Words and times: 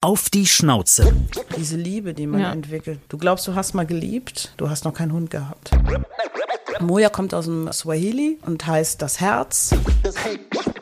Auf 0.00 0.30
die 0.30 0.46
Schnauze. 0.46 1.12
Diese 1.56 1.76
Liebe, 1.76 2.14
die 2.14 2.28
man 2.28 2.40
Ja. 2.40 2.52
entwickelt. 2.52 3.00
Du 3.08 3.18
glaubst, 3.18 3.48
du 3.48 3.56
hast 3.56 3.74
mal 3.74 3.84
geliebt, 3.84 4.52
du 4.56 4.70
hast 4.70 4.84
noch 4.84 4.94
keinen 4.94 5.12
Hund 5.12 5.28
gehabt. 5.30 5.72
Moja 6.78 7.08
kommt 7.08 7.34
aus 7.34 7.46
dem 7.46 7.72
Swahili 7.72 8.38
und 8.46 8.64
heißt 8.64 9.02
das 9.02 9.18
Herz. 9.18 9.70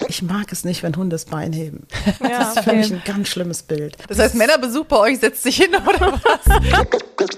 Ich 0.08 0.20
mag 0.20 0.52
es 0.52 0.64
nicht, 0.64 0.82
wenn 0.82 0.94
Hunde 0.94 1.14
das 1.14 1.24
Bein 1.24 1.54
heben. 1.54 1.86
Ja, 2.22 2.28
Das 2.40 2.56
ist 2.56 2.64
für 2.64 2.72
mich 2.74 2.92
ein 2.92 3.02
ganz 3.06 3.28
schlimmes 3.28 3.62
Bild. 3.62 3.96
Das 4.06 4.18
heißt, 4.18 4.34
Männerbesuch 4.34 4.84
bei 4.84 4.98
euch 4.98 5.18
setzt 5.20 5.42
sich 5.44 5.56
hin, 5.56 5.70
oder 5.74 6.12
was? 6.12 7.35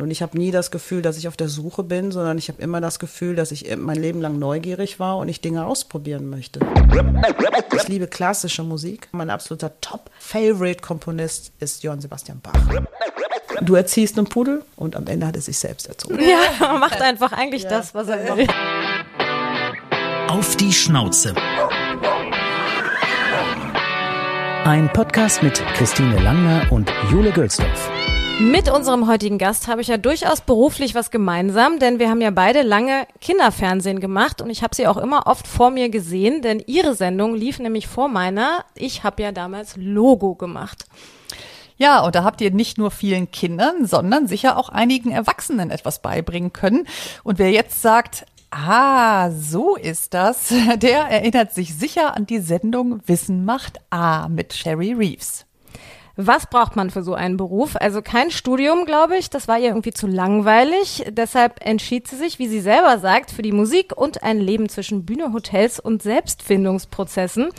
Und 0.00 0.10
ich 0.10 0.22
habe 0.22 0.36
nie 0.38 0.50
das 0.50 0.70
Gefühl, 0.70 1.02
dass 1.02 1.16
ich 1.16 1.28
auf 1.28 1.36
der 1.36 1.48
Suche 1.48 1.82
bin, 1.82 2.12
sondern 2.12 2.38
ich 2.38 2.48
habe 2.48 2.60
immer 2.62 2.80
das 2.80 2.98
Gefühl, 2.98 3.34
dass 3.34 3.52
ich 3.52 3.76
mein 3.76 3.96
Leben 3.96 4.20
lang 4.20 4.38
neugierig 4.38 5.00
war 5.00 5.18
und 5.18 5.28
ich 5.28 5.40
Dinge 5.40 5.66
ausprobieren 5.66 6.28
möchte. 6.28 6.60
Ich 7.74 7.88
liebe 7.88 8.06
klassische 8.06 8.62
Musik. 8.62 9.08
Mein 9.12 9.30
absoluter 9.30 9.72
Top-Favorite-Komponist 9.80 11.52
ist 11.60 11.82
Johann 11.82 12.00
Sebastian 12.00 12.40
Bach. 12.40 12.52
Du 13.62 13.74
erziehst 13.74 14.18
einen 14.18 14.28
Pudel 14.28 14.62
und 14.76 14.96
am 14.96 15.06
Ende 15.06 15.26
hat 15.26 15.36
er 15.36 15.42
sich 15.42 15.58
selbst 15.58 15.88
erzogen. 15.88 16.18
Ja, 16.20 16.74
macht 16.74 17.00
einfach 17.00 17.32
eigentlich 17.32 17.66
das, 17.66 17.94
was 17.94 18.08
er 18.08 18.36
will. 18.36 18.46
Auf 20.28 20.56
die 20.56 20.72
Schnauze. 20.72 21.34
Ein 24.64 24.92
Podcast 24.92 25.42
mit 25.42 25.62
Christine 25.74 26.20
Langner 26.20 26.66
und 26.70 26.92
Jule 27.10 27.30
Gölsdorf. 27.30 27.88
Mit 28.38 28.70
unserem 28.70 29.08
heutigen 29.08 29.38
Gast 29.38 29.66
habe 29.66 29.80
ich 29.80 29.88
ja 29.88 29.96
durchaus 29.96 30.42
beruflich 30.42 30.94
was 30.94 31.10
gemeinsam, 31.10 31.78
denn 31.78 31.98
wir 31.98 32.10
haben 32.10 32.20
ja 32.20 32.30
beide 32.30 32.60
lange 32.60 33.06
Kinderfernsehen 33.22 33.98
gemacht 33.98 34.42
und 34.42 34.50
ich 34.50 34.62
habe 34.62 34.76
sie 34.76 34.86
auch 34.86 34.98
immer 34.98 35.26
oft 35.26 35.46
vor 35.46 35.70
mir 35.70 35.88
gesehen, 35.88 36.42
denn 36.42 36.62
ihre 36.66 36.94
Sendung 36.94 37.34
lief 37.34 37.58
nämlich 37.58 37.86
vor 37.86 38.08
meiner. 38.08 38.66
Ich 38.74 39.04
habe 39.04 39.22
ja 39.22 39.32
damals 39.32 39.76
Logo 39.76 40.34
gemacht. 40.34 40.84
Ja, 41.78 42.04
und 42.04 42.14
da 42.14 42.24
habt 42.24 42.42
ihr 42.42 42.50
nicht 42.50 42.76
nur 42.76 42.90
vielen 42.90 43.30
Kindern, 43.30 43.86
sondern 43.86 44.28
sicher 44.28 44.58
auch 44.58 44.68
einigen 44.68 45.12
Erwachsenen 45.12 45.70
etwas 45.70 46.02
beibringen 46.02 46.52
können. 46.52 46.86
Und 47.24 47.38
wer 47.38 47.50
jetzt 47.50 47.80
sagt, 47.80 48.26
ah, 48.50 49.30
so 49.30 49.76
ist 49.76 50.12
das, 50.12 50.52
der 50.76 51.06
erinnert 51.08 51.54
sich 51.54 51.74
sicher 51.74 52.14
an 52.14 52.26
die 52.26 52.40
Sendung 52.40 53.00
Wissen 53.06 53.46
macht 53.46 53.80
A 53.88 54.28
mit 54.28 54.52
Sherry 54.52 54.92
Reeves. 54.92 55.45
Was 56.16 56.46
braucht 56.46 56.76
man 56.76 56.88
für 56.88 57.02
so 57.02 57.12
einen 57.12 57.36
Beruf? 57.36 57.76
Also 57.76 58.00
kein 58.00 58.30
Studium, 58.30 58.86
glaube 58.86 59.18
ich. 59.18 59.28
Das 59.28 59.48
war 59.48 59.58
ihr 59.58 59.68
irgendwie 59.68 59.92
zu 59.92 60.06
langweilig. 60.06 61.04
Deshalb 61.10 61.64
entschied 61.64 62.08
sie 62.08 62.16
sich, 62.16 62.38
wie 62.38 62.48
sie 62.48 62.60
selber 62.60 62.98
sagt, 62.98 63.30
für 63.30 63.42
die 63.42 63.52
Musik 63.52 63.94
und 63.94 64.22
ein 64.22 64.40
Leben 64.40 64.70
zwischen 64.70 65.04
Bühne, 65.04 65.34
Hotels 65.34 65.78
und 65.78 66.02
Selbstfindungsprozessen. 66.02 67.50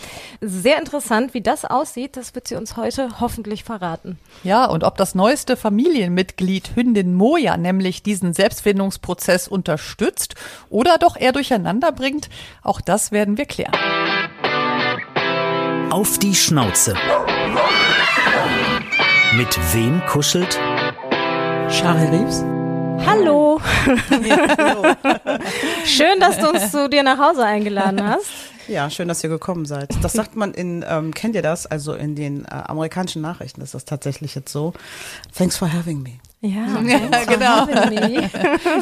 Sehr 0.41 0.80
interessant, 0.80 1.36
wie 1.36 1.41
das 1.41 1.66
aussieht. 1.66 2.17
Das 2.17 2.33
wird 2.33 2.47
sie 2.47 2.55
uns 2.55 2.77
heute 2.77 3.19
hoffentlich 3.19 3.64
verraten. 3.64 4.17
Ja, 4.44 4.66
und 4.66 4.83
ob 4.83 4.97
das 4.97 5.14
neueste 5.14 5.55
Familienmitglied 5.55 6.75
Hündin 6.75 7.14
Moja 7.14 7.58
nämlich 7.58 8.02
diesen 8.02 8.33
Selbstfindungsprozess 8.33 9.47
unterstützt 9.47 10.33
oder 10.71 10.97
doch 10.97 11.16
eher 11.16 11.31
durcheinander 11.31 11.92
bringt, 11.92 12.30
auch 12.64 12.81
das 12.81 13.11
werden 13.11 13.38
wir 13.38 13.45
klären. 13.45 13.73
Auf 15.92 16.17
die 16.17 16.33
Schnauze. 16.33 16.95
Mit 19.38 19.55
wem 19.71 20.02
kuschelt 20.07 20.55
Shari 21.69 22.07
Reeves? 22.07 22.39
Hallo. 23.05 23.61
Schön, 25.85 26.19
dass 26.19 26.39
du 26.39 26.49
uns 26.49 26.71
zu 26.71 26.89
dir 26.89 27.03
nach 27.03 27.19
Hause 27.19 27.45
eingeladen 27.45 28.02
hast. 28.03 28.25
Ja, 28.67 28.89
schön, 28.89 29.08
dass 29.08 29.23
ihr 29.23 29.30
gekommen 29.30 29.65
seid. 29.65 29.91
Das 30.02 30.13
sagt 30.13 30.35
man 30.35 30.55
in, 30.55 30.83
ähm, 30.89 31.13
kennt 31.13 31.35
ihr 31.35 31.43
das? 31.43 31.67
Also 31.67 31.93
in 31.93 32.15
den 32.15 32.45
äh, 32.45 32.47
amerikanischen 32.47 33.21
Nachrichten 33.21 33.61
ist 33.61 33.75
das 33.75 33.85
tatsächlich 33.85 34.33
jetzt 34.33 34.52
so. 34.52 34.73
Thanks 35.38 35.55
for 35.55 35.71
having 35.71 36.02
me. 36.02 36.13
Ja, 36.39 36.80
Ja, 36.81 37.23
genau. 37.25 37.66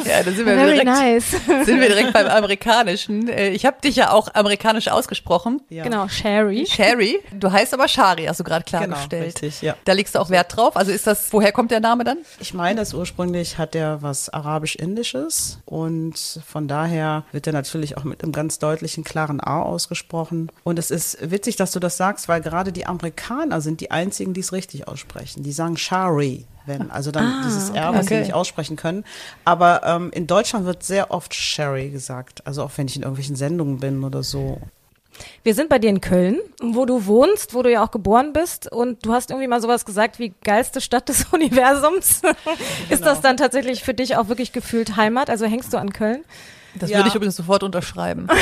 Ja, 0.06 0.22
da 0.22 0.30
sind 0.30 0.44
wir 0.46 0.54
Very 0.56 0.72
direkt, 0.72 0.84
nice. 0.84 1.30
sind 1.64 1.80
wir 1.80 1.88
direkt 1.88 2.12
beim 2.12 2.26
Amerikanischen. 2.26 3.28
Äh, 3.28 3.50
Ich 3.50 3.64
habe 3.64 3.78
dich 3.82 3.96
ja 3.96 4.10
auch 4.12 4.28
amerikanisch 4.34 4.88
ausgesprochen. 4.88 5.62
Ja. 5.70 5.82
Genau, 5.84 6.06
Sherry. 6.08 6.66
Sherry, 6.66 7.18
du 7.32 7.50
heißt 7.50 7.72
aber 7.72 7.88
Shari, 7.88 8.26
hast 8.26 8.40
du 8.40 8.44
gerade 8.44 8.64
Genau, 8.70 8.84
klargestellt. 8.84 9.26
richtig, 9.42 9.62
ja. 9.62 9.74
Da 9.84 9.92
legst 9.94 10.14
du 10.14 10.18
auch 10.18 10.28
Wert 10.28 10.54
drauf. 10.54 10.76
Also 10.76 10.92
ist 10.92 11.06
das, 11.06 11.32
woher 11.32 11.50
kommt 11.50 11.70
der 11.70 11.80
Name 11.80 12.04
dann? 12.04 12.18
Ich 12.40 12.52
meine, 12.52 12.80
das 12.80 12.92
ursprünglich 12.92 13.56
hat 13.56 13.74
er 13.74 14.02
was 14.02 14.28
Arabisch-Indisches 14.28 15.58
und 15.64 16.40
von 16.46 16.68
daher 16.68 17.24
wird 17.32 17.46
er 17.46 17.52
natürlich 17.54 17.96
auch 17.96 18.04
mit 18.04 18.22
einem 18.22 18.32
ganz 18.32 18.58
deutlichen, 18.58 19.02
klaren 19.02 19.40
A 19.40 19.62
ausgesprochen. 19.62 20.50
Und 20.64 20.78
es 20.78 20.90
ist 20.90 21.18
witzig, 21.30 21.56
dass 21.56 21.72
du 21.72 21.80
das 21.80 21.96
sagst, 21.96 22.28
weil 22.28 22.40
gerade 22.42 22.70
die 22.72 22.86
Amerikaner 22.86 23.60
sind 23.60 23.80
die 23.80 23.90
einzigen, 23.90 24.34
die 24.34 24.40
es 24.40 24.52
richtig 24.52 24.88
aussprechen. 24.88 25.42
Die 25.42 25.52
sagen 25.52 25.76
Shari, 25.76 26.44
wenn, 26.66 26.90
also 26.90 27.10
dann 27.10 27.42
dieses 27.44 27.70
R, 27.70 27.94
was 27.94 28.06
sie 28.06 28.14
okay. 28.14 28.22
nicht 28.22 28.34
aussprechen 28.34 28.76
können. 28.76 29.04
Aber 29.44 29.82
ähm, 29.84 30.10
in 30.12 30.26
Deutschland 30.26 30.66
wird 30.66 30.82
sehr 30.82 31.10
oft 31.10 31.34
Sherry 31.34 31.90
gesagt. 31.90 32.46
Also 32.46 32.62
auch 32.62 32.70
wenn 32.76 32.86
ich 32.86 32.96
in 32.96 33.02
irgendwelchen 33.02 33.36
Sendungen 33.36 33.78
bin 33.78 34.04
oder 34.04 34.22
so. 34.22 34.60
Wir 35.42 35.54
sind 35.54 35.70
bei 35.70 35.78
dir 35.78 35.88
in 35.88 36.00
Köln, 36.00 36.38
wo 36.60 36.84
du 36.84 37.06
wohnst, 37.06 37.54
wo 37.54 37.62
du 37.62 37.70
ja 37.70 37.82
auch 37.84 37.90
geboren 37.90 38.32
bist. 38.32 38.70
Und 38.70 39.06
du 39.06 39.12
hast 39.12 39.30
irgendwie 39.30 39.48
mal 39.48 39.62
sowas 39.62 39.84
gesagt 39.84 40.18
wie 40.18 40.34
geilste 40.44 40.80
Stadt 40.80 41.08
des 41.08 41.24
Universums. 41.32 42.22
Ist 42.90 43.04
das 43.04 43.20
dann 43.20 43.36
tatsächlich 43.36 43.82
für 43.82 43.94
dich 43.94 44.16
auch 44.16 44.28
wirklich 44.28 44.52
gefühlt 44.52 44.96
Heimat? 44.96 45.30
Also 45.30 45.46
hängst 45.46 45.72
du 45.72 45.78
an 45.78 45.92
Köln? 45.92 46.24
Das 46.78 46.90
Ja. 46.90 46.98
würde 46.98 47.08
ich 47.08 47.14
übrigens 47.14 47.36
sofort 47.36 47.62
unterschreiben. 47.62 48.26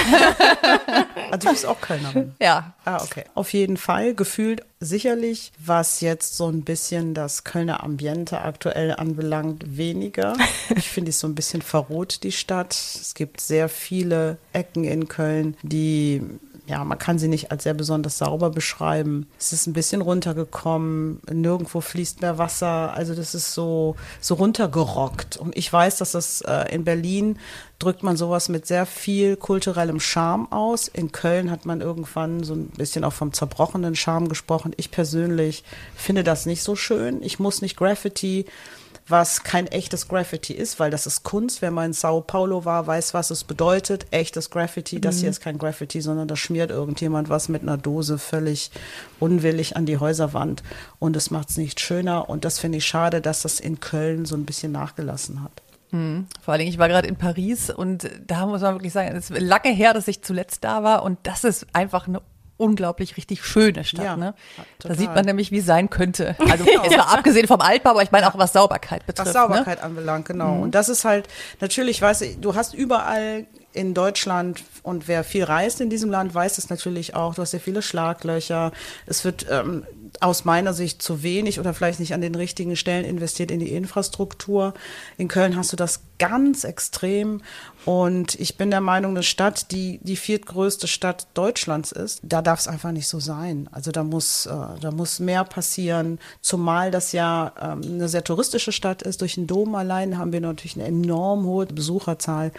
Also 1.30 1.48
du 1.48 1.52
bist 1.54 1.66
auch 1.66 1.80
Kölnerin. 1.80 2.34
ja. 2.40 2.74
Ah, 2.84 3.02
okay. 3.02 3.24
Auf 3.34 3.52
jeden 3.52 3.76
Fall, 3.76 4.14
gefühlt 4.14 4.62
sicherlich, 4.78 5.52
was 5.58 6.00
jetzt 6.00 6.36
so 6.36 6.48
ein 6.48 6.62
bisschen 6.62 7.12
das 7.14 7.42
Kölner 7.42 7.82
Ambiente 7.82 8.40
aktuell 8.42 8.92
anbelangt, 8.94 9.76
weniger. 9.76 10.34
Ich 10.76 10.88
finde 10.90 11.10
es 11.10 11.18
so 11.18 11.26
ein 11.26 11.34
bisschen 11.34 11.62
verroht, 11.62 12.22
die 12.22 12.30
Stadt. 12.32 12.72
Es 12.74 13.14
gibt 13.14 13.40
sehr 13.40 13.68
viele 13.68 14.38
Ecken 14.52 14.84
in 14.84 15.08
Köln, 15.08 15.56
die, 15.62 16.22
ja, 16.66 16.82
man 16.82 16.98
kann 16.98 17.19
sie 17.19 17.28
nicht 17.28 17.50
als 17.50 17.64
sehr 17.64 17.75
besonders 17.75 18.16
sauber 18.16 18.48
beschreiben. 18.48 19.26
Es 19.38 19.52
ist 19.52 19.66
ein 19.66 19.75
bisschen 19.75 20.00
runtergekommen, 20.00 21.20
nirgendwo 21.30 21.82
fließt 21.82 22.22
mehr 22.22 22.38
Wasser. 22.38 22.94
Also 22.94 23.14
das 23.14 23.34
ist 23.34 23.52
so, 23.52 23.97
so 24.20 24.34
runtergerockt. 24.34 25.36
Und 25.36 25.56
ich 25.58 25.70
weiß, 25.70 25.98
dass 25.98 26.12
das 26.12 26.41
äh, 26.41 26.75
in 26.75 26.84
Berlin 26.84 27.38
drückt 27.78 28.02
man 28.02 28.16
sowas 28.16 28.48
mit 28.48 28.66
sehr 28.66 28.86
viel 28.86 29.36
kulturellem 29.36 30.00
Charme 30.00 30.50
aus. 30.50 30.88
In 30.88 31.12
Köln 31.12 31.50
hat 31.50 31.66
man 31.66 31.82
irgendwann 31.82 32.42
so 32.44 32.54
ein 32.54 32.69
bisschen 32.69 33.04
auch 33.04 33.12
vom 33.12 33.34
zerbrochenen 33.34 33.94
Charme 33.94 34.28
gesprochen. 34.28 34.72
Ich 34.78 34.91
persönlich 34.91 35.64
finde 35.94 36.25
das 36.25 36.46
nicht 36.46 36.62
so 36.62 36.76
schön. 36.76 37.22
Ich 37.22 37.38
muss 37.38 37.60
nicht 37.60 37.76
Graffiti, 37.76 38.46
was 39.06 39.42
kein 39.42 39.66
echtes 39.66 40.09
Graffiti 40.09 40.54
ist, 40.54 40.81
weil 40.81 40.91
das 40.91 41.06
ist 41.06 41.22
Kunst. 41.25 41.60
Wer 41.60 41.70
mal 41.70 41.87
in 41.87 41.92
Sao 41.92 42.20
Paulo 42.22 42.65
war, 42.65 42.87
weiß, 42.87 43.12
was 43.12 43.31
es 43.31 43.44
bedeutet. 43.44 44.06
Echtes 44.10 44.50
Graffiti. 44.50 45.00
Das 45.00 45.20
hier 45.20 45.31
ist 45.31 45.41
kein 45.41 45.59
Graffiti, 45.59 46.00
sondern 46.00 46.26
da 46.26 46.37
schmiert 46.37 46.70
irgendjemand 46.70 47.28
was 47.28 47.48
mit 47.48 47.62
einer 47.62 47.76
Dose 47.76 48.19
völlig 48.19 48.70
unwillig 49.20 49.76
an 49.76 49.84
die 49.84 49.98
Häuserwand. 49.98 50.62
Und 50.98 51.16
es 51.16 51.31
macht 51.31 51.50
es 51.50 51.56
nicht 51.59 51.81
schöner. 51.81 52.31
Und 52.31 52.44
das 52.44 52.59
finde 52.59 52.78
ich 52.78 52.87
schade, 52.87 53.20
dass 53.20 53.43
das 53.43 53.60
in 53.60 53.81
Köln 53.81 54.25
so 54.25 54.37
ein 54.37 54.47
bisschen 54.47 54.72
nachgelassen 54.72 55.43
hat. 55.43 55.62
Vor 56.43 56.53
allen 56.53 56.59
Dingen, 56.59 56.72
ich 56.72 56.78
war 56.78 56.88
gerade 56.88 57.06
in 57.06 57.16
Paris 57.16 57.70
und 57.70 58.10
da 58.26 58.47
muss 58.47 58.62
man 58.62 58.75
wirklich 58.75 58.93
sagen, 58.93 59.14
es 59.14 59.31
ist 59.31 59.41
lange 59.41 59.70
her, 59.70 59.94
dass 59.94 60.09
ich 60.09 60.22
zuletzt 60.22 60.64
da 60.64 60.82
war 60.82 61.04
und 61.04 61.19
das 61.22 61.44
ist 61.44 61.66
einfach 61.72 62.09
eine 62.09 62.20
unglaublich 62.56 63.16
richtig 63.16 63.44
schöne 63.44 63.84
Stadt. 63.84 64.04
Ja, 64.04 64.16
ne? 64.16 64.34
Da 64.78 64.94
sieht 64.94 65.15
man 65.15 65.25
nämlich, 65.25 65.50
wie 65.50 65.59
es 65.59 65.66
sein 65.66 65.91
könnte. 65.91 66.37
Also 66.54 66.66
jetzt 66.66 66.97
mal 66.97 67.03
abgesehen 67.04 67.48
vom 67.48 67.60
Altbau, 67.60 67.91
aber 67.91 68.03
ich 68.03 68.12
meine 68.12 68.28
auch 68.28 68.38
was 68.38 68.53
Sauberkeit 68.53 69.06
betrifft. 69.06 69.34
Was 69.34 69.34
ne? 69.34 69.41
Sauberkeit 69.41 69.82
anbelangt, 69.82 70.26
genau. 70.26 70.60
Und 70.60 70.75
das 70.75 70.88
ist 70.88 71.04
halt, 71.04 71.26
natürlich, 71.60 72.00
weiß 72.00 72.20
ich, 72.20 72.41
du 72.41 72.54
hast 72.54 72.75
überall 72.75 73.47
in 73.72 73.93
Deutschland 73.93 74.62
und 74.84 75.09
wer 75.09 75.25
viel 75.25 75.43
reist 75.43 75.81
in 75.81 75.91
diesem 75.91 76.10
Land, 76.10 76.32
weiß 76.32 76.59
es 76.59 76.70
natürlich 76.70 77.16
auch. 77.16 77.34
Du 77.34 77.43
hast 77.43 77.53
ja 77.53 77.59
viele 77.59 77.82
Schlaglöcher. 77.82 78.70
Es 79.06 79.25
wird 79.25 79.47
ähm, 79.50 79.84
aus 80.24 80.46
meiner 80.46 80.72
Sicht 80.72 81.02
zu 81.02 81.22
wenig 81.22 81.60
oder 81.60 81.74
vielleicht 81.74 82.00
nicht 82.00 82.14
an 82.14 82.22
den 82.22 82.34
richtigen 82.34 82.76
Stellen 82.76 83.04
investiert 83.04 83.50
in 83.50 83.60
die 83.60 83.72
Infrastruktur. 83.72 84.72
In 85.19 85.28
Köln 85.28 85.54
hast 85.54 85.72
du 85.72 85.76
das 85.76 86.00
ganz 86.19 86.64
extrem. 86.64 87.43
Und 87.84 88.34
ich 88.37 88.56
bin 88.56 88.70
der 88.70 88.81
Meinung, 88.81 89.10
eine 89.10 89.22
Stadt, 89.22 89.70
die 89.70 90.00
die 90.02 90.16
viertgrößte 90.16 90.88
Stadt 90.88 91.26
Deutschlands 91.34 91.93
ist, 91.93 92.20
da 92.22 92.40
darf 92.40 92.60
es 92.60 92.69
einfach 92.69 92.90
nicht 92.90 93.06
so 93.06 93.20
sein. 93.20 93.69
Also 93.70 93.90
da 93.90 94.02
muss, 94.02 94.46
äh, 94.46 94.54
da 94.81 94.90
muss 94.90 95.20
mehr 95.20 95.44
passieren, 95.44 96.19
zumal 96.40 96.90
das 96.90 97.12
ja 97.12 97.52
ähm, 97.60 97.82
eine 97.82 98.08
sehr 98.08 98.25
touristische 98.25 98.72
Stadt 98.72 99.02
ist. 99.02 99.20
Durch 99.20 99.34
den 99.34 99.46
Dom 99.46 99.75
allein 99.75 100.16
haben 100.16 100.32
wir 100.32 100.40
natürlich 100.40 100.76
eine 100.76 100.87
enorm 100.87 101.44
hohe 101.44 101.66
Besucherzahl. 101.66 102.50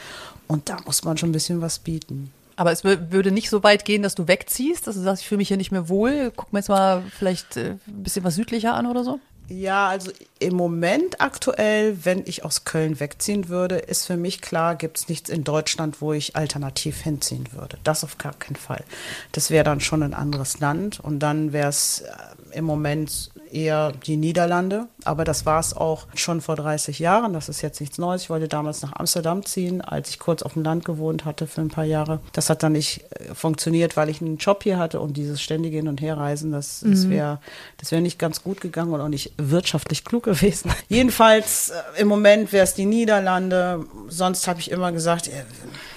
Und 0.48 0.70
da 0.70 0.78
muss 0.86 1.04
man 1.04 1.18
schon 1.18 1.30
ein 1.30 1.34
bisschen 1.34 1.62
was 1.62 1.80
bieten. 1.80 2.32
Aber 2.56 2.72
es 2.72 2.84
wür- 2.86 3.12
würde 3.12 3.32
nicht 3.32 3.50
so 3.50 3.64
weit 3.64 3.86
gehen, 3.86 4.02
dass 4.02 4.16
du 4.16 4.28
wegziehst, 4.28 4.88
dass 4.88 4.96
du 4.96 5.02
sagst, 5.02 5.22
ich 5.24 5.28
fühle 5.28 5.40
mich 5.40 5.50
hier 5.50 5.58
nicht 5.58 5.72
mehr 5.72 5.90
wohl. 5.90 6.32
Guck 6.36 6.54
mir 6.54 6.60
jetzt 6.60 6.70
mal 6.70 7.04
vielleicht 7.18 7.58
äh, 7.58 7.76
ein 7.88 8.04
bisschen 8.04 8.24
was 8.24 8.36
südlicher 8.36 8.74
an 8.74 8.86
oder 8.86 9.04
so. 9.04 9.20
Ja, 9.48 9.90
also 9.90 10.10
im 10.40 10.56
Moment 10.56 11.22
aktuell, 11.22 12.04
wenn 12.04 12.24
ich 12.26 12.44
aus 12.44 12.64
Köln 12.64 13.00
wegziehen 13.00 13.48
würde, 13.48 13.76
ist 13.76 14.08
für 14.08 14.18
mich 14.18 14.42
klar, 14.42 14.74
gibt 14.76 14.98
es 14.98 15.08
nichts 15.08 15.30
in 15.30 15.44
Deutschland, 15.44 16.02
wo 16.02 16.14
ich 16.14 16.36
alternativ 16.36 17.02
hinziehen 17.02 17.48
würde. 17.52 17.78
Das 17.84 18.04
auf 18.04 18.18
gar 18.18 18.34
keinen 18.34 18.56
Fall. 18.56 18.84
Das 19.34 19.52
wäre 19.52 19.64
dann 19.64 19.82
schon 19.82 20.02
ein 20.02 20.16
anderes 20.16 20.60
Land 20.62 21.00
und 21.00 21.20
dann 21.20 21.54
wäre 21.54 21.70
es 21.70 22.02
äh, 22.02 22.58
im 22.58 22.66
Moment 22.66 23.30
eher 23.56 23.92
die 23.92 24.18
Niederlande. 24.18 24.88
Aber 25.04 25.24
das 25.24 25.46
war 25.46 25.60
es 25.60 25.76
auch 25.76 26.08
schon 26.14 26.42
vor 26.42 26.56
30 26.56 27.00
Jahren. 27.00 27.34
Das 27.34 27.50
ist 27.50 27.62
jetzt 27.62 27.80
nichts 27.80 27.98
Neues. 27.98 28.24
Ich 28.24 28.30
wollte 28.30 28.48
damals 28.48 28.82
nach 28.82 28.94
Amsterdam 28.94 29.46
ziehen, 29.46 29.82
als 29.82 30.10
ich 30.10 30.20
kurz 30.20 30.44
auf 30.44 30.54
dem 30.54 30.64
Land 30.64 30.86
gewohnt 30.86 31.26
hatte 31.26 31.48
für 31.48 31.62
ein 31.62 31.70
paar 31.70 31.86
Jahre. 31.86 32.20
Das 32.34 32.50
hat 32.50 32.64
dann 32.64 32.74
nicht 32.74 33.06
äh, 33.12 33.34
funktioniert, 33.34 33.98
weil 33.98 34.10
ich 34.10 34.22
einen 34.22 34.38
Job 34.38 34.64
hier 34.64 34.78
hatte 34.78 35.00
und 35.00 35.18
dieses 35.18 35.42
ständige 35.42 35.78
Hin- 35.78 35.88
und 35.88 36.02
Herreisen, 36.02 36.52
das, 36.52 36.84
das 36.86 37.10
wäre 37.10 37.40
das 37.78 37.92
wär 37.92 38.02
nicht 38.02 38.20
ganz 38.20 38.44
gut 38.44 38.62
gegangen 38.62 38.94
und 38.94 39.02
auch 39.02 39.10
nicht 39.10 39.34
wirtschaftlich 39.38 40.04
klug 40.04 40.24
gewesen. 40.24 40.72
Jedenfalls 40.90 41.70
äh, 41.70 42.02
im 42.02 42.08
Moment 42.08 42.52
wäre 42.52 42.64
es 42.64 42.74
die 42.74 42.86
Niederlande. 42.86 43.86
Sonst 44.10 44.48
habe 44.48 44.60
ich 44.60 44.72
immer 44.72 44.92
gesagt, 44.92 45.28
äh, 45.28 45.44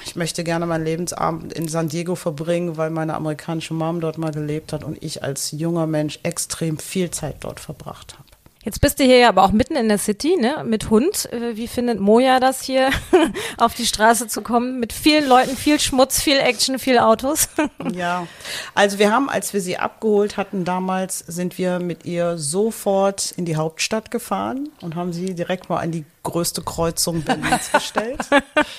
ich 0.08 0.16
möchte 0.16 0.42
gerne 0.42 0.64
meinen 0.64 0.86
Lebensabend 0.86 1.52
in 1.52 1.68
San 1.68 1.90
Diego 1.90 2.14
verbringen, 2.14 2.78
weil 2.78 2.88
meine 2.88 3.14
amerikanische 3.14 3.74
Mom 3.74 4.00
dort 4.00 4.16
mal 4.16 4.32
gelebt 4.32 4.72
hat 4.72 4.82
und 4.82 5.02
ich 5.02 5.22
als 5.22 5.50
junger 5.52 5.86
Mensch 5.86 6.18
extrem 6.22 6.78
viel 6.78 7.10
Zeit 7.10 7.36
dort 7.40 7.60
verbracht 7.60 8.14
habe. 8.14 8.24
Jetzt 8.64 8.80
bist 8.80 8.98
du 8.98 9.04
hier 9.04 9.18
ja 9.18 9.28
aber 9.28 9.44
auch 9.44 9.52
mitten 9.52 9.76
in 9.76 9.88
der 9.88 9.98
City, 9.98 10.36
ne, 10.36 10.64
mit 10.66 10.90
Hund. 10.90 11.30
Äh, 11.32 11.56
Wie 11.56 11.68
findet 11.68 12.00
Moja 12.00 12.40
das 12.40 12.62
hier, 12.62 12.90
auf 13.58 13.74
die 13.74 13.86
Straße 13.86 14.28
zu 14.28 14.40
kommen? 14.40 14.80
Mit 14.80 14.92
vielen 14.92 15.28
Leuten, 15.28 15.56
viel 15.56 15.78
Schmutz, 15.78 16.22
viel 16.22 16.38
Action, 16.38 16.78
viel 16.78 16.98
Autos. 16.98 17.48
Ja, 17.94 18.26
also 18.74 18.98
wir 18.98 19.12
haben, 19.12 19.30
als 19.30 19.54
wir 19.54 19.60
sie 19.60 19.78
abgeholt 19.78 20.36
hatten 20.36 20.64
damals, 20.64 21.18
sind 21.20 21.58
wir 21.58 21.78
mit 21.80 22.04
ihr 22.04 22.36
sofort 22.36 23.32
in 23.32 23.44
die 23.44 23.56
Hauptstadt 23.56 24.10
gefahren 24.10 24.68
und 24.80 24.94
haben 24.94 25.12
sie 25.12 25.34
direkt 25.34 25.68
mal 25.68 25.78
an 25.78 25.90
die 25.90 26.04
größte 26.22 26.62
Kreuzung 26.62 27.22
Berlins 27.22 27.70
gestellt. 27.72 28.20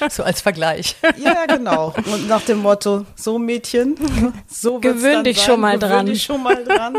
So 0.10 0.24
als 0.24 0.42
Vergleich. 0.42 0.96
Ja, 1.18 1.46
genau. 1.46 1.94
Und 2.12 2.28
nach 2.28 2.42
dem 2.42 2.60
Motto, 2.60 3.06
so 3.16 3.40
Mädchen, 3.40 3.96
so 4.48 4.80
Gewöhn 4.80 5.24
dich 5.24 5.38
sein, 5.38 5.46
schon 5.46 5.62
mal 5.62 5.78
gewöhn 5.78 5.90
dran. 5.90 6.06
dich 6.06 6.24
schon 6.24 6.44
mal 6.44 6.64
dran. 6.64 6.98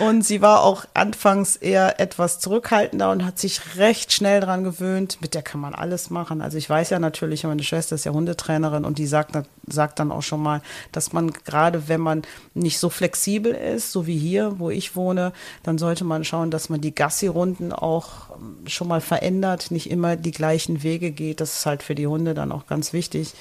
Und 0.00 0.22
sie 0.22 0.42
war 0.42 0.62
auch 0.62 0.84
anfangs 0.94 1.56
eher 1.56 2.00
etwas 2.00 2.40
zurückhaltender 2.40 3.10
und 3.10 3.24
hat 3.24 3.38
sich 3.38 3.76
recht 3.76 4.12
schnell 4.12 4.40
dran 4.40 4.64
gewöhnt. 4.64 5.18
Mit 5.20 5.34
der 5.34 5.42
kann 5.42 5.60
man 5.60 5.74
alles 5.74 6.10
machen. 6.10 6.40
Also 6.42 6.58
ich 6.58 6.68
weiß 6.68 6.90
ja 6.90 6.98
natürlich, 6.98 7.44
meine 7.44 7.62
Schwester 7.62 7.94
ist 7.94 8.04
ja 8.04 8.12
Hundetrainerin 8.12 8.84
und 8.84 8.98
die 8.98 9.06
sagt, 9.06 9.36
sagt 9.66 9.98
dann 9.98 10.12
auch 10.12 10.22
schon 10.22 10.42
mal, 10.42 10.62
dass 10.92 11.12
man 11.12 11.32
gerade, 11.32 11.88
wenn 11.88 12.00
man 12.00 12.22
nicht 12.54 12.78
so 12.78 12.90
flexibel 12.90 13.52
ist, 13.52 13.92
so 13.92 14.06
wie 14.06 14.18
hier, 14.18 14.58
wo 14.58 14.70
ich 14.70 14.96
wohne, 14.96 15.32
dann 15.62 15.78
sollte 15.78 16.04
man 16.04 16.24
schauen, 16.24 16.50
dass 16.50 16.68
man 16.68 16.80
die 16.80 16.94
Gassi-Runden 16.94 17.72
auch 17.72 18.30
ähm, 18.36 18.66
schon 18.66 18.88
mal 18.88 19.00
verändert, 19.00 19.65
nicht 19.70 19.90
immer 19.90 20.16
die 20.16 20.30
gleichen 20.30 20.82
Wege 20.82 21.10
geht. 21.10 21.40
Das 21.40 21.58
ist 21.58 21.66
halt 21.66 21.82
für 21.82 21.94
die 21.94 22.06
Hunde 22.06 22.34
dann 22.34 22.52
auch 22.52 22.66
ganz 22.66 22.92
wichtig. 22.92 23.34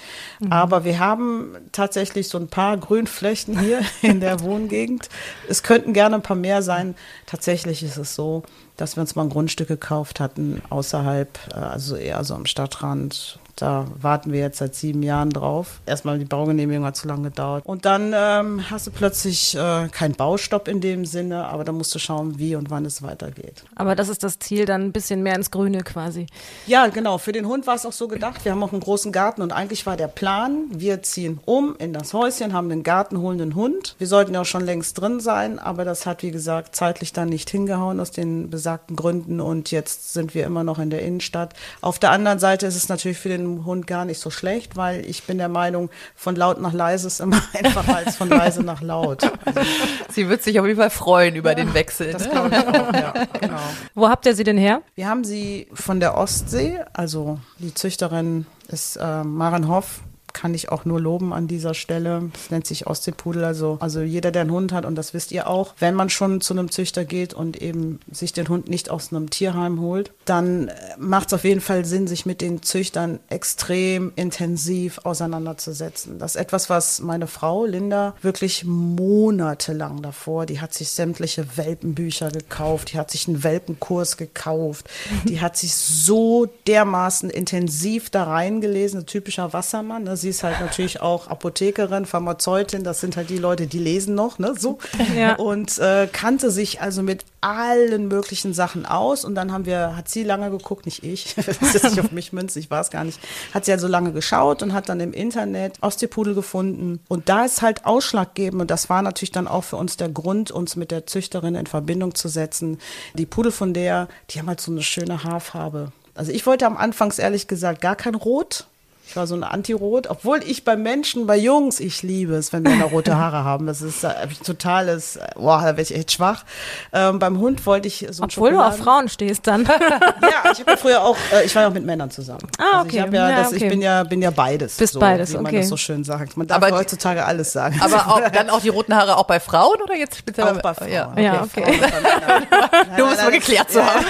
Aber 0.50 0.84
wir 0.84 1.00
haben 1.00 1.56
tatsächlich 1.72 2.28
so 2.28 2.38
ein 2.38 2.48
paar 2.48 2.78
Grünflächen 2.78 3.60
hier 3.60 3.82
in 4.02 4.20
der 4.20 4.42
Wohngegend. 4.42 5.10
Es 5.48 5.64
könnten 5.64 5.94
gerne 5.94 6.16
ein 6.16 6.22
paar 6.22 6.36
mehr 6.36 6.62
sein. 6.62 6.96
Tatsächlich 7.26 7.84
ist 7.84 7.98
es 7.98 8.16
so, 8.16 8.44
dass 8.78 8.98
wir 8.98 9.02
uns 9.02 9.16
mal 9.16 9.24
ein 9.24 9.30
Grundstück 9.30 9.68
gekauft 9.68 10.20
hatten, 10.20 10.62
außerhalb, 10.70 11.40
äh, 11.52 11.56
also 11.56 11.96
eher 11.96 12.24
so 12.24 12.36
am 12.36 12.46
Stadtrand. 12.46 13.40
Da 13.56 13.88
warten 14.02 14.34
wir 14.34 14.42
jetzt 14.42 14.58
seit 14.58 14.76
sieben 14.76 15.02
Jahren 15.02 15.30
drauf. 15.30 15.80
Erstmal 15.86 16.20
die 16.20 16.26
Baugenehmigung 16.26 16.84
hat 16.84 16.98
zu 16.98 17.08
lange 17.08 17.30
gedauert. 17.30 17.66
Und 17.66 17.86
dann 17.86 18.14
ähm, 18.14 18.70
hast 18.70 18.88
du 18.88 18.92
plötzlich 18.92 19.56
äh, 19.56 19.88
keinen 19.88 20.14
Baustopp 20.14 20.68
in 20.68 20.82
dem 20.82 21.06
Sinne, 21.06 21.46
aber 21.46 21.64
da 21.64 21.72
musst 21.72 21.96
du 21.96 22.00
schauen, 22.00 22.38
wie 22.38 22.56
und 22.56 22.70
wann 22.70 22.86
es 22.86 23.02
weitergeht. 23.02 23.64
Aber 23.76 23.96
das 23.96 24.10
ist 24.10 24.24
das 24.24 24.40
Ziel, 24.40 24.66
dann 24.66 24.82
ein 24.82 24.92
bisschen 24.92 25.24
mehr 25.24 25.36
ins 25.36 25.52
Grüne 25.52 25.84
quasi. 25.84 26.28
Ja, 26.68 26.88
genau. 26.88 27.18
Für 27.18 27.32
den 27.32 27.48
Hund 27.48 27.66
war 27.66 27.76
es 27.76 27.86
auch 27.86 27.94
so 27.94 28.10
gedacht. 28.10 28.44
Wir 28.44 28.52
haben 28.52 28.62
auch 28.62 28.74
einen 28.74 28.82
großen 28.82 29.14
Garten 29.14 29.42
und 29.42 29.54
eigentlich 29.54 29.86
war 29.86 29.96
der 29.96 30.08
Plan, 30.08 30.66
wir 30.70 31.02
ziehen 31.02 31.40
um 31.46 31.76
in 31.78 31.94
das 31.94 32.14
Häuschen, 32.14 32.52
haben 32.52 32.70
einen 32.70 32.84
gartenholenden 32.84 33.56
Hund. 33.56 33.96
Wir 34.00 34.08
sollten 34.08 34.34
ja 34.34 34.42
auch 34.42 34.46
schon 34.46 34.66
längst 34.66 35.00
drin 35.00 35.22
sein, 35.22 35.60
aber 35.60 35.86
das 35.86 36.06
hat, 36.06 36.24
wie 36.24 36.32
gesagt, 36.32 36.76
zeitlich 36.76 37.14
dann 37.14 37.30
nicht 37.30 37.50
hingehauen 37.50 38.02
aus 38.02 38.12
den 38.12 38.50
besagten 38.50 38.98
Gründen 38.98 39.40
und 39.40 39.72
jetzt 39.72 40.14
sind 40.14 40.36
wir 40.36 40.46
immer 40.46 40.66
noch 40.66 40.80
in 40.80 40.90
der 40.90 41.04
Innenstadt. 41.04 41.54
Auf 41.80 42.00
der 42.00 42.12
anderen 42.12 42.40
Seite 42.40 42.68
ist 42.68 42.76
es 42.76 42.90
natürlich 42.90 43.18
für 43.18 43.30
den 43.30 43.45
Hund 43.66 43.88
gar 43.88 44.06
nicht 44.06 44.20
so 44.20 44.30
schlecht, 44.30 44.76
weil 44.76 45.06
ich 45.06 45.24
bin 45.24 45.38
der 45.38 45.50
Meinung, 45.50 45.90
von 46.16 46.36
laut 46.36 46.60
nach 46.62 46.74
leise 46.74 47.08
ist 47.08 47.20
immer 47.20 47.42
einfacher 47.54 47.96
als 47.98 48.16
von 48.16 48.30
leise 48.30 48.64
nach 48.64 48.82
laut. 48.82 49.24
Also, 49.46 49.60
Sie 50.10 50.30
wird 50.30 50.44
sich 50.44 50.60
auf 50.60 50.66
jeden 50.66 50.80
Fall 50.80 50.90
freuen 50.90 51.36
über 51.36 51.56
den 51.56 51.74
Wechsel. 51.74 52.12
das 52.12 52.26
Ne? 52.26 52.32
glaube 52.32 52.50
ich 52.50 52.68
auch, 52.68 52.94
ja, 52.94 53.14
genau. 53.42 53.60
Wo 53.94 54.10
habt 54.10 54.26
ihr 54.26 54.36
sie 54.36 54.44
denn 54.44 54.58
her? 54.58 54.82
Wir 54.96 55.08
haben 55.08 55.24
sie 55.24 55.68
von 55.74 56.00
der 56.00 56.18
Ostsee, 56.18 56.80
also 56.94 57.40
die 57.60 57.74
Züchterin 57.74 58.46
ist 58.68 58.96
äh, 58.98 59.24
Maren 59.24 59.68
Hoff, 59.68 60.02
kann 60.36 60.54
ich 60.54 60.70
auch 60.70 60.86
nur 60.86 61.00
loben 61.00 61.34
an 61.34 61.48
dieser 61.48 61.74
Stelle. 61.74 62.30
Das 62.34 62.52
nennt 62.52 62.68
sich 62.68 62.86
Ostseepudel. 62.86 63.46
Also, 63.46 63.78
also 63.80 64.02
jeder, 64.02 64.32
der 64.32 64.42
einen 64.42 64.52
Hund 64.52 64.74
hat, 64.74 64.86
und 64.86 64.96
das 64.96 65.14
wisst 65.14 65.32
ihr 65.32 65.48
auch, 65.48 65.74
wenn 65.80 65.96
man 65.96 66.10
schon 66.10 66.42
zu 66.42 66.54
einem 66.54 66.70
Züchter 66.70 67.06
geht 67.06 67.34
und 67.34 67.62
eben 67.62 68.00
sich 68.12 68.34
den 68.34 68.50
Hund 68.50 68.68
nicht 68.68 68.92
aus 68.92 69.12
einem 69.12 69.30
Tierheim 69.30 69.80
holt, 69.80 70.12
dann 70.26 70.70
macht 70.98 71.28
es 71.28 71.34
auf 71.34 71.46
jeden 71.46 71.62
Fall 71.62 71.86
Sinn, 71.86 72.06
sich 72.06 72.26
mit 72.26 72.42
den 72.42 72.62
Züchtern 72.62 73.20
extrem 73.30 74.12
intensiv 74.18 75.00
auseinanderzusetzen. 75.04 76.20
Das 76.20 76.36
ist 76.36 76.42
etwas, 76.42 76.70
was 76.70 77.00
meine 77.00 77.28
Frau 77.28 77.66
Linda 77.66 78.14
wirklich 78.22 78.66
monatelang 78.66 80.02
davor, 80.02 80.46
die 80.46 80.60
hat 80.60 80.74
sich 80.74 80.90
sämtliche 80.90 81.46
Welpenbücher 81.56 82.30
gekauft, 82.30 82.92
die 82.92 82.98
hat 82.98 83.10
sich 83.10 83.30
einen 83.30 83.44
Welpenkurs 83.44 84.18
gekauft, 84.18 84.90
die 85.30 85.40
hat 85.40 85.56
sich 85.56 85.74
so 85.76 86.46
dermaßen 86.68 87.30
intensiv 87.30 88.10
da 88.10 88.26
reingelesen, 88.26 89.02
ein 89.02 89.06
typischer 89.06 89.54
Wassermann. 89.54 90.04
Ne? 90.04 90.18
Sie 90.26 90.32
ist 90.32 90.42
halt 90.42 90.60
natürlich 90.60 91.02
auch 91.02 91.28
Apothekerin, 91.28 92.08
Pharmazeutin, 92.08 92.84
das 92.84 93.00
sind 93.00 93.16
halt 93.16 93.30
die 93.30 93.38
Leute, 93.38 93.68
die 93.68 93.78
lesen 93.78 94.16
noch, 94.16 94.40
ne? 94.40 94.56
So. 94.58 94.80
Ja. 95.16 95.36
Und 95.36 95.78
äh, 95.78 96.10
kannte 96.12 96.50
sich 96.50 96.82
also 96.82 97.04
mit 97.04 97.26
allen 97.42 98.08
möglichen 98.08 98.56
Sachen 98.56 98.88
aus. 98.88 99.24
Und 99.24 99.36
dann 99.36 99.52
haben 99.52 99.68
wir, 99.68 99.96
hat 99.96 100.10
sie 100.10 100.24
lange 100.24 100.50
geguckt, 100.50 100.88
nicht 100.88 101.04
ich, 101.04 101.36
das 101.36 101.76
ist 101.76 101.84
nicht 101.84 102.00
auf 102.00 102.12
mich 102.12 102.34
münzen, 102.34 102.58
ich 102.58 102.72
war 102.72 102.82
es 102.82 102.90
gar 102.90 103.04
nicht, 103.04 103.20
hat 103.54 103.66
sie 103.66 103.72
also 103.72 103.88
lange 103.88 104.14
geschaut 104.14 104.64
und 104.64 104.74
hat 104.74 104.90
dann 104.90 105.00
im 105.00 105.14
Internet 105.14 105.78
Ostseepudel 105.82 106.34
gefunden. 106.34 107.02
Und 107.08 107.30
da 107.30 107.46
ist 107.46 107.62
halt 107.62 107.86
ausschlaggebend, 107.86 108.62
und 108.62 108.72
das 108.72 108.90
war 108.90 109.04
natürlich 109.04 109.32
dann 109.32 109.48
auch 109.48 109.64
für 109.64 109.76
uns 109.76 109.96
der 109.96 110.10
Grund, 110.10 110.50
uns 110.50 110.76
mit 110.76 110.90
der 110.90 111.06
Züchterin 111.06 111.54
in 111.54 111.68
Verbindung 111.68 112.16
zu 112.16 112.30
setzen. 112.30 112.80
Die 113.14 113.28
Pudel 113.28 113.52
von 113.52 113.76
der, 113.76 114.08
die 114.32 114.40
haben 114.40 114.48
halt 114.48 114.60
so 114.60 114.72
eine 114.72 114.82
schöne 114.82 115.24
Haarfarbe. 115.24 115.92
Also 116.16 116.32
ich 116.32 116.48
wollte 116.48 116.66
am 116.66 116.78
Anfangs 116.78 117.20
ehrlich 117.20 117.48
gesagt 117.48 117.80
gar 117.80 117.96
kein 117.96 118.16
Rot. 118.16 118.66
Ich 119.08 119.16
war 119.16 119.28
so 119.28 119.36
eine 119.36 119.52
Anti-Rot, 119.52 120.08
obwohl 120.08 120.42
ich 120.44 120.66
bei 120.66 120.76
Menschen, 120.76 121.28
bei 121.28 121.38
Jungs, 121.38 121.80
ich 121.80 122.02
liebe 122.04 122.34
es, 122.36 122.52
wenn 122.52 122.64
Männer 122.64 122.86
rote 122.86 123.16
Haare 123.16 123.44
haben. 123.44 123.68
Das 123.68 123.82
ist 123.82 124.04
äh, 124.04 124.14
totales, 124.44 125.16
äh, 125.16 125.28
boah, 125.36 125.60
da 125.60 125.66
werde 125.68 125.82
ich 125.84 125.96
echt 125.96 126.12
schwach. 126.12 126.44
Ähm, 126.92 127.20
beim 127.20 127.38
Hund 127.38 127.66
wollte 127.66 127.88
ich 127.88 128.06
so 128.10 128.24
ein 128.24 128.30
Obwohl 128.30 128.52
du 128.52 128.60
auf 128.60 128.78
Frauen 128.78 129.08
stehst 129.08 129.48
dann. 129.48 129.64
ja, 130.22 130.52
ich 130.52 130.60
habe 130.60 130.72
ja 130.72 130.78
früher 130.78 131.04
auch, 131.04 131.18
äh, 131.32 131.46
ich 131.46 131.54
war 131.56 131.62
ja 131.62 131.68
auch 131.70 131.74
mit 131.74 131.86
Männern 131.86 132.10
zusammen. 132.12 132.42
Ah, 132.58 132.80
Also 132.80 132.88
ich, 132.88 133.02
okay. 133.04 133.16
ja, 133.16 133.30
Ja, 133.30 133.38
das, 133.38 133.52
ich 133.52 133.62
okay. 133.62 133.70
bin 133.70 133.82
ja, 133.82 134.04
bin 134.04 134.22
ja 134.22 134.32
beides. 134.32 134.78
Bist 134.78 134.94
so, 134.94 135.00
beides, 135.00 135.32
wie 135.32 135.38
man 135.38 135.46
okay. 135.46 135.60
das 135.60 135.70
so 135.70 135.78
schön 135.78 136.04
sagt. 136.04 136.36
Man 136.36 136.48
darf 136.48 136.58
Aber 136.62 136.76
heutzutage 136.76 137.24
alles 137.26 137.54
sagen. 137.54 137.80
Aber 137.82 138.08
auch, 138.08 138.30
dann 138.34 138.50
auch 138.50 138.62
die 138.62 138.70
roten 138.70 138.96
Haare 138.96 139.18
auch 139.18 139.26
bei 139.26 139.40
Frauen 139.40 139.82
oder 139.82 139.96
jetzt 139.96 140.18
speziell 140.18 140.48
auch 140.48 140.62
bei 140.62 140.74
Frauen. 140.74 140.92
Ja, 140.92 141.14
Ja, 141.18 141.44
okay. 141.44 141.64
Frauen 141.64 141.76
um 141.76 143.10
nein, 143.10 143.14
es 143.14 143.18
mal 143.24 143.32
geklärt 143.32 143.72
zu 143.72 143.86
haben. 143.86 144.06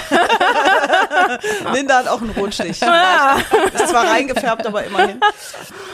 Linda 1.74 1.98
hat 1.98 2.08
auch 2.08 2.20
einen 2.20 2.30
Rotstich. 2.30 2.82
Ah. 2.82 3.36
Ist 3.74 3.88
zwar 3.88 4.08
reingefärbt, 4.08 4.66
aber 4.66 4.85
immerhin. 4.86 5.20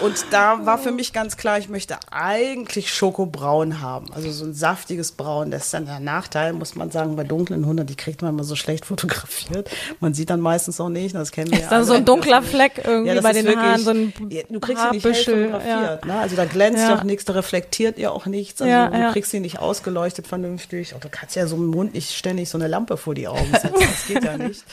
Und 0.01 0.27
da 0.31 0.65
war 0.67 0.79
für 0.79 0.93
mich 0.93 1.13
ganz 1.13 1.37
klar, 1.37 1.59
ich 1.59 1.69
möchte 1.69 1.97
eigentlich 2.11 2.93
Schokobraun 2.93 3.81
haben. 3.81 4.07
Also 4.13 4.31
so 4.31 4.45
ein 4.45 4.55
saftiges 4.55 5.13
Braun. 5.13 5.51
Das 5.51 5.65
ist 5.67 5.75
dann 5.75 5.87
der 5.87 6.01
Nachteil, 6.01 6.53
muss 6.53 6.75
man 6.75 6.91
sagen, 6.91 7.17
bei 7.17 7.25
dunklen 7.25 7.67
Hunden, 7.67 7.87
die 7.87 7.95
kriegt 7.97 8.23
man 8.23 8.33
immer 8.35 8.45
so 8.45 8.57
schlecht 8.57 8.85
fotografiert. 8.85 9.71
Man 10.01 10.15
sieht 10.15 10.31
dann 10.31 10.41
meistens 10.41 10.81
auch 10.81 10.89
nicht, 10.89 11.15
das 11.15 11.31
kennen 11.33 11.51
wir 11.51 11.59
ja 11.59 11.65
Ist 11.65 11.73
dann 11.73 11.85
so 11.85 11.93
ein 11.95 12.05
dunkler 12.05 12.43
Fleck 12.43 12.83
irgendwie 12.85 13.15
das 13.15 13.23
bei 13.23 13.33
den 13.33 13.45
wirklich- 13.47 13.63
Haaren, 13.65 13.81
so 13.85 13.91
ein 13.91 14.13
Ja, 14.31 14.43
du 14.49 14.61
kriegst 14.61 14.83
sie 14.83 14.91
nicht 14.91 15.05
hell 15.05 15.13
Haarbüschel. 15.13 15.51
fotografiert. 15.53 16.05
Ne? 16.07 16.15
Also 16.21 16.37
da 16.37 16.45
glänzt 16.45 16.79
Ja. 16.83 16.91
ja 16.91 16.99
auch 16.99 17.03
nichts, 17.05 17.25
da 17.25 17.33
reflektiert 17.35 17.99
ihr 17.99 18.13
auch 18.13 18.27
nichts. 18.27 18.61
Also 18.61 18.71
Ja, 18.71 18.89
du 18.89 18.99
ja. 18.99 19.13
kriegst 19.13 19.31
sie 19.31 19.41
nicht 19.41 19.59
ausgeleuchtet 19.59 20.27
vernünftig. 20.27 20.95
Und 20.95 21.05
du 21.05 21.09
kannst 21.09 21.37
ja 21.37 21.47
so 21.47 21.57
im 21.57 21.67
Mund 21.67 21.95
nicht 21.95 22.13
ständig 22.17 22.49
so 22.49 22.59
eine 22.59 22.67
Lampe 22.69 22.97
vor 22.97 23.15
die 23.15 23.29
Augen 23.29 23.51
setzen. 23.53 23.71
Das 23.81 24.07
geht 24.07 24.25
ja 24.25 24.37
nicht. 24.37 24.65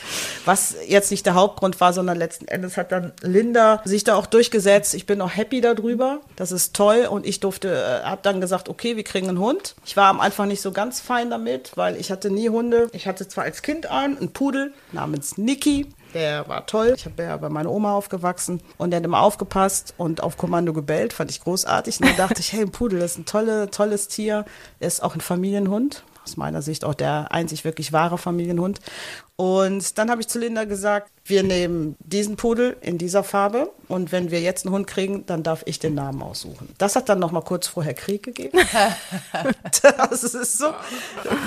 Was 0.46 0.76
jetzt 0.88 1.12
nicht 1.12 1.26
der 1.26 1.36
Hauptgrund 1.36 1.80
war, 1.82 1.94
sondern 1.94 2.18
letzten 2.18 2.48
Endes 2.48 2.78
hat 2.78 2.92
dann 2.92 3.12
Linda 3.22 3.82
sich 3.86 4.04
da 4.10 4.16
auch 4.16 4.25
durchgesetzt. 4.25 4.94
Ich 4.94 5.06
bin 5.06 5.22
auch 5.22 5.36
happy 5.36 5.62
darüber. 5.62 6.20
Das 6.36 6.51
ist 6.51 6.75
toll. 6.75 7.08
Und 7.10 7.25
ich 7.25 7.39
durfte, 7.39 7.70
äh, 7.70 8.06
habe 8.06 8.22
dann 8.24 8.42
gesagt, 8.42 8.68
okay, 8.70 8.96
wir 8.98 9.04
kriegen 9.04 9.30
einen 9.30 9.39
Hund. 9.39 9.75
Ich 9.86 9.96
war 9.96 10.10
am 10.10 10.20
Anfang 10.20 10.48
nicht 10.48 10.62
so 10.62 10.72
ganz 10.72 11.00
fein 11.00 11.30
damit, 11.30 11.72
weil 11.75 11.96
ich 11.96 12.12
hatte 12.12 12.30
nie 12.30 12.50
Hunde. 12.50 12.89
Ich 12.92 13.08
hatte 13.08 13.28
zwar 13.28 13.46
als 13.46 13.62
Kind 13.62 13.86
einen, 13.88 14.18
einen 14.18 14.34
Pudel 14.34 14.74
namens 14.92 15.38
Niki. 15.38 15.88
Der 16.13 16.48
war 16.48 16.66
toll. 16.66 16.94
Ich 16.98 17.06
habe 17.06 17.22
ja 17.22 17.38
bei 17.38 17.50
meiner 17.50 17.72
Oma 17.72 17.94
aufgewachsen 17.94 18.62
und 18.78 18.89
der 18.89 18.98
hat 18.98 19.06
immer 19.06 19.22
aufgepasst 19.22 19.94
und 19.98 20.24
auf 20.24 20.38
Kommando 20.38 20.74
gebellt. 20.74 21.13
Fand 21.13 21.30
ich 21.30 21.42
großartig. 21.42 22.00
Und 22.00 22.10
dann 22.10 22.18
dachte 22.18 22.39
ich, 22.39 22.51
hey, 22.51 22.62
ein 22.62 22.72
Pudel, 22.72 23.00
das 23.00 23.12
ist 23.12 23.20
ein 23.20 23.25
tolle, 23.25 23.70
tolles 23.70 24.08
Tier. 24.08 24.46
Er 24.80 24.88
ist 24.88 25.04
auch 25.04 25.13
ein 25.13 25.22
Familienhund. 25.22 26.04
Aus 26.29 26.38
meiner 26.38 26.62
Sicht 26.62 26.86
auch 26.86 26.93
der 26.93 27.31
einzig 27.31 27.65
wirklich 27.65 27.91
wahre 27.91 28.17
Familienhund. 28.17 28.79
Und 29.36 29.98
dann 29.98 30.12
habe 30.12 30.19
ich 30.19 30.27
zu 30.27 30.38
Linda 30.38 30.65
gesagt, 30.65 31.09
wir 31.24 31.43
nehmen 31.43 31.95
diesen 32.00 32.36
Pudel 32.36 32.75
in 32.81 32.98
dieser 32.98 33.24
Farbe 33.24 33.71
und 33.88 34.12
wenn 34.12 34.31
wir 34.31 34.41
jetzt 34.41 34.65
einen 34.65 34.75
Hund 34.75 34.86
kriegen, 34.86 35.25
dann 35.27 35.43
darf 35.43 35.63
ich 35.65 35.79
den 35.79 35.95
Namen 35.95 36.21
aussuchen. 36.21 36.67
Das 36.77 36.98
hat 36.98 37.07
dann 37.07 37.19
noch 37.19 37.31
mal 37.31 37.39
kurz 37.41 37.67
vorher 37.67 37.93
Krieg 37.93 38.21
gegeben. 38.24 38.59
das 39.81 40.24
ist 40.25 40.57
so, 40.57 40.74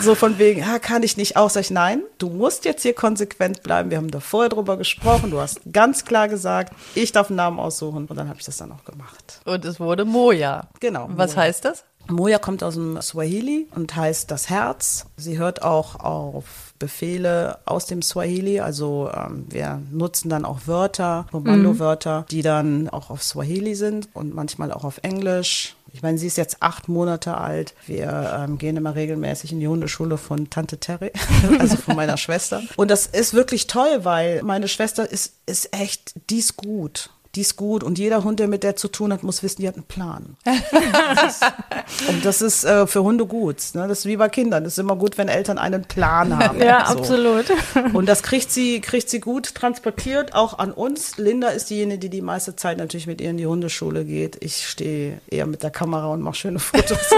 so 0.01 0.15
von 0.15 0.39
wegen, 0.39 0.61
ja, 0.61 0.79
kann 0.79 1.03
ich 1.03 1.19
nicht 1.19 1.37
auch. 1.37 1.51
Sag 1.51 1.61
ich, 1.61 1.71
nein, 1.71 2.03
du 2.17 2.31
musst 2.31 2.65
jetzt 2.65 2.81
hier 2.83 2.95
konsequent 2.95 3.63
bleiben. 3.63 3.91
Wir 3.91 3.99
haben 3.99 4.11
da 4.11 4.21
vorher 4.21 4.49
drüber 4.49 4.79
gesprochen. 4.79 5.31
Du 5.31 5.39
hast 5.39 5.61
ganz 5.71 6.07
klar 6.07 6.29
gesagt, 6.29 6.73
ich 6.95 7.13
darf 7.13 7.29
einen 7.29 7.37
Namen 7.37 7.59
aussuchen 7.59 8.07
und 8.07 8.17
dann 8.17 8.29
habe 8.29 8.39
ich 8.39 8.47
das 8.47 8.57
dann 8.57 8.73
auch 8.73 8.85
gemacht. 8.85 9.41
Und 9.45 9.65
es 9.67 9.79
wurde 9.79 10.07
Moja. 10.07 10.69
Genau. 10.81 11.09
Was 11.11 11.33
Moja. 11.33 11.43
heißt 11.43 11.67
das? 11.67 11.85
Moja 12.09 12.39
kommt 12.39 12.63
aus 12.63 12.75
dem 12.75 13.01
Swahili 13.01 13.67
und 13.75 13.95
heißt 13.95 14.31
das 14.31 14.51
Herz. 14.51 15.07
Sie 15.17 15.39
hört 15.39 15.63
auch 15.63 15.97
auf 16.01 16.75
Befehle 16.79 17.59
aus 17.65 17.87
dem 17.87 18.03
Swahili. 18.03 18.61
Also 18.61 19.11
ähm, 19.15 19.47
wir 19.49 19.81
nutzen 19.91 20.29
dann 20.29 20.45
auch 20.45 20.67
Wörter, 20.67 21.27
Kommandowörter, 21.31 22.27
die 22.31 22.43
dann 22.43 22.89
auch 22.89 23.11
auf 23.11 23.23
Swahili 23.23 23.75
sind 23.75 24.09
und 24.15 24.35
manchmal 24.35 24.73
auch 24.73 24.85
auf 24.85 24.99
Englisch. 25.03 25.77
Ich 25.93 26.03
meine, 26.03 26.19
sie 26.19 26.27
ist 26.27 26.39
jetzt 26.39 26.57
acht 26.61 26.89
Monate 26.89 27.37
alt. 27.37 27.75
Wir 27.87 28.45
ähm, 28.45 28.59
gehen 28.59 28.77
immer 28.77 28.95
regelmäßig 28.97 29.53
in 29.53 29.61
die 29.61 29.69
Hundeschule 29.69 30.19
von 30.19 30.51
Tante 30.51 30.79
Terry, 30.79 31.13
also 31.59 31.77
von 31.77 31.95
meiner 31.95 32.17
Schwester. 32.17 32.63
Und 32.77 32.91
das 32.91 33.07
ist 33.07 33.35
wirklich 33.35 33.69
toll, 33.69 34.01
weil 34.05 34.43
meine 34.43 34.69
Schwester 34.69 35.09
ist, 35.09 35.35
ist 35.47 35.73
echt, 35.73 36.15
die 36.31 36.39
ist 36.39 36.57
gut 36.57 37.11
die 37.35 37.41
ist 37.41 37.57
gut 37.57 37.83
und 37.83 37.99
jeder 37.99 38.25
Hund, 38.25 38.41
der 38.41 38.49
mit 38.49 38.63
der 38.63 38.77
zu 38.77 38.89
tun 38.89 39.11
hat, 39.13 39.23
muss 39.23 39.43
wissen, 39.43 39.63
die 39.63 39.69
hat 39.69 39.77
einen 39.77 39.85
Plan. 39.85 40.37
Das 40.45 41.41
und 42.09 42.25
das 42.25 42.43
ist 42.43 42.65
äh, 42.65 42.87
für 42.87 43.03
Hunde 43.03 43.25
gut. 43.25 43.57
Ne? 43.73 43.89
Das 43.89 44.01
ist 44.01 44.07
wie 44.07 44.17
bei 44.19 44.29
Kindern. 44.29 44.65
Das 44.65 44.75
ist 44.75 44.79
immer 44.79 44.97
gut, 44.97 45.17
wenn 45.17 45.29
Eltern 45.29 45.57
einen 45.57 45.85
Plan 45.85 46.39
haben. 46.39 46.61
Ja, 46.61 46.87
So. 46.87 46.99
absolut. 46.99 47.47
Und 47.95 48.07
das 48.07 48.23
kriegt 48.23 48.51
sie, 48.51 48.81
kriegt 48.81 49.09
sie 49.09 49.21
gut 49.21 49.55
transportiert, 49.55 50.35
auch 50.35 50.59
an 50.59 50.73
uns. 50.73 51.17
Linda 51.17 51.49
ist 51.49 51.71
diejenige, 51.71 51.99
die 52.01 52.09
die 52.11 52.21
meiste 52.21 52.55
Zeit 52.57 52.79
natürlich 52.79 53.07
mit 53.07 53.21
ihr 53.21 53.31
in 53.31 53.37
die 53.37 53.47
Hundeschule 53.47 54.05
geht. 54.05 54.37
Ich 54.41 54.67
stehe 54.69 55.21
eher 55.29 55.47
mit 55.47 55.63
der 55.63 55.71
Kamera 55.71 56.09
und 56.09 56.21
mache 56.21 56.35
schöne 56.35 56.59
Fotos. 56.59 56.99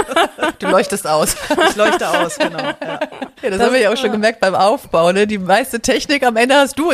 Du 0.61 0.69
leuchtest 0.69 1.07
aus. 1.07 1.37
Ich 1.69 1.77
leuchte 1.77 2.09
aus, 2.09 2.39
genau. 2.39 2.59
Ja. 2.59 3.01
Ja, 3.43 3.51
das, 3.51 3.61
haben 3.61 3.73
wir 3.73 3.81
ja 3.81 3.93
auch 3.93 3.97
schon 3.97 4.13
gemerkt 4.13 4.41
beim 4.41 4.55
Aufbau. 4.55 5.13
Ne? 5.13 5.27
Die 5.27 5.37
meiste 5.39 5.81
Technik 5.81 6.25
am 6.25 6.37
Ende 6.37 6.55
hast 6.55 6.79
du 6.79 6.91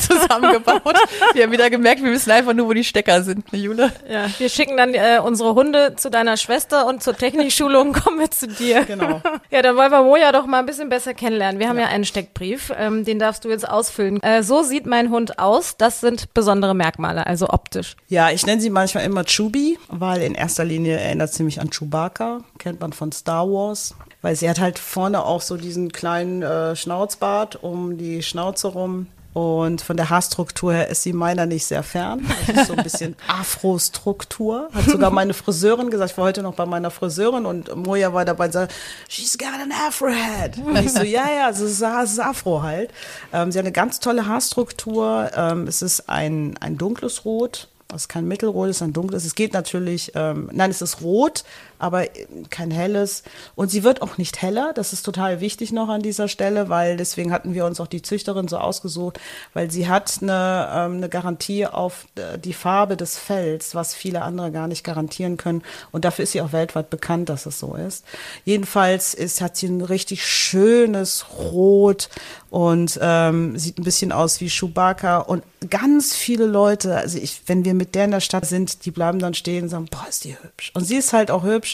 zusammengebaut. 0.00 0.98
Wir 1.34 1.44
haben 1.44 1.52
wieder 1.52 1.70
gemerkt, 1.70 2.02
wir 2.02 2.10
wissen 2.10 2.30
einfach 2.32 2.45
nur, 2.54 2.68
wo 2.68 2.72
die 2.72 2.84
Stecker 2.84 3.22
sind, 3.22 3.52
ne, 3.52 3.58
Jule? 3.58 3.92
Ja, 4.10 4.26
wir 4.38 4.48
schicken 4.48 4.76
dann 4.76 4.94
äh, 4.94 5.20
unsere 5.22 5.54
Hunde 5.54 5.94
zu 5.96 6.10
deiner 6.10 6.36
Schwester 6.36 6.86
und 6.86 7.02
zur 7.02 7.16
Technikschulung 7.16 7.92
kommen 8.04 8.18
wir 8.18 8.30
zu 8.30 8.48
dir. 8.48 8.84
Genau. 8.84 9.20
Ja, 9.50 9.62
dann 9.62 9.76
wollen 9.76 9.92
wir 9.92 10.02
Moja 10.02 10.32
doch 10.32 10.46
mal 10.46 10.58
ein 10.58 10.66
bisschen 10.66 10.88
besser 10.88 11.14
kennenlernen. 11.14 11.60
Wir 11.60 11.68
haben 11.68 11.78
ja, 11.78 11.86
einen 11.86 12.04
Steckbrief, 12.04 12.72
ähm, 12.76 13.04
den 13.04 13.18
darfst 13.18 13.44
du 13.44 13.48
jetzt 13.48 13.68
ausfüllen. 13.68 14.20
Äh, 14.22 14.42
so 14.42 14.62
sieht 14.62 14.86
mein 14.86 15.10
Hund 15.10 15.38
aus. 15.38 15.76
Das 15.76 16.00
sind 16.00 16.34
besondere 16.34 16.74
Merkmale, 16.74 17.26
also 17.26 17.48
optisch. 17.48 17.96
Ja, 18.08 18.30
ich 18.30 18.44
nenne 18.44 18.60
sie 18.60 18.70
manchmal 18.70 19.04
immer 19.04 19.24
Chubi, 19.24 19.78
weil 19.88 20.22
in 20.22 20.34
erster 20.34 20.64
Linie 20.64 20.98
erinnert 20.98 21.32
sie 21.32 21.44
mich 21.44 21.60
an 21.60 21.70
Chewbacca, 21.70 22.40
kennt 22.58 22.80
man 22.80 22.92
von 22.92 23.12
Star 23.12 23.46
Wars. 23.46 23.94
Weil 24.22 24.34
sie 24.34 24.50
hat 24.50 24.58
halt 24.58 24.78
vorne 24.78 25.24
auch 25.24 25.40
so 25.40 25.56
diesen 25.56 25.92
kleinen 25.92 26.42
äh, 26.42 26.74
Schnauzbart 26.74 27.62
um 27.62 27.96
die 27.96 28.22
Schnauze 28.22 28.68
rum. 28.68 29.06
Und 29.36 29.82
von 29.82 29.98
der 29.98 30.08
Haarstruktur 30.08 30.72
her 30.72 30.88
ist 30.88 31.02
sie 31.02 31.12
meiner 31.12 31.44
nicht 31.44 31.66
sehr 31.66 31.82
fern. 31.82 32.26
Das 32.46 32.56
ist 32.56 32.66
so 32.68 32.72
ein 32.72 32.82
bisschen 32.82 33.16
Afro-Struktur. 33.28 34.70
Hat 34.72 34.86
sogar 34.86 35.10
meine 35.10 35.34
Friseurin 35.34 35.90
gesagt, 35.90 36.12
ich 36.12 36.16
war 36.16 36.24
heute 36.24 36.42
noch 36.42 36.54
bei 36.54 36.64
meiner 36.64 36.90
Friseurin 36.90 37.44
und 37.44 37.76
Moja 37.76 38.14
war 38.14 38.24
dabei 38.24 38.46
und 38.46 38.52
sagte, 38.52 38.74
she's 39.10 39.36
got 39.36 39.48
an 39.48 39.72
Afro-Head. 39.72 40.56
Und 40.64 40.78
ich 40.78 40.90
so, 40.90 41.02
ja, 41.02 41.26
ja, 41.30 41.50
ist, 41.50 41.60
es 41.60 41.82
ist 41.82 42.18
Afro 42.18 42.62
halt. 42.62 42.90
Ähm, 43.30 43.52
sie 43.52 43.58
hat 43.58 43.66
eine 43.66 43.72
ganz 43.72 44.00
tolle 44.00 44.26
Haarstruktur. 44.26 45.30
Ähm, 45.36 45.66
es 45.66 45.82
ist 45.82 46.08
ein, 46.08 46.56
ein 46.60 46.78
dunkles 46.78 47.26
Rot. 47.26 47.68
Es 47.90 48.02
ist 48.02 48.08
kein 48.08 48.26
mittelrot, 48.26 48.70
es 48.70 48.76
ist 48.76 48.82
ein 48.82 48.94
dunkles. 48.94 49.26
Es 49.26 49.34
geht 49.34 49.52
natürlich, 49.52 50.12
ähm, 50.14 50.48
nein, 50.50 50.70
es 50.70 50.80
ist 50.80 51.02
rot, 51.02 51.44
aber 51.78 52.06
kein 52.50 52.70
helles. 52.70 53.22
Und 53.54 53.70
sie 53.70 53.84
wird 53.84 54.02
auch 54.02 54.18
nicht 54.18 54.42
heller. 54.42 54.72
Das 54.74 54.92
ist 54.92 55.02
total 55.02 55.40
wichtig 55.40 55.72
noch 55.72 55.88
an 55.88 56.02
dieser 56.02 56.28
Stelle, 56.28 56.68
weil 56.68 56.96
deswegen 56.96 57.32
hatten 57.32 57.54
wir 57.54 57.64
uns 57.64 57.80
auch 57.80 57.86
die 57.86 58.02
Züchterin 58.02 58.48
so 58.48 58.58
ausgesucht, 58.58 59.20
weil 59.54 59.70
sie 59.70 59.88
hat 59.88 60.18
eine, 60.22 60.68
ähm, 60.72 60.96
eine 60.96 61.08
Garantie 61.08 61.66
auf 61.66 62.06
äh, 62.16 62.38
die 62.38 62.52
Farbe 62.52 62.96
des 62.96 63.18
Fells, 63.18 63.74
was 63.74 63.94
viele 63.94 64.22
andere 64.22 64.50
gar 64.50 64.68
nicht 64.68 64.84
garantieren 64.84 65.36
können. 65.36 65.62
Und 65.92 66.04
dafür 66.04 66.22
ist 66.24 66.32
sie 66.32 66.40
auch 66.40 66.52
weltweit 66.52 66.90
bekannt, 66.90 67.28
dass 67.28 67.46
es 67.46 67.58
so 67.58 67.74
ist. 67.74 68.04
Jedenfalls 68.44 69.14
ist, 69.14 69.40
hat 69.40 69.56
sie 69.56 69.66
ein 69.66 69.80
richtig 69.80 70.26
schönes 70.26 71.26
Rot 71.38 72.08
und 72.50 72.98
ähm, 73.02 73.58
sieht 73.58 73.78
ein 73.78 73.84
bisschen 73.84 74.12
aus 74.12 74.40
wie 74.40 74.48
Chewbacca. 74.48 75.18
Und 75.18 75.42
ganz 75.68 76.14
viele 76.14 76.46
Leute, 76.46 76.96
also 76.96 77.18
ich, 77.18 77.42
wenn 77.46 77.64
wir 77.64 77.74
mit 77.74 77.94
der 77.94 78.06
in 78.06 78.12
der 78.12 78.20
Stadt 78.20 78.46
sind, 78.46 78.84
die 78.84 78.90
bleiben 78.90 79.18
dann 79.18 79.34
stehen 79.34 79.64
und 79.64 79.68
sagen, 79.68 79.88
boah, 79.90 80.06
ist 80.08 80.24
die 80.24 80.36
hübsch. 80.40 80.70
Und 80.74 80.84
sie 80.84 80.96
ist 80.96 81.12
halt 81.12 81.30
auch 81.30 81.42
hübsch 81.42 81.65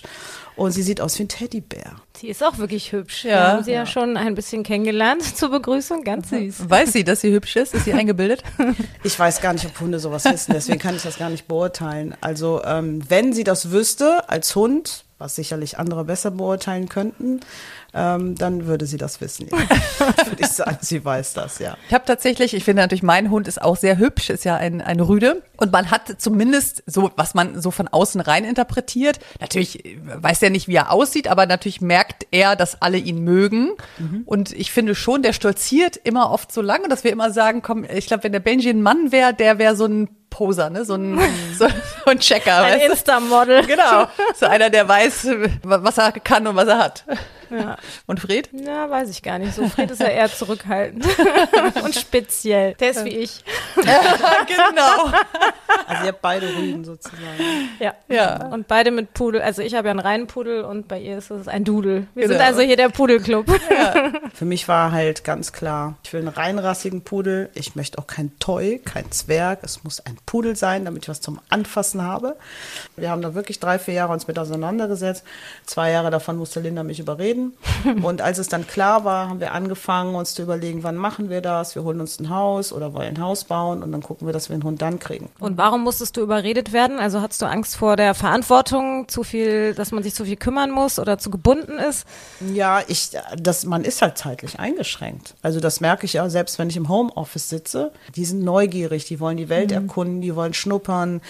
und 0.56 0.72
sie 0.72 0.82
sieht 0.82 1.00
aus 1.00 1.18
wie 1.18 1.24
ein 1.24 1.28
Teddybär. 1.28 1.96
Sie 2.16 2.28
ist 2.28 2.42
auch 2.42 2.58
wirklich 2.58 2.92
hübsch. 2.92 3.24
Ja. 3.24 3.30
Wir 3.30 3.48
haben 3.48 3.64
sie 3.64 3.72
ja, 3.72 3.86
schon 3.86 4.16
ein 4.16 4.34
bisschen 4.34 4.62
kennengelernt 4.62 5.22
zur 5.36 5.50
Begrüßung. 5.50 6.04
Ganz 6.04 6.30
süß. 6.30 6.68
Weiß 6.70 6.92
sie, 6.92 7.04
dass 7.04 7.20
sie 7.20 7.32
hübsch 7.32 7.56
ist? 7.56 7.74
Ist 7.74 7.84
sie 7.84 7.92
eingebildet? 7.92 8.42
Ich 9.04 9.18
weiß 9.18 9.40
gar 9.40 9.52
nicht, 9.52 9.66
ob 9.66 9.80
Hunde 9.80 9.98
sowas 9.98 10.24
wissen, 10.24 10.52
deswegen 10.54 10.78
kann 10.78 10.94
ich 10.94 11.02
das 11.02 11.18
gar 11.18 11.28
nicht 11.28 11.48
beurteilen. 11.48 12.14
Also 12.20 12.62
ähm, 12.64 13.02
wenn 13.08 13.32
sie 13.32 13.42
das 13.42 13.70
wüsste 13.72 14.28
als 14.28 14.54
Hund, 14.54 15.04
was 15.18 15.34
sicherlich 15.34 15.78
andere 15.78 16.04
besser 16.04 16.30
beurteilen 16.30 16.88
könnten, 16.88 17.40
ähm, 17.94 18.34
dann 18.36 18.66
würde 18.66 18.86
sie 18.86 18.96
das 18.96 19.20
wissen. 19.20 19.48
Ja. 19.50 19.58
würde 20.26 20.40
ich 20.40 20.48
sagen, 20.48 20.78
sie 20.80 21.04
weiß 21.04 21.34
das, 21.34 21.58
ja. 21.58 21.76
Ich 21.88 21.94
habe 21.94 22.04
tatsächlich, 22.06 22.54
ich 22.54 22.64
finde 22.64 22.82
natürlich, 22.82 23.02
mein 23.02 23.30
Hund 23.30 23.48
ist 23.48 23.60
auch 23.60 23.76
sehr 23.76 23.98
hübsch, 23.98 24.30
ist 24.30 24.44
ja 24.44 24.56
ein, 24.56 24.80
ein 24.80 25.00
Rüde. 25.00 25.42
Und 25.56 25.72
man 25.72 25.90
hat 25.90 26.20
zumindest 26.20 26.82
so, 26.86 27.10
was 27.16 27.34
man 27.34 27.60
so 27.60 27.70
von 27.70 27.88
außen 27.88 28.20
rein 28.20 28.44
interpretiert. 28.44 29.20
Natürlich 29.40 29.84
äh, 29.84 29.98
weiß 30.04 30.42
er 30.42 30.50
nicht, 30.50 30.68
wie 30.68 30.76
er 30.76 30.90
aussieht, 30.90 31.28
aber 31.28 31.46
natürlich 31.46 31.80
merkt 31.80 32.26
er, 32.30 32.56
dass 32.56 32.80
alle 32.80 32.98
ihn 32.98 33.22
mögen. 33.24 33.72
Und 34.26 34.52
ich 34.52 34.72
finde 34.72 34.94
schon, 34.94 35.22
der 35.22 35.32
stolziert 35.32 35.96
immer 35.96 36.30
oft 36.30 36.52
so 36.52 36.62
lange, 36.62 36.88
dass 36.88 37.04
wir 37.04 37.12
immer 37.12 37.30
sagen, 37.30 37.62
komm, 37.62 37.84
ich 37.84 38.06
glaube, 38.06 38.24
wenn 38.24 38.32
der 38.32 38.40
Benji 38.40 38.70
ein 38.70 38.82
Mann 38.82 39.12
wäre, 39.12 39.34
der 39.34 39.58
wäre 39.58 39.76
so 39.76 39.86
ein 39.86 40.08
Poser, 40.30 40.70
ne? 40.70 40.84
So 40.84 40.94
ein, 40.94 41.18
so, 41.58 41.68
so 41.68 42.10
ein 42.10 42.18
Checker. 42.18 42.62
Ein? 42.62 42.80
Insta-Model. 42.90 43.66
Genau. 43.66 44.08
So 44.38 44.46
einer, 44.46 44.70
der 44.70 44.88
weiß, 44.88 45.28
was 45.62 45.98
er 45.98 46.12
kann 46.12 46.46
und 46.46 46.56
was 46.56 46.68
er 46.68 46.78
hat. 46.78 47.04
Ja. 47.52 47.76
Und 48.06 48.20
Fred? 48.20 48.48
Na, 48.52 48.88
weiß 48.90 49.10
ich 49.10 49.22
gar 49.22 49.38
nicht. 49.38 49.54
So 49.54 49.68
Fred 49.68 49.90
ist 49.90 50.00
ja 50.00 50.08
eher 50.08 50.30
zurückhaltend 50.32 51.04
und 51.84 51.94
speziell. 51.94 52.74
Der 52.74 52.90
ist 52.90 53.04
wie 53.04 53.10
ich. 53.16 53.44
genau. 53.76 55.12
Also 55.86 56.02
ihr 56.04 56.08
habt 56.08 56.22
beide 56.22 56.46
Rüden 56.56 56.84
sozusagen. 56.84 57.20
Ja. 57.78 57.94
Ja. 58.08 58.46
Und 58.46 58.68
beide 58.68 58.90
mit 58.90 59.14
Pudel. 59.14 59.42
Also 59.42 59.62
ich 59.62 59.74
habe 59.74 59.88
ja 59.88 59.90
einen 59.92 60.00
reinen 60.00 60.26
Pudel 60.26 60.62
und 60.64 60.88
bei 60.88 61.00
ihr 61.00 61.18
ist 61.18 61.30
es 61.30 61.48
ein 61.48 61.64
Dudel. 61.64 62.06
Wir 62.14 62.28
sind 62.28 62.36
Genau. 62.38 62.46
also 62.48 62.60
hier 62.62 62.76
der 62.76 62.88
Pudelclub. 62.88 63.46
Für 64.34 64.44
mich 64.44 64.68
war 64.68 64.92
halt 64.92 65.24
ganz 65.24 65.52
klar, 65.52 65.96
ich 66.04 66.12
will 66.12 66.20
einen 66.20 66.28
reinrassigen 66.28 67.02
Pudel. 67.02 67.50
Ich 67.54 67.74
möchte 67.76 67.98
auch 67.98 68.06
kein 68.06 68.38
Toy, 68.38 68.80
kein 68.84 69.10
Zwerg. 69.12 69.60
Es 69.62 69.84
muss 69.84 70.00
ein 70.00 70.16
Pudel 70.26 70.56
sein, 70.56 70.84
damit 70.84 71.04
ich 71.04 71.08
was 71.08 71.20
zum 71.20 71.40
Anfassen 71.50 72.02
habe. 72.02 72.36
Wir 72.96 73.10
haben 73.10 73.22
da 73.22 73.34
wirklich 73.34 73.60
drei, 73.60 73.78
vier 73.78 73.94
Jahre 73.94 74.12
uns 74.12 74.26
mit 74.28 74.38
auseinandergesetzt. 74.38 75.24
Zwei 75.66 75.90
Jahre 75.90 76.10
davon 76.10 76.36
musste 76.36 76.60
Linda 76.60 76.82
mich 76.82 77.00
überreden. 77.00 77.41
Und 78.02 78.20
als 78.22 78.38
es 78.38 78.48
dann 78.48 78.66
klar 78.66 79.04
war, 79.04 79.28
haben 79.28 79.40
wir 79.40 79.52
angefangen, 79.52 80.14
uns 80.14 80.34
zu 80.34 80.42
überlegen, 80.42 80.82
wann 80.82 80.96
machen 80.96 81.30
wir 81.30 81.40
das? 81.40 81.74
Wir 81.74 81.82
holen 81.82 82.00
uns 82.00 82.20
ein 82.20 82.30
Haus 82.30 82.72
oder 82.72 82.94
wollen 82.94 83.16
ein 83.16 83.20
Haus 83.20 83.44
bauen 83.44 83.82
und 83.82 83.92
dann 83.92 84.02
gucken 84.02 84.26
wir, 84.26 84.32
dass 84.32 84.48
wir 84.48 84.54
einen 84.54 84.64
Hund 84.64 84.80
dann 84.82 84.98
kriegen. 84.98 85.28
Und 85.40 85.56
warum 85.56 85.82
musstest 85.82 86.16
du 86.16 86.20
überredet 86.20 86.72
werden? 86.72 86.98
Also 86.98 87.20
hattest 87.20 87.42
du 87.42 87.46
Angst 87.46 87.76
vor 87.76 87.96
der 87.96 88.14
Verantwortung, 88.14 89.08
zu 89.08 89.24
viel, 89.24 89.74
dass 89.74 89.90
man 89.90 90.02
sich 90.02 90.14
zu 90.14 90.24
viel 90.24 90.36
kümmern 90.36 90.70
muss 90.70 90.98
oder 90.98 91.18
zu 91.18 91.30
gebunden 91.30 91.78
ist? 91.78 92.06
Ja, 92.52 92.80
ich, 92.86 93.10
das, 93.36 93.64
man 93.64 93.84
ist 93.84 94.00
halt 94.02 94.16
zeitlich 94.16 94.60
eingeschränkt. 94.60 95.34
Also 95.42 95.60
das 95.60 95.80
merke 95.80 96.06
ich 96.06 96.14
ja, 96.14 96.28
selbst 96.30 96.58
wenn 96.58 96.68
ich 96.68 96.76
im 96.76 96.88
Homeoffice 96.88 97.48
sitze. 97.48 97.92
Die 98.14 98.24
sind 98.24 98.44
neugierig, 98.44 99.06
die 99.06 99.18
wollen 99.18 99.36
die 99.36 99.48
Welt 99.48 99.72
erkunden, 99.72 100.20
die 100.20 100.36
wollen 100.36 100.54
schnuppern. 100.54 101.20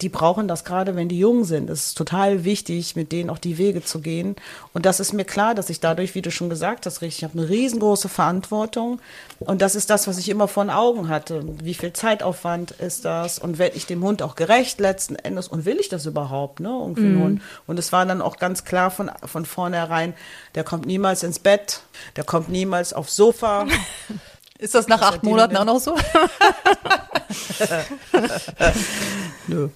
Die 0.00 0.08
brauchen 0.08 0.46
das 0.46 0.64
gerade, 0.64 0.94
wenn 0.94 1.08
die 1.08 1.18
jung 1.18 1.44
sind. 1.44 1.68
Es 1.70 1.88
ist 1.88 1.98
total 1.98 2.44
wichtig, 2.44 2.94
mit 2.94 3.10
denen 3.10 3.30
auch 3.30 3.38
die 3.38 3.58
Wege 3.58 3.82
zu 3.82 4.00
gehen. 4.00 4.36
Und 4.72 4.86
das 4.86 5.00
ist 5.00 5.12
mir 5.12 5.24
klar, 5.24 5.54
dass 5.56 5.70
ich 5.70 5.80
dadurch, 5.80 6.14
wie 6.14 6.22
du 6.22 6.30
schon 6.30 6.48
gesagt 6.48 6.86
hast, 6.86 7.02
richtig, 7.02 7.18
ich 7.18 7.24
habe 7.24 7.38
eine 7.38 7.48
riesengroße 7.48 8.08
Verantwortung. 8.08 9.00
Und 9.40 9.60
das 9.62 9.74
ist 9.74 9.90
das, 9.90 10.06
was 10.06 10.18
ich 10.18 10.28
immer 10.28 10.46
vor 10.46 10.64
den 10.64 10.70
Augen 10.70 11.08
hatte. 11.08 11.42
Wie 11.62 11.74
viel 11.74 11.92
Zeitaufwand 11.92 12.70
ist 12.72 13.04
das? 13.04 13.38
Und 13.38 13.58
werde 13.58 13.76
ich 13.76 13.86
dem 13.86 14.04
Hund 14.04 14.22
auch 14.22 14.36
gerecht 14.36 14.78
letzten 14.78 15.16
Endes? 15.16 15.48
Und 15.48 15.64
will 15.64 15.78
ich 15.78 15.88
das 15.88 16.06
überhaupt, 16.06 16.60
ne? 16.60 16.68
Irgendwie 16.68 17.02
einen 17.02 17.22
Hund. 17.22 17.42
Und 17.66 17.78
es 17.78 17.92
war 17.92 18.06
dann 18.06 18.22
auch 18.22 18.36
ganz 18.36 18.64
klar 18.64 18.90
von, 18.90 19.10
von 19.24 19.44
vornherein, 19.44 20.14
der 20.54 20.64
kommt 20.64 20.86
niemals 20.86 21.22
ins 21.22 21.38
Bett, 21.38 21.80
der 22.16 22.24
kommt 22.24 22.48
niemals 22.48 22.92
aufs 22.92 23.16
Sofa. 23.16 23.66
Ist 24.58 24.74
das 24.74 24.88
nach 24.88 25.02
acht 25.02 25.12
Seitdem 25.14 25.30
Monaten 25.30 25.56
auch 25.56 25.64
noch 25.64 25.80
so? 25.80 25.96
Nö. 29.46 29.68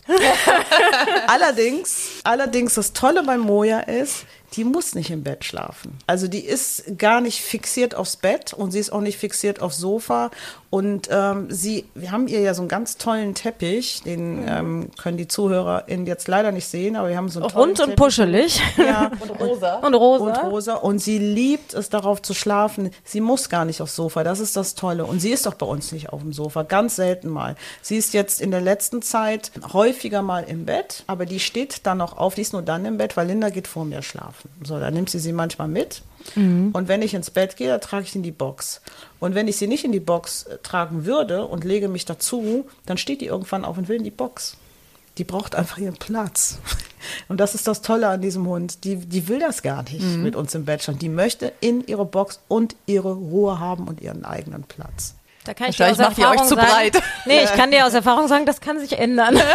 allerdings, 1.26 2.20
allerdings, 2.24 2.74
das 2.74 2.92
Tolle 2.94 3.22
bei 3.22 3.36
Moja 3.36 3.80
ist, 3.80 4.24
die 4.54 4.64
muss 4.64 4.94
nicht 4.94 5.10
im 5.10 5.22
Bett 5.22 5.44
schlafen. 5.44 5.96
Also 6.06 6.26
die 6.28 6.44
ist 6.44 6.98
gar 6.98 7.20
nicht 7.20 7.40
fixiert 7.40 7.94
aufs 7.94 8.16
Bett 8.16 8.52
und 8.52 8.72
sie 8.72 8.78
ist 8.78 8.92
auch 8.92 9.00
nicht 9.00 9.18
fixiert 9.18 9.60
aufs 9.62 9.78
Sofa. 9.78 10.30
Und 10.70 11.08
ähm, 11.10 11.46
sie, 11.50 11.86
wir 11.94 12.12
haben 12.12 12.28
ihr 12.28 12.40
ja 12.40 12.54
so 12.54 12.62
einen 12.62 12.68
ganz 12.68 12.96
tollen 12.96 13.34
Teppich, 13.34 14.02
den 14.04 14.46
ähm, 14.48 14.90
können 15.00 15.16
die 15.16 15.26
ZuhörerInnen 15.26 16.06
jetzt 16.06 16.28
leider 16.28 16.52
nicht 16.52 16.66
sehen, 16.66 16.94
aber 16.94 17.08
wir 17.08 17.16
haben 17.16 17.28
so 17.28 17.40
einen 17.40 17.48
tollen 17.48 17.68
Rund 17.70 17.80
und 17.80 17.86
Teppich. 17.86 17.96
puschelig. 18.04 18.62
Ja, 18.76 19.10
Und 19.20 19.30
rosa. 19.40 19.74
Und 19.76 19.94
rosa. 19.94 20.24
und 20.24 20.50
rosa. 20.52 20.74
Und 20.74 20.98
sie 21.00 21.18
liebt 21.18 21.74
es, 21.74 21.88
darauf 21.90 22.22
zu 22.22 22.34
schlafen. 22.34 22.90
Sie 23.04 23.20
muss 23.20 23.48
gar 23.48 23.64
nicht 23.64 23.82
aufs 23.82 23.96
Sofa. 23.96 24.22
Das 24.22 24.38
ist 24.38 24.56
das 24.56 24.76
Tolle. 24.76 25.04
Und 25.06 25.18
sie 25.20 25.30
ist 25.30 25.46
doch 25.46 25.54
bei 25.54 25.66
uns 25.66 25.90
nicht 25.90 26.10
auf 26.10 26.20
dem 26.20 26.32
Sofa. 26.32 26.62
Ganz 26.62 26.96
selten 26.96 27.28
mal. 27.28 27.56
Sie 27.82 27.96
ist 27.96 28.14
jetzt 28.14 28.40
in 28.40 28.52
der 28.52 28.60
letzten 28.60 29.02
Zeit 29.02 29.50
häufiger 29.72 30.22
mal 30.22 30.44
im 30.44 30.66
Bett, 30.66 31.02
aber 31.08 31.26
die 31.26 31.40
steht 31.40 31.84
dann 31.84 31.98
noch 31.98 32.16
auf. 32.16 32.36
Die 32.36 32.42
ist 32.42 32.52
nur 32.52 32.62
dann 32.62 32.84
im 32.84 32.96
Bett, 32.96 33.16
weil 33.16 33.26
Linda 33.26 33.50
geht 33.50 33.66
vor 33.66 33.84
mir 33.84 34.02
schlafen. 34.02 34.39
So, 34.64 34.78
dann 34.78 34.94
nimmt 34.94 35.10
sie 35.10 35.18
sie 35.18 35.32
manchmal 35.32 35.68
mit. 35.68 36.02
Und 36.72 36.88
wenn 36.88 37.02
ich 37.02 37.14
ins 37.14 37.30
Bett 37.30 37.56
gehe, 37.56 37.68
dann 37.68 37.80
trage 37.80 38.04
ich 38.04 38.12
sie 38.12 38.18
in 38.18 38.22
die 38.22 38.30
Box. 38.30 38.80
Und 39.18 39.34
wenn 39.34 39.48
ich 39.48 39.56
sie 39.56 39.66
nicht 39.66 39.84
in 39.84 39.92
die 39.92 40.00
Box 40.00 40.44
äh, 40.44 40.58
tragen 40.62 41.04
würde 41.04 41.46
und 41.46 41.64
lege 41.64 41.88
mich 41.88 42.04
dazu, 42.04 42.66
dann 42.86 42.98
steht 42.98 43.20
die 43.20 43.26
irgendwann 43.26 43.64
auf 43.64 43.78
und 43.78 43.88
will 43.88 43.96
in 43.96 44.04
die 44.04 44.10
Box. 44.10 44.56
Die 45.18 45.24
braucht 45.24 45.54
einfach 45.54 45.78
ihren 45.78 45.96
Platz. 45.96 46.58
Und 47.28 47.40
das 47.40 47.54
ist 47.54 47.66
das 47.66 47.80
Tolle 47.80 48.08
an 48.08 48.20
diesem 48.20 48.46
Hund. 48.46 48.84
Die, 48.84 48.96
die 48.96 49.26
will 49.26 49.38
das 49.38 49.62
gar 49.62 49.82
nicht 49.84 50.04
mit 50.18 50.36
uns 50.36 50.54
im 50.54 50.66
Bett 50.66 50.82
schon. 50.82 50.98
Die 50.98 51.08
möchte 51.08 51.52
in 51.60 51.86
ihre 51.86 52.04
Box 52.04 52.40
und 52.46 52.76
ihre 52.84 53.14
Ruhe 53.14 53.58
haben 53.58 53.88
und 53.88 54.02
ihren 54.02 54.24
eigenen 54.24 54.64
Platz. 54.64 55.14
Da 55.44 55.54
kann 55.54 55.70
ich 55.70 55.76
dir 55.78 55.90
aus 55.90 55.96
macht 55.96 56.18
ihr 56.18 56.24
euch 56.28 56.32
Erfahrung 56.32 56.48
zu 56.48 56.54
sagen, 56.54 56.68
breit. 56.70 57.02
Nee, 57.24 57.42
ich 57.44 57.52
kann 57.54 57.70
dir 57.70 57.86
aus 57.86 57.94
Erfahrung 57.94 58.28
sagen, 58.28 58.44
das 58.44 58.60
kann 58.60 58.78
sich 58.78 58.98
ändern. 58.98 59.40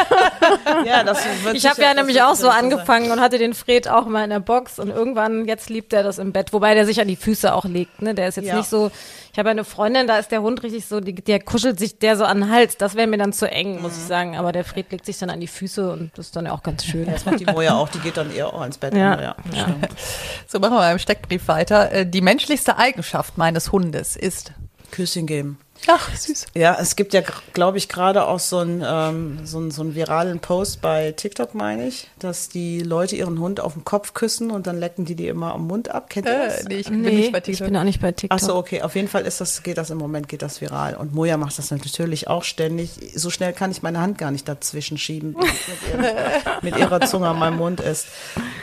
Ja, 0.85 1.03
das 1.03 1.19
wird 1.43 1.55
Ich 1.55 1.65
habe 1.67 1.81
ja 1.81 1.93
nämlich 1.93 2.21
auch 2.21 2.35
so 2.35 2.49
angefangen 2.49 3.11
und 3.11 3.19
hatte 3.19 3.37
den 3.37 3.53
Fred 3.53 3.87
auch 3.87 4.05
mal 4.07 4.23
in 4.23 4.29
der 4.29 4.39
Box 4.39 4.77
und 4.79 4.89
irgendwann, 4.89 5.45
jetzt 5.45 5.69
liebt 5.69 5.93
er 5.93 6.03
das 6.03 6.17
im 6.17 6.31
Bett, 6.31 6.53
wobei 6.53 6.73
der 6.75 6.85
sich 6.85 6.99
an 7.01 7.07
die 7.07 7.15
Füße 7.15 7.53
auch 7.53 7.65
legt. 7.65 8.01
Ne? 8.01 8.13
Der 8.15 8.27
ist 8.27 8.35
jetzt 8.37 8.47
Ja. 8.47 8.55
nicht 8.57 8.69
so, 8.69 8.91
ich 9.31 9.39
habe 9.39 9.49
eine 9.49 9.63
Freundin, 9.63 10.07
da 10.07 10.17
ist 10.17 10.31
der 10.31 10.41
Hund 10.41 10.61
richtig 10.63 10.85
so, 10.85 10.99
die, 10.99 11.13
der 11.15 11.39
kuschelt 11.39 11.79
sich 11.79 11.97
der 11.99 12.17
so 12.17 12.25
an 12.25 12.41
den 12.41 12.51
Hals. 12.51 12.77
Das 12.77 12.95
wäre 12.95 13.07
mir 13.07 13.17
dann 13.17 13.33
zu 13.33 13.49
eng, 13.49 13.81
muss 13.81 13.93
Mhm. 13.93 13.97
ich 14.01 14.07
sagen. 14.07 14.37
Aber 14.37 14.51
der 14.51 14.63
Fred 14.65 14.91
legt 14.91 15.05
sich 15.05 15.17
dann 15.19 15.29
an 15.29 15.39
die 15.39 15.47
Füße 15.47 15.91
und 15.91 16.11
das 16.17 16.27
ist 16.27 16.35
dann 16.35 16.45
ja 16.45 16.51
auch 16.51 16.63
ganz 16.63 16.83
schön. 16.85 17.05
Das 17.09 17.25
macht 17.25 17.39
die 17.39 17.45
Moja 17.45 17.75
auch, 17.75 17.89
die 17.89 17.99
geht 17.99 18.17
dann 18.17 18.33
eher 18.33 18.53
auch 18.53 18.63
ins 18.65 18.77
Bett. 18.77 18.93
Ja. 18.95 19.13
immer, 19.13 19.23
ja, 19.23 19.35
stimmt. 19.53 19.87
So 20.47 20.59
machen 20.59 20.73
wir 20.73 20.79
mal 20.79 20.91
im 20.91 20.99
Steckbrief 20.99 21.47
weiter. 21.47 21.91
Äh, 21.91 22.05
Die 22.05 22.21
menschlichste 22.21 22.77
Eigenschaft 22.77 23.37
meines 23.37 23.71
Hundes 23.71 24.15
ist. 24.15 24.51
Küsschen 24.91 25.25
geben. 25.27 25.57
Ach, 25.87 26.15
süß. 26.15 26.45
Ja, 26.55 26.77
es 26.79 26.95
gibt 26.95 27.13
ja, 27.13 27.21
glaube 27.53 27.77
ich, 27.77 27.89
gerade 27.89 28.25
auch 28.27 28.39
so 28.39 28.57
einen, 28.59 28.83
ähm, 28.85 29.39
so, 29.45 29.57
einen, 29.57 29.71
so 29.71 29.81
einen 29.81 29.95
viralen 29.95 30.39
Post 30.39 30.81
bei 30.81 31.11
TikTok, 31.11 31.53
meine 31.53 31.87
ich, 31.87 32.09
dass 32.19 32.49
die 32.49 32.79
Leute 32.81 33.15
ihren 33.15 33.39
Hund 33.39 33.59
auf 33.59 33.73
den 33.73 33.85
Kopf 33.85 34.13
küssen 34.13 34.51
und 34.51 34.67
dann 34.67 34.79
lecken 34.79 35.05
die 35.05 35.15
die 35.15 35.27
immer 35.27 35.53
am 35.53 35.67
Mund 35.67 35.89
ab. 35.89 36.09
Kennt 36.09 36.27
ihr 36.27 36.37
das? 36.45 36.61
Äh, 36.61 36.65
nee, 36.69 36.75
ich 36.77 36.89
bin 36.89 37.01
Nee, 37.01 37.11
nicht 37.15 37.31
bei 37.31 37.37
ich 37.39 37.43
TikTok. 37.43 37.67
bin 37.67 37.77
auch 37.77 37.83
nicht 37.83 38.01
bei 38.01 38.11
TikTok. 38.11 38.39
Ach 38.39 38.43
so, 38.43 38.55
okay. 38.55 38.81
Auf 38.81 38.95
jeden 38.95 39.07
Fall 39.07 39.25
ist 39.25 39.41
das, 39.41 39.63
geht 39.63 39.77
das 39.77 39.89
im 39.89 39.97
Moment, 39.97 40.27
geht 40.27 40.41
das 40.41 40.59
viral. 40.61 40.95
Und 40.95 41.13
Moja 41.13 41.37
macht 41.37 41.57
das 41.57 41.69
natürlich 41.71 42.27
auch 42.27 42.43
ständig. 42.43 42.91
So 43.15 43.29
schnell 43.29 43.53
kann 43.53 43.71
ich 43.71 43.83
meine 43.83 43.99
Hand 44.01 44.17
gar 44.17 44.31
nicht 44.31 44.47
dazwischen 44.47 44.97
schieben, 44.97 45.35
mit, 45.37 45.47
ihrer, 45.93 46.15
mit 46.61 46.77
ihrer 46.77 47.01
Zunge 47.01 47.27
an 47.29 47.37
meinem 47.39 47.57
Mund 47.57 47.79
ist. 47.81 48.07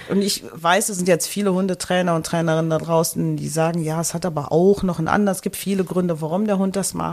Und 0.09 0.23
ich 0.23 0.43
weiß, 0.52 0.88
es 0.88 0.97
sind 0.97 1.09
jetzt 1.09 1.29
viele 1.29 1.52
Hundetrainer 1.55 2.14
und 2.14 2.26
Trainerinnen 2.26 2.71
da 2.71 2.79
draußen, 2.79 3.37
die 3.37 3.49
sagen, 3.49 3.83
ja, 3.83 4.00
es 4.00 4.14
hat 4.14 4.26
aber 4.26 4.50
auch 4.52 4.83
noch 4.83 4.99
einen 4.99 5.09
anderen. 5.09 5.35
Es 5.37 5.43
gibt 5.43 5.57
viele 5.57 5.85
Gründe, 5.85 6.21
warum 6.21 6.47
der 6.47 6.59
Hund 6.59 6.75
das 6.76 6.95
macht. 6.95 7.12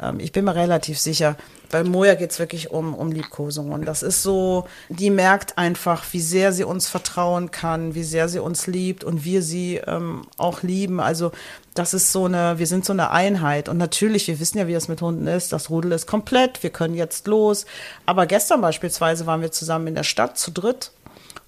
Ähm, 0.00 0.20
ich 0.20 0.32
bin 0.32 0.44
mir 0.44 0.54
relativ 0.54 0.98
sicher, 0.98 1.36
bei 1.70 1.82
Moja 1.82 2.14
geht 2.14 2.30
es 2.30 2.38
wirklich 2.38 2.70
um, 2.70 2.94
um 2.94 3.10
Liebkosung. 3.10 3.72
Und 3.72 3.86
das 3.86 4.02
ist 4.02 4.22
so, 4.22 4.66
die 4.88 5.10
merkt 5.10 5.58
einfach, 5.58 6.04
wie 6.12 6.20
sehr 6.20 6.52
sie 6.52 6.64
uns 6.64 6.88
vertrauen 6.88 7.50
kann, 7.50 7.94
wie 7.94 8.04
sehr 8.04 8.28
sie 8.28 8.38
uns 8.38 8.66
liebt 8.66 9.04
und 9.04 9.24
wir 9.24 9.42
sie 9.42 9.76
ähm, 9.86 10.26
auch 10.36 10.62
lieben. 10.62 11.00
Also 11.00 11.32
das 11.74 11.92
ist 11.92 12.12
so 12.12 12.26
eine, 12.26 12.58
wir 12.58 12.66
sind 12.66 12.84
so 12.84 12.92
eine 12.92 13.10
Einheit. 13.10 13.68
Und 13.68 13.78
natürlich, 13.78 14.28
wir 14.28 14.40
wissen 14.40 14.58
ja, 14.58 14.66
wie 14.66 14.74
das 14.74 14.88
mit 14.88 15.02
Hunden 15.02 15.26
ist. 15.26 15.52
Das 15.52 15.70
Rudel 15.70 15.92
ist 15.92 16.06
komplett, 16.06 16.62
wir 16.62 16.70
können 16.70 16.94
jetzt 16.94 17.26
los. 17.26 17.66
Aber 18.06 18.26
gestern 18.26 18.60
beispielsweise 18.60 19.26
waren 19.26 19.40
wir 19.40 19.52
zusammen 19.52 19.88
in 19.88 19.94
der 19.94 20.04
Stadt 20.04 20.38
zu 20.38 20.50
dritt. 20.50 20.92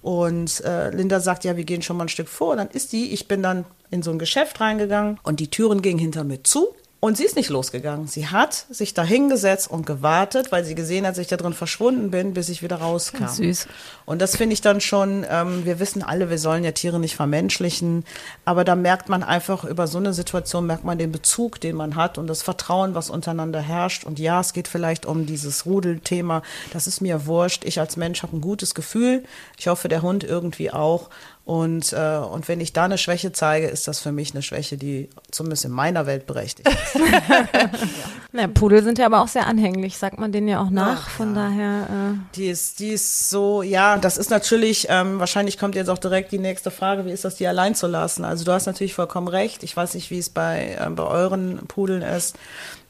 Und 0.01 0.63
äh, 0.63 0.91
Linda 0.91 1.19
sagt, 1.19 1.43
ja, 1.43 1.57
wir 1.57 1.65
gehen 1.65 1.81
schon 1.81 1.97
mal 1.97 2.05
ein 2.05 2.09
Stück 2.09 2.29
vor. 2.29 2.51
Und 2.51 2.57
dann 2.57 2.69
ist 2.69 2.93
die, 2.93 3.11
ich 3.11 3.27
bin 3.27 3.43
dann 3.43 3.65
in 3.91 4.03
so 4.03 4.11
ein 4.11 4.19
Geschäft 4.19 4.61
reingegangen 4.61 5.19
und 5.23 5.39
die 5.39 5.49
Türen 5.49 5.81
gingen 5.81 5.99
hinter 5.99 6.23
mir 6.23 6.43
zu. 6.43 6.75
Und 7.01 7.15
sie 7.15 7.23
ist 7.23 7.37
nicht 7.37 7.49
losgegangen. 7.49 8.07
Sie 8.07 8.27
hat 8.27 8.65
sich 8.69 8.93
da 8.93 9.03
hingesetzt 9.03 9.71
und 9.71 9.85
gewartet, 9.85 10.51
weil 10.51 10.65
sie 10.65 10.75
gesehen 10.75 11.05
hat, 11.05 11.13
dass 11.13 11.19
ich 11.19 11.27
da 11.27 11.37
drin 11.37 11.53
verschwunden 11.53 12.11
bin, 12.11 12.33
bis 12.33 12.49
ich 12.49 12.61
wieder 12.61 12.75
rauskam. 12.75 13.27
Süß. 13.27 13.67
Und 14.05 14.21
das 14.21 14.35
finde 14.35 14.53
ich 14.53 14.59
dann 14.59 14.81
schon, 14.81 15.25
ähm, 15.29 15.63
wir 15.63 15.79
wissen 15.79 16.03
alle, 16.03 16.29
wir 16.29 16.37
sollen 16.37 16.65
ja 16.65 16.73
Tiere 16.73 16.99
nicht 16.99 17.15
vermenschlichen, 17.15 18.03
aber 18.43 18.65
da 18.65 18.75
merkt 18.75 19.07
man 19.07 19.23
einfach, 19.23 19.63
über 19.63 19.87
so 19.87 19.97
eine 19.97 20.11
Situation 20.13 20.65
merkt 20.65 20.83
man 20.83 20.97
den 20.97 21.13
Bezug, 21.13 21.61
den 21.61 21.77
man 21.77 21.95
hat 21.95 22.17
und 22.17 22.27
das 22.27 22.41
Vertrauen, 22.41 22.95
was 22.95 23.09
untereinander 23.09 23.61
herrscht. 23.61 24.03
Und 24.03 24.19
ja, 24.19 24.41
es 24.41 24.51
geht 24.51 24.67
vielleicht 24.67 25.05
um 25.05 25.25
dieses 25.25 25.65
Rudelthema, 25.65 26.41
das 26.73 26.85
ist 26.85 26.99
mir 26.99 27.25
wurscht. 27.25 27.63
Ich 27.63 27.79
als 27.79 27.95
Mensch 27.95 28.23
habe 28.23 28.35
ein 28.35 28.41
gutes 28.41 28.75
Gefühl. 28.75 29.23
Ich 29.57 29.69
hoffe, 29.69 29.87
der 29.87 30.01
Hund 30.01 30.25
irgendwie 30.25 30.69
auch. 30.71 31.09
Und, 31.45 31.93
äh, 31.93 32.17
und 32.17 32.47
wenn 32.47 32.61
ich 32.61 32.73
da 32.73 32.85
eine 32.85 32.99
Schwäche 32.99 33.31
zeige, 33.31 33.67
ist 33.67 33.87
das 33.87 33.99
für 33.99 34.11
mich 34.11 34.33
eine 34.35 34.43
Schwäche, 34.43 34.77
die 34.77 35.09
zumindest 35.31 35.65
in 35.65 35.71
meiner 35.71 36.05
Welt 36.05 36.27
berechtigt 36.27 36.69
ist. 36.69 37.01
Na, 38.31 38.45
Pudel 38.47 38.83
sind 38.83 38.99
ja 38.99 39.07
aber 39.07 39.21
auch 39.21 39.27
sehr 39.27 39.47
anhänglich, 39.47 39.97
sagt 39.97 40.19
man 40.19 40.31
denen 40.31 40.47
ja 40.47 40.61
auch 40.61 40.69
nach. 40.69 41.09
Von 41.09 41.33
daher, 41.33 41.87
äh, 41.89 42.35
Die 42.35 42.49
ist, 42.49 42.79
die 42.79 42.89
ist 42.89 43.31
so, 43.31 43.63
ja, 43.63 43.97
das 43.97 44.17
ist 44.17 44.29
natürlich, 44.29 44.85
ähm, 44.89 45.17
wahrscheinlich 45.17 45.57
kommt 45.57 45.73
jetzt 45.73 45.89
auch 45.89 45.97
direkt 45.97 46.31
die 46.31 46.37
nächste 46.37 46.69
Frage, 46.69 47.07
wie 47.07 47.11
ist 47.11 47.25
das, 47.25 47.37
die 47.37 47.47
allein 47.47 47.73
zu 47.73 47.87
lassen? 47.87 48.25
Also 48.25 48.45
du 48.45 48.51
hast 48.51 48.67
natürlich 48.67 48.93
vollkommen 48.93 49.27
recht. 49.27 49.63
Ich 49.63 49.75
weiß 49.75 49.95
nicht, 49.95 50.11
wie 50.11 50.19
es 50.19 50.29
bei, 50.29 50.77
ähm, 50.79 50.93
bei 50.93 51.03
euren 51.03 51.57
Pudeln 51.67 52.03
ist. 52.03 52.35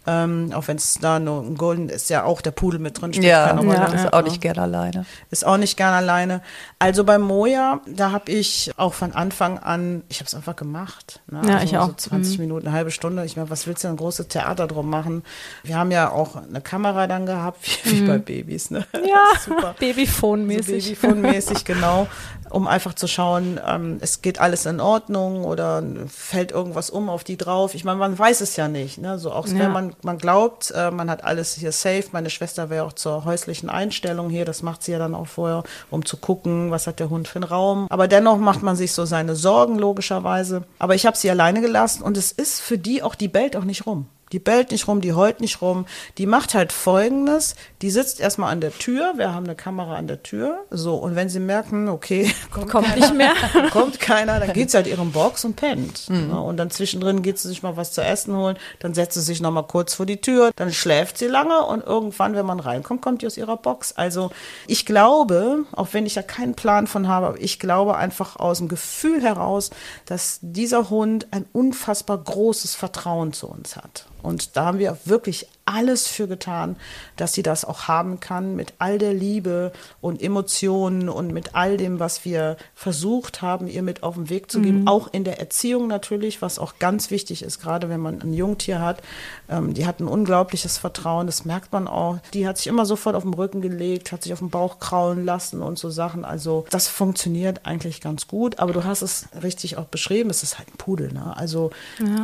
Ähm, 0.07 0.51
auch 0.55 0.67
wenn 0.67 0.77
es 0.77 0.95
da 0.95 1.19
nur 1.19 1.41
ein 1.43 1.55
Golden 1.55 1.89
ist, 1.89 2.09
ja 2.09 2.23
auch 2.23 2.41
der 2.41 2.51
Pudel 2.51 2.79
mit 2.79 2.99
drin, 2.99 3.13
spielt 3.13 3.27
Ja, 3.27 3.47
keine 3.47 3.61
Rolle. 3.61 3.73
Ja, 3.75 3.85
ist 3.85 4.03
ja. 4.05 4.13
auch 4.13 4.23
nicht 4.23 4.41
gerne 4.41 4.61
alleine. 4.61 5.05
Ist 5.29 5.45
auch 5.45 5.57
nicht 5.57 5.75
gern 5.77 5.93
alleine. 5.93 6.41
Also 6.79 7.03
bei 7.03 7.17
Moja, 7.17 7.81
da 7.85 8.11
habe 8.11 8.31
ich 8.31 8.71
auch 8.77 8.93
von 8.93 9.11
Anfang 9.11 9.59
an, 9.59 10.03
ich 10.07 10.19
habe 10.19 10.27
es 10.27 10.33
einfach 10.33 10.55
gemacht. 10.55 11.19
Ne? 11.29 11.41
Ja, 11.45 11.55
also 11.55 11.65
ich 11.65 11.77
auch. 11.77 11.87
So 11.89 12.09
20 12.09 12.39
Minuten, 12.39 12.67
eine 12.67 12.75
halbe 12.75 12.91
Stunde. 12.91 13.25
Ich 13.25 13.35
meine, 13.35 13.49
was 13.49 13.67
willst 13.67 13.83
du 13.83 13.87
denn 13.87 13.95
ein 13.95 13.97
großes 13.97 14.29
Theater 14.29 14.67
drum 14.67 14.89
machen? 14.89 15.23
Wir 15.63 15.77
haben 15.77 15.91
ja 15.91 16.09
auch 16.11 16.37
eine 16.37 16.61
Kamera 16.61 17.05
dann 17.05 17.25
gehabt, 17.25 17.59
wie, 17.83 18.01
wie 18.01 18.07
bei 18.07 18.17
Babys. 18.17 18.71
Ne? 18.71 18.85
ja, 18.93 19.23
Super. 19.45 19.75
Babyphone-mäßig. 19.79 20.85
So 20.85 21.07
Babyphone-mäßig, 21.07 21.65
genau. 21.65 22.07
Um 22.49 22.67
einfach 22.67 22.93
zu 22.93 23.07
schauen, 23.07 23.59
ähm, 23.67 23.97
es 24.01 24.21
geht 24.21 24.39
alles 24.39 24.65
in 24.65 24.79
Ordnung 24.79 25.43
oder 25.43 25.83
fällt 26.07 26.51
irgendwas 26.51 26.89
um 26.89 27.09
auf 27.09 27.23
die 27.23 27.37
drauf. 27.37 27.75
Ich 27.75 27.83
meine, 27.83 27.97
man 27.99 28.17
weiß 28.17 28.41
es 28.41 28.55
ja 28.55 28.67
nicht. 28.67 28.97
Ne? 28.97 29.19
So 29.19 29.31
auch 29.31 29.47
Ja. 29.47 29.59
wenn 29.59 29.71
man, 29.71 29.95
man 30.01 30.17
glaubt, 30.17 30.71
äh, 30.75 30.91
man 30.91 31.09
hat 31.09 31.23
alles 31.23 31.53
hier 31.55 31.71
safe. 31.71 32.05
Meine 32.11 32.29
Schwester 32.29 32.69
wäre 32.69 32.85
auch 32.85 32.93
zur 32.93 33.25
häuslichen 33.25 33.69
Einstellung 33.69 34.29
hier. 34.29 34.45
Das 34.45 34.63
macht 34.63 34.83
sie 34.83 34.91
ja 34.93 34.99
dann 34.99 35.15
auch 35.15 35.27
vorher, 35.27 35.63
um 35.91 36.05
zu 36.05 36.17
gucken, 36.17 36.71
was 36.71 36.87
hat 36.87 36.99
der 36.99 37.09
Hund 37.09 37.27
für 37.27 37.35
einen 37.37 37.43
Raum. 37.43 37.87
Aber 37.89 38.07
dennoch 38.07 38.37
macht 38.37 38.63
man 38.63 38.75
sich 38.75 38.93
so 38.93 39.05
seine 39.05 39.35
Sorgen, 39.35 39.77
logischerweise. 39.77 40.63
Aber 40.79 40.95
ich 40.95 41.05
habe 41.05 41.17
sie 41.17 41.29
alleine 41.29 41.61
gelassen 41.61 42.03
und 42.03 42.17
es 42.17 42.31
ist 42.31 42.61
für 42.61 42.77
die 42.77 43.03
auch, 43.03 43.15
die 43.15 43.27
bellt 43.27 43.55
auch 43.55 43.63
nicht 43.63 43.85
rum. 43.85 44.07
Die 44.31 44.39
bellt 44.39 44.71
nicht 44.71 44.87
rum, 44.87 45.01
die 45.01 45.13
heult 45.13 45.41
nicht 45.41 45.61
rum. 45.61 45.85
Die 46.17 46.25
macht 46.25 46.53
halt 46.53 46.71
Folgendes. 46.71 47.55
Die 47.81 47.89
sitzt 47.89 48.19
erstmal 48.19 48.51
an 48.51 48.61
der 48.61 48.71
Tür. 48.71 49.13
Wir 49.15 49.33
haben 49.33 49.45
eine 49.45 49.55
Kamera 49.55 49.95
an 49.95 50.07
der 50.07 50.23
Tür. 50.23 50.65
So, 50.69 50.95
und 50.95 51.15
wenn 51.15 51.29
sie 51.29 51.39
merken, 51.39 51.89
okay, 51.89 52.31
kommt, 52.51 52.69
Kommt 52.69 52.95
nicht 52.95 53.13
mehr. 53.13 53.33
kommt 53.71 53.99
keiner, 53.99 54.39
dann 54.39 54.53
geht 54.53 54.71
sie 54.71 54.77
halt 54.77 54.87
ihren 54.87 55.11
Box 55.11 55.45
und 55.45 55.55
pennt. 55.55 56.09
Ne? 56.09 56.39
Und 56.39 56.57
dann 56.57 56.69
zwischendrin 56.69 57.21
geht 57.21 57.39
sie 57.39 57.47
sich 57.47 57.63
mal 57.63 57.77
was 57.77 57.91
zu 57.91 58.01
essen 58.01 58.35
holen. 58.35 58.57
Dann 58.79 58.93
setzt 58.93 59.15
sie 59.15 59.21
sich 59.21 59.41
nochmal 59.41 59.65
kurz 59.65 59.93
vor 59.93 60.05
die 60.05 60.21
Tür. 60.21 60.51
Dann 60.55 60.71
schläft 60.71 61.17
sie 61.17 61.27
lange 61.27 61.65
und 61.65 61.83
irgendwann, 61.85 62.35
wenn 62.35 62.45
man 62.45 62.59
reinkommt, 62.59 63.01
kommt 63.01 63.21
die 63.21 63.27
aus 63.27 63.37
ihrer 63.37 63.57
Box. 63.57 63.93
Also 63.93 64.31
ich 64.67 64.85
glaube, 64.85 65.65
auch 65.71 65.89
wenn 65.91 66.05
ich 66.05 66.15
ja 66.15 66.21
keinen 66.21 66.55
Plan 66.55 66.87
von 66.87 67.07
habe, 67.07 67.27
aber 67.27 67.41
ich 67.41 67.59
glaube 67.59 67.97
einfach 67.97 68.35
aus 68.37 68.59
dem 68.59 68.67
Gefühl 68.67 69.21
heraus, 69.21 69.71
dass 70.05 70.39
dieser 70.41 70.89
Hund 70.89 71.27
ein 71.31 71.45
unfassbar 71.53 72.17
großes 72.17 72.75
Vertrauen 72.75 73.33
zu 73.33 73.47
uns 73.47 73.75
hat. 73.75 74.05
Und 74.21 74.55
da 74.57 74.65
haben 74.65 74.79
wir 74.79 74.97
wirklich 75.05 75.47
alles 75.69 76.07
für 76.07 76.27
getan, 76.27 76.75
dass 77.15 77.33
sie 77.33 77.43
das 77.43 77.63
auch 77.63 77.87
haben 77.87 78.19
kann 78.19 78.55
mit 78.55 78.73
all 78.79 78.97
der 78.97 79.13
Liebe 79.13 79.71
und 80.01 80.21
Emotionen 80.21 81.09
und 81.09 81.31
mit 81.31 81.53
all 81.53 81.77
dem, 81.77 81.99
was 81.99 82.25
wir 82.25 82.57
versucht 82.73 83.41
haben, 83.41 83.67
ihr 83.67 83.83
mit 83.83 84.01
auf 84.01 84.15
den 84.15 84.29
Weg 84.29 84.51
zu 84.51 84.61
geben. 84.61 84.87
Auch 84.87 85.09
in 85.11 85.23
der 85.23 85.39
Erziehung 85.39 85.87
natürlich, 85.87 86.41
was 86.41 86.57
auch 86.57 86.79
ganz 86.79 87.11
wichtig 87.11 87.43
ist, 87.43 87.61
gerade 87.61 87.87
wenn 87.89 87.99
man 87.99 88.21
ein 88.21 88.33
Jungtier 88.33 88.81
hat. 88.81 89.01
Ähm, 89.47 89.73
die 89.73 89.85
hat 89.85 89.99
ein 89.99 90.07
unglaubliches 90.07 90.77
Vertrauen, 90.77 91.27
das 91.27 91.45
merkt 91.45 91.71
man 91.71 91.87
auch. 91.87 92.17
Die 92.33 92.47
hat 92.47 92.57
sich 92.57 92.67
immer 92.67 92.85
sofort 92.85 93.15
auf 93.15 93.23
den 93.23 93.33
Rücken 93.33 93.61
gelegt, 93.61 94.11
hat 94.11 94.23
sich 94.23 94.33
auf 94.33 94.39
den 94.39 94.49
Bauch 94.49 94.79
kraulen 94.79 95.23
lassen 95.23 95.61
und 95.61 95.77
so 95.77 95.89
Sachen. 95.89 96.25
Also 96.25 96.65
das 96.71 96.87
funktioniert 96.87 97.65
eigentlich 97.65 98.01
ganz 98.01 98.27
gut. 98.27 98.59
Aber 98.59 98.73
du 98.73 98.83
hast 98.83 99.03
es 99.03 99.27
richtig 99.43 99.77
auch 99.77 99.85
beschrieben, 99.85 100.29
es 100.31 100.41
ist 100.41 100.57
halt 100.57 100.69
ein 100.69 100.77
Pudel. 100.77 101.13
Ne? 101.13 101.35
Also 101.37 101.69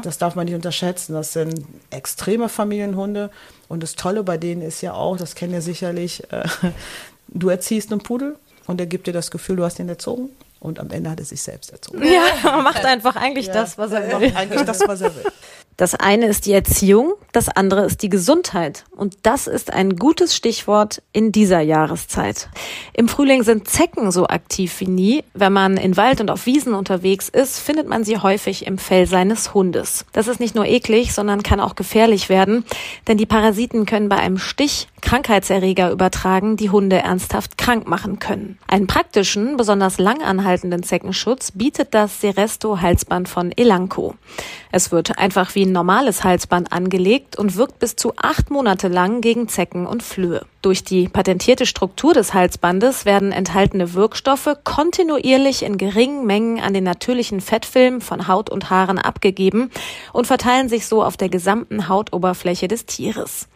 das 0.01 0.17
darf 0.17 0.35
man 0.35 0.45
nicht 0.45 0.55
unterschätzen. 0.55 1.13
Das 1.13 1.33
sind 1.33 1.65
extreme 1.91 2.49
Familienhunde. 2.49 3.29
Und 3.67 3.83
das 3.83 3.95
Tolle 3.95 4.23
bei 4.23 4.37
denen 4.37 4.61
ist 4.61 4.81
ja 4.81 4.93
auch, 4.93 5.17
das 5.17 5.35
kennen 5.35 5.53
ihr 5.53 5.61
sicherlich, 5.61 6.23
äh, 6.31 6.47
du 7.27 7.49
erziehst 7.49 7.91
einen 7.91 8.01
Pudel 8.01 8.37
und 8.67 8.79
er 8.79 8.87
gibt 8.87 9.07
dir 9.07 9.13
das 9.13 9.31
Gefühl, 9.31 9.55
du 9.55 9.63
hast 9.63 9.79
ihn 9.79 9.89
erzogen. 9.89 10.29
Und 10.59 10.79
am 10.79 10.89
Ende 10.89 11.11
hat 11.11 11.19
er 11.19 11.25
sich 11.25 11.43
selbst 11.43 11.71
erzogen. 11.71 12.03
Ja, 12.03 12.25
er 12.43 12.61
macht 12.63 12.83
einfach 12.85 13.15
eigentlich 13.15 13.49
das, 13.49 13.77
was 13.77 13.91
er 13.91 14.19
will. 14.19 14.33
Eigentlich 14.35 14.63
das, 14.63 14.79
was 14.87 15.01
er 15.01 15.15
will. 15.15 15.25
Das 15.77 15.93
eine 15.93 16.27
ist 16.27 16.45
die 16.45 16.53
Erziehung, 16.53 17.15
das 17.33 17.49
andere 17.49 17.85
ist 17.85 18.01
die 18.01 18.07
Gesundheit. 18.07 18.85
Und 18.91 19.17
das 19.23 19.47
ist 19.47 19.73
ein 19.73 19.97
gutes 19.97 20.33
Stichwort 20.33 21.01
in 21.11 21.33
dieser 21.33 21.59
Jahreszeit. 21.59 22.47
Im 22.93 23.09
Frühling 23.09 23.43
sind 23.43 23.67
Zecken 23.67 24.09
so 24.11 24.27
aktiv 24.27 24.79
wie 24.79 24.87
nie. 24.87 25.23
Wenn 25.33 25.51
man 25.51 25.75
in 25.75 25.97
Wald 25.97 26.21
und 26.21 26.31
auf 26.31 26.45
Wiesen 26.45 26.73
unterwegs 26.73 27.27
ist, 27.27 27.59
findet 27.59 27.89
man 27.89 28.05
sie 28.05 28.19
häufig 28.19 28.65
im 28.65 28.77
Fell 28.77 29.05
seines 29.05 29.53
Hundes. 29.53 30.05
Das 30.13 30.29
ist 30.29 30.39
nicht 30.39 30.55
nur 30.55 30.65
eklig, 30.65 31.13
sondern 31.13 31.43
kann 31.43 31.59
auch 31.59 31.75
gefährlich 31.75 32.29
werden, 32.29 32.63
denn 33.09 33.17
die 33.17 33.25
Parasiten 33.25 33.85
können 33.85 34.07
bei 34.07 34.17
einem 34.17 34.37
Stich 34.37 34.87
Krankheitserreger 35.01 35.91
übertragen, 35.91 36.55
die 36.55 36.69
Hunde 36.69 36.97
ernsthaft 36.97 37.57
krank 37.57 37.87
machen 37.87 38.19
können. 38.19 38.57
Einen 38.67 38.87
praktischen, 38.87 39.57
besonders 39.57 39.99
langanhaltenden 39.99 40.83
Zeckenschutz 40.83 41.51
bietet 41.51 41.93
das 41.93 42.21
Seresto 42.21 42.81
Halsband 42.81 43.29
von 43.29 43.51
Elanco. 43.51 44.15
Es 44.71 44.91
wird 44.91 45.19
einfach 45.19 45.53
wie 45.53 45.64
ein 45.65 45.71
normales 45.71 46.23
Halsband 46.23 46.71
angelegt 46.71 47.37
und 47.37 47.57
wirkt 47.57 47.79
bis 47.79 47.95
zu 47.95 48.13
acht 48.15 48.49
Monate 48.49 48.87
lang 48.87 49.21
gegen 49.21 49.47
Zecken 49.47 49.85
und 49.85 50.03
Flöhe. 50.03 50.45
Durch 50.61 50.83
die 50.83 51.07
patentierte 51.07 51.65
Struktur 51.65 52.13
des 52.13 52.33
Halsbandes 52.33 53.05
werden 53.05 53.31
enthaltene 53.31 53.93
Wirkstoffe 53.93 54.49
kontinuierlich 54.63 55.63
in 55.63 55.77
geringen 55.77 56.25
Mengen 56.25 56.59
an 56.59 56.73
den 56.73 56.83
natürlichen 56.83 57.41
Fettfilm 57.41 58.01
von 58.01 58.27
Haut 58.27 58.49
und 58.49 58.69
Haaren 58.69 58.97
abgegeben 58.97 59.69
und 60.13 60.25
verteilen 60.25 60.69
sich 60.69 60.87
so 60.87 61.03
auf 61.03 61.17
der 61.17 61.29
gesamten 61.29 61.87
Hautoberfläche 61.87 62.67
des 62.67 62.85
Tieres. 62.85 63.47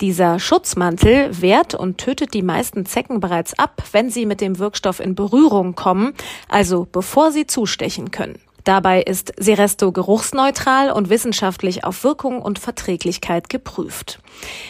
Dieser 0.00 0.38
Schutzmantel 0.38 1.42
wehrt 1.42 1.74
und 1.74 1.98
tötet 1.98 2.32
die 2.32 2.42
meisten 2.42 2.86
Zecken 2.86 3.20
bereits 3.20 3.58
ab, 3.58 3.82
wenn 3.92 4.10
sie 4.10 4.24
mit 4.24 4.40
dem 4.40 4.58
Wirkstoff 4.58 5.00
in 5.00 5.14
Berührung 5.14 5.74
kommen, 5.74 6.14
also 6.48 6.86
bevor 6.90 7.32
sie 7.32 7.46
zustechen 7.46 8.10
können. 8.10 8.38
Dabei 8.66 9.00
ist 9.00 9.32
Seresto 9.36 9.92
geruchsneutral 9.92 10.90
und 10.90 11.08
wissenschaftlich 11.08 11.84
auf 11.84 12.02
Wirkung 12.02 12.42
und 12.42 12.58
Verträglichkeit 12.58 13.48
geprüft. 13.48 14.18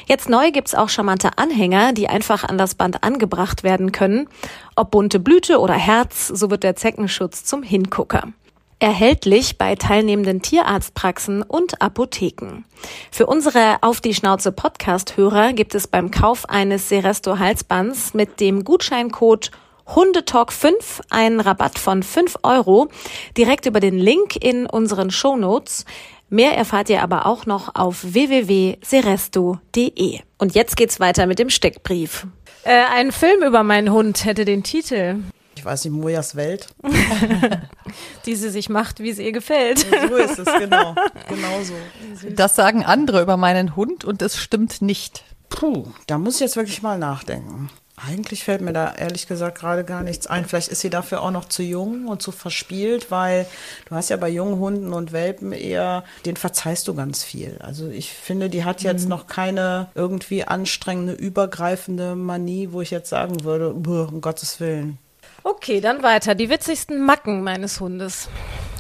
Jetzt 0.05 0.29
neu 0.29 0.51
gibt's 0.51 0.75
auch 0.75 0.91
charmante 0.91 1.39
Anhänger, 1.39 1.95
die 1.95 2.07
einfach 2.07 2.45
an 2.45 2.59
das 2.59 2.75
Band 2.75 3.03
angebracht 3.03 3.65
werden 3.65 3.93
können. 3.93 4.29
Ob 4.75 4.91
bunte 4.91 5.19
Blüte 5.19 5.61
oder 5.61 5.73
Herz, 5.73 6.29
so 6.29 6.51
wird 6.51 6.63
der 6.63 6.77
Zeckenschutz 6.77 7.45
zum 7.45 7.63
Hingucker. 7.63 8.29
Erhältlich 8.81 9.57
bei 9.57 9.77
teilnehmenden 9.77 10.43
Tierarztpraxen 10.43 11.43
und 11.43 11.81
Apotheken. 11.81 12.67
Für 13.11 13.25
unsere 13.25 13.79
Auf 13.81 14.03
die 14.03 14.13
Schnauze 14.13 14.53
Podcast-Hörer 14.53 15.55
gibt 15.55 15.75
es 15.75 15.87
beim 15.87 16.11
Kauf 16.11 16.51
eines 16.51 16.91
Seresto 16.91 17.39
Halsbands 17.39 18.13
mit 18.13 18.41
dem 18.41 18.63
Gutscheincode 18.63 19.53
Hundetalk 19.87 20.53
5 20.53 21.01
einen 21.11 21.41
Rabatt 21.41 21.79
von 21.79 22.03
5 22.03 22.39
Euro 22.43 22.89
direkt 23.37 23.67
über 23.67 23.81
den 23.81 23.99
Link 23.99 24.37
in 24.37 24.65
unseren 24.67 25.11
Shownotes. 25.11 25.85
Mehr 26.29 26.57
erfahrt 26.57 26.89
ihr 26.91 27.03
aber 27.03 27.27
auch 27.27 27.47
noch 27.47 27.77
auf 27.77 28.03
www.seresto.de. 28.03 30.21
Und 30.39 30.55
jetzt 30.55 30.77
geht's 30.77 30.99
weiter 30.99 31.27
mit 31.27 31.39
dem 31.39 31.51
Steckbrief. 31.51 32.27
Äh, 32.65 32.83
ein 32.93 33.13
Film 33.13 33.45
über 33.45 33.63
meinen 33.63 33.93
Hund 33.93 34.25
hätte 34.25 34.45
den 34.45 34.65
Titel. 34.65 35.21
Ich 35.57 35.65
weiß 35.65 35.85
nicht, 35.85 35.95
Mojas 35.95 36.35
Welt. 36.35 36.67
Die 38.27 38.35
sie 38.35 38.51
sich 38.51 38.69
macht, 38.69 38.99
wie 39.01 39.11
es 39.11 39.21
ihr 39.21 39.33
gefällt. 39.33 39.79
So 39.79 40.17
ist 40.17 40.39
es, 40.39 40.53
genau. 40.59 40.95
Genau 41.29 41.63
so. 41.63 41.75
Das 42.31 42.57
sagen 42.57 42.85
andere 42.85 43.23
über 43.23 43.37
meinen 43.37 43.77
Hund 43.77 44.05
und 44.05 44.21
es 44.21 44.37
stimmt 44.37 44.83
nicht. 44.83 45.23
Puh, 45.49 45.87
da 46.07 46.19
muss 46.19 46.35
ich 46.35 46.41
jetzt 46.41 46.57
wirklich 46.57 46.83
mal 46.83 46.99
nachdenken. 46.99 47.71
Eigentlich 47.97 48.45
fällt 48.45 48.61
mir 48.61 48.75
da 48.75 48.95
ehrlich 48.95 49.27
gesagt 49.27 49.59
gerade 49.59 49.83
gar 49.83 50.03
nichts 50.03 50.27
ein. 50.27 50.45
Vielleicht 50.45 50.69
ist 50.69 50.83
sie 50.83 50.91
dafür 50.91 51.23
auch 51.23 51.31
noch 51.31 51.47
zu 51.47 51.63
jung 51.63 52.09
und 52.09 52.21
zu 52.21 52.31
verspielt, 52.31 53.11
weil 53.11 53.47
du 53.89 53.95
hast 53.95 54.11
ja 54.11 54.19
bei 54.19 54.29
jungen 54.29 54.59
Hunden 54.59 54.93
und 54.93 55.13
Welpen 55.13 55.53
eher, 55.53 56.05
den 56.27 56.37
verzeihst 56.37 56.87
du 56.89 56.95
ganz 56.95 57.25
viel. 57.25 57.57
Also 57.61 57.89
ich 57.89 58.13
finde, 58.13 58.51
die 58.51 58.65
hat 58.65 58.83
jetzt 58.83 59.05
mhm. 59.05 59.09
noch 59.09 59.27
keine 59.27 59.89
irgendwie 59.95 60.45
anstrengende, 60.45 61.15
übergreifende 61.15 62.17
Manie, 62.17 62.69
wo 62.71 62.83
ich 62.83 62.91
jetzt 62.91 63.09
sagen 63.09 63.45
würde, 63.45 63.71
um 63.71 64.21
Gottes 64.21 64.61
Willen. 64.61 64.99
Okay, 65.43 65.81
dann 65.81 66.03
weiter. 66.03 66.35
Die 66.35 66.51
witzigsten 66.51 67.01
Macken 67.01 67.43
meines 67.43 67.81
Hundes. 67.81 68.29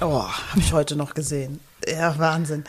Oh, 0.01 0.25
habe 0.25 0.61
ich 0.61 0.73
heute 0.75 0.95
noch 0.95 1.15
gesehen. 1.15 1.59
Ja, 1.89 2.19
Wahnsinn. 2.19 2.65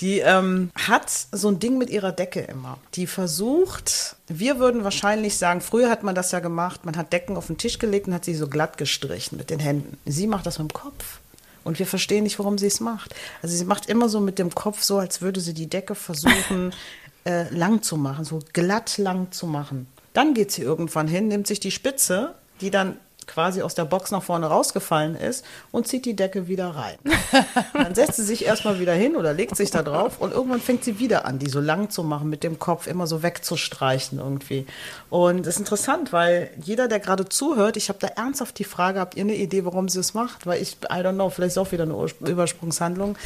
Die 0.00 0.20
ähm, 0.20 0.70
hat 0.74 1.10
so 1.32 1.48
ein 1.48 1.58
Ding 1.58 1.76
mit 1.76 1.90
ihrer 1.90 2.12
Decke 2.12 2.40
immer. 2.40 2.78
Die 2.94 3.06
versucht, 3.06 4.16
wir 4.28 4.58
würden 4.58 4.84
wahrscheinlich 4.84 5.36
sagen, 5.36 5.60
früher 5.60 5.90
hat 5.90 6.04
man 6.04 6.14
das 6.14 6.30
ja 6.32 6.40
gemacht, 6.40 6.84
man 6.86 6.96
hat 6.96 7.12
Decken 7.12 7.36
auf 7.36 7.48
den 7.48 7.58
Tisch 7.58 7.78
gelegt 7.78 8.06
und 8.06 8.14
hat 8.14 8.24
sie 8.24 8.34
so 8.34 8.48
glatt 8.48 8.78
gestrichen 8.78 9.36
mit 9.36 9.50
den 9.50 9.58
Händen. 9.58 9.98
Sie 10.06 10.26
macht 10.26 10.46
das 10.46 10.58
mit 10.58 10.70
dem 10.70 10.74
Kopf. 10.74 11.18
Und 11.64 11.78
wir 11.78 11.86
verstehen 11.86 12.22
nicht, 12.22 12.38
warum 12.38 12.56
sie 12.56 12.68
es 12.68 12.80
macht. 12.80 13.14
Also 13.42 13.54
sie 13.54 13.66
macht 13.66 13.86
immer 13.86 14.08
so 14.08 14.20
mit 14.20 14.38
dem 14.38 14.54
Kopf 14.54 14.82
so, 14.82 14.98
als 14.98 15.20
würde 15.20 15.40
sie 15.40 15.52
die 15.52 15.68
Decke 15.68 15.94
versuchen, 15.94 16.72
äh, 17.24 17.52
lang 17.54 17.82
zu 17.82 17.98
machen, 17.98 18.24
so 18.24 18.40
glatt 18.54 18.96
lang 18.96 19.32
zu 19.32 19.46
machen. 19.46 19.86
Dann 20.14 20.32
geht 20.32 20.50
sie 20.52 20.62
irgendwann 20.62 21.08
hin, 21.08 21.28
nimmt 21.28 21.46
sich 21.46 21.60
die 21.60 21.70
Spitze, 21.70 22.34
die 22.62 22.70
dann 22.70 22.96
quasi 23.30 23.62
aus 23.62 23.74
der 23.74 23.84
Box 23.84 24.10
nach 24.10 24.22
vorne 24.22 24.46
rausgefallen 24.46 25.14
ist 25.14 25.44
und 25.70 25.86
zieht 25.86 26.04
die 26.04 26.16
Decke 26.16 26.48
wieder 26.48 26.70
rein. 26.70 26.96
Dann 27.72 27.94
setzt 27.94 28.16
sie 28.16 28.24
sich 28.24 28.44
erstmal 28.44 28.80
wieder 28.80 28.92
hin 28.92 29.16
oder 29.16 29.32
legt 29.32 29.56
sich 29.56 29.70
da 29.70 29.82
drauf 29.82 30.20
und 30.20 30.32
irgendwann 30.32 30.60
fängt 30.60 30.84
sie 30.84 30.98
wieder 30.98 31.24
an, 31.24 31.38
die 31.38 31.48
so 31.48 31.60
lang 31.60 31.90
zu 31.90 32.02
machen, 32.02 32.28
mit 32.28 32.42
dem 32.42 32.58
Kopf 32.58 32.86
immer 32.86 33.06
so 33.06 33.22
wegzustreichen 33.22 34.18
irgendwie. 34.18 34.66
Und 35.08 35.46
das 35.46 35.54
ist 35.54 35.60
interessant, 35.60 36.12
weil 36.12 36.50
jeder, 36.62 36.88
der 36.88 37.00
gerade 37.00 37.28
zuhört, 37.28 37.76
ich 37.76 37.88
habe 37.88 37.98
da 38.00 38.08
ernsthaft 38.08 38.58
die 38.58 38.64
Frage, 38.64 39.00
habt 39.00 39.16
ihr 39.16 39.22
eine 39.22 39.36
Idee, 39.36 39.64
warum 39.64 39.88
sie 39.88 40.00
es 40.00 40.14
macht? 40.14 40.46
Weil 40.46 40.60
ich, 40.60 40.76
I 40.84 40.96
don't 40.96 41.14
know, 41.14 41.30
vielleicht 41.30 41.52
ist 41.52 41.58
auch 41.58 41.72
wieder 41.72 41.84
eine 41.84 41.94
Übersprungshandlung. 42.28 43.16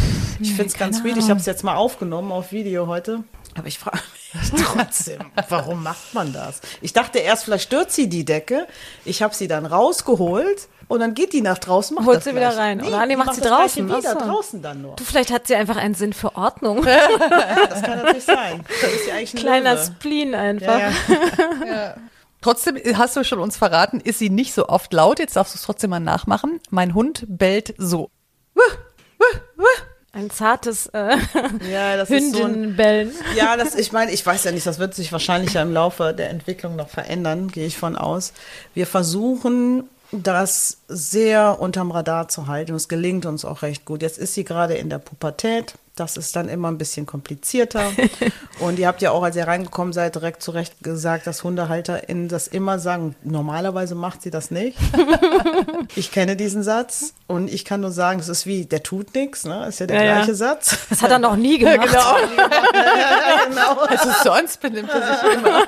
Ich 0.40 0.50
finde 0.50 0.66
es 0.66 0.74
ganz 0.74 1.04
weird. 1.04 1.16
Ich 1.16 1.30
habe 1.30 1.40
es 1.40 1.46
jetzt 1.46 1.64
mal 1.64 1.76
aufgenommen 1.76 2.32
auf 2.32 2.52
Video 2.52 2.86
heute. 2.86 3.24
Aber 3.56 3.68
ich 3.68 3.78
frage 3.78 3.98
mich 4.32 4.62
trotzdem, 4.64 5.20
warum 5.48 5.82
macht 5.82 6.12
man 6.12 6.32
das? 6.32 6.60
Ich 6.80 6.92
dachte 6.92 7.18
erst, 7.18 7.44
vielleicht 7.44 7.64
stürzt 7.64 7.94
sie 7.94 8.08
die 8.08 8.24
Decke. 8.24 8.66
Ich 9.04 9.22
habe 9.22 9.34
sie 9.34 9.46
dann 9.46 9.64
rausgeholt 9.64 10.68
und 10.88 11.00
dann 11.00 11.14
geht 11.14 11.32
die 11.32 11.40
nach 11.40 11.58
draußen, 11.58 11.94
macht 11.94 12.06
Holt 12.06 12.24
sie 12.24 12.34
wieder 12.34 12.56
rein. 12.56 12.78
Nee, 12.78 12.88
Oder 12.88 13.06
nee, 13.06 13.16
macht, 13.16 13.28
macht 13.28 13.36
sie 13.36 13.42
draußen. 13.42 13.86
Wieder, 13.88 14.12
so. 14.12 14.18
draußen 14.18 14.62
dann 14.62 14.82
nur. 14.82 14.96
Du, 14.96 15.04
vielleicht 15.04 15.32
hat 15.32 15.46
sie 15.46 15.54
einfach 15.54 15.76
einen 15.76 15.94
Sinn 15.94 16.12
für 16.12 16.34
Ordnung. 16.36 16.82
das 16.84 17.82
kann 17.82 17.98
natürlich 17.98 18.24
sein. 18.24 18.64
Das 18.80 18.92
ist 18.92 19.06
ja 19.06 19.14
eigentlich 19.14 19.34
ein 19.34 19.40
Kleiner 19.40 19.74
Löwe. 19.74 19.84
Spleen 19.84 20.34
einfach. 20.34 20.78
Ja, 20.78 20.90
ja. 21.08 21.66
ja. 21.66 21.94
Trotzdem 22.40 22.76
hast 22.96 23.16
du 23.16 23.24
schon 23.24 23.38
uns 23.38 23.56
verraten, 23.56 24.00
ist 24.00 24.18
sie 24.18 24.28
nicht 24.28 24.52
so 24.52 24.68
oft 24.68 24.92
laut. 24.92 25.18
Jetzt 25.18 25.36
darfst 25.36 25.54
du 25.54 25.58
es 25.58 25.62
trotzdem 25.62 25.90
mal 25.90 26.00
nachmachen. 26.00 26.60
Mein 26.70 26.92
Hund 26.92 27.24
bellt 27.26 27.74
so. 27.78 28.10
Wuh, 28.54 28.60
wuh, 29.18 29.38
wuh. 29.56 29.93
Ein 30.14 30.30
zartes 30.30 30.86
äh, 30.86 31.16
ja, 31.70 31.96
das 31.96 32.08
Hündinnenbellen. 32.08 33.10
So 33.10 33.36
ja, 33.36 33.56
das, 33.56 33.74
ich 33.74 33.90
meine, 33.90 34.12
ich 34.12 34.24
weiß 34.24 34.44
ja 34.44 34.52
nicht, 34.52 34.64
das 34.64 34.78
wird 34.78 34.94
sich 34.94 35.10
wahrscheinlich 35.10 35.54
ja 35.54 35.62
im 35.62 35.72
Laufe 35.72 36.14
der 36.16 36.30
Entwicklung 36.30 36.76
noch 36.76 36.88
verändern, 36.88 37.48
gehe 37.48 37.66
ich 37.66 37.76
von 37.76 37.96
aus. 37.96 38.32
Wir 38.74 38.86
versuchen 38.86 39.88
das 40.12 40.78
sehr 40.86 41.60
unterm 41.60 41.90
Radar 41.90 42.28
zu 42.28 42.46
halten 42.46 42.74
es 42.74 42.88
gelingt 42.88 43.26
uns 43.26 43.44
auch 43.44 43.62
recht 43.62 43.84
gut. 43.84 44.02
Jetzt 44.02 44.18
ist 44.18 44.34
sie 44.34 44.44
gerade 44.44 44.74
in 44.74 44.88
der 44.88 44.98
Pubertät. 44.98 45.74
Das 45.96 46.16
ist 46.16 46.34
dann 46.34 46.48
immer 46.48 46.72
ein 46.72 46.78
bisschen 46.78 47.06
komplizierter. 47.06 47.92
und 48.58 48.80
ihr 48.80 48.88
habt 48.88 49.00
ja 49.00 49.12
auch, 49.12 49.22
als 49.22 49.36
ihr 49.36 49.46
reingekommen 49.46 49.92
seid, 49.92 50.16
direkt 50.16 50.42
zurecht 50.42 50.82
gesagt, 50.82 51.28
dass 51.28 51.44
HundehalterInnen 51.44 52.26
das 52.26 52.48
immer 52.48 52.80
sagen. 52.80 53.14
Normalerweise 53.22 53.94
macht 53.94 54.20
sie 54.22 54.32
das 54.32 54.50
nicht. 54.50 54.76
ich 55.94 56.10
kenne 56.10 56.34
diesen 56.34 56.64
Satz 56.64 57.14
und 57.28 57.48
ich 57.48 57.64
kann 57.64 57.80
nur 57.80 57.92
sagen, 57.92 58.18
es 58.18 58.28
ist 58.28 58.44
wie, 58.44 58.64
der 58.64 58.82
tut 58.82 59.14
nichts, 59.14 59.44
ne? 59.44 59.66
Ist 59.66 59.78
ja 59.78 59.86
der 59.86 60.04
ja, 60.04 60.14
gleiche 60.14 60.32
ja. 60.32 60.36
Satz. 60.36 60.76
Das 60.90 61.00
hat 61.00 61.12
er 61.12 61.20
noch 61.20 61.36
nie 61.36 61.58
gemacht. 61.60 61.86
genau. 61.86 62.18
ja, 62.74 63.44
genau. 63.48 63.80
Also 63.82 64.10
sonst 64.24 64.60
benimmt 64.60 64.90
er 64.90 65.14
sich 65.14 65.38
immer. 65.38 65.62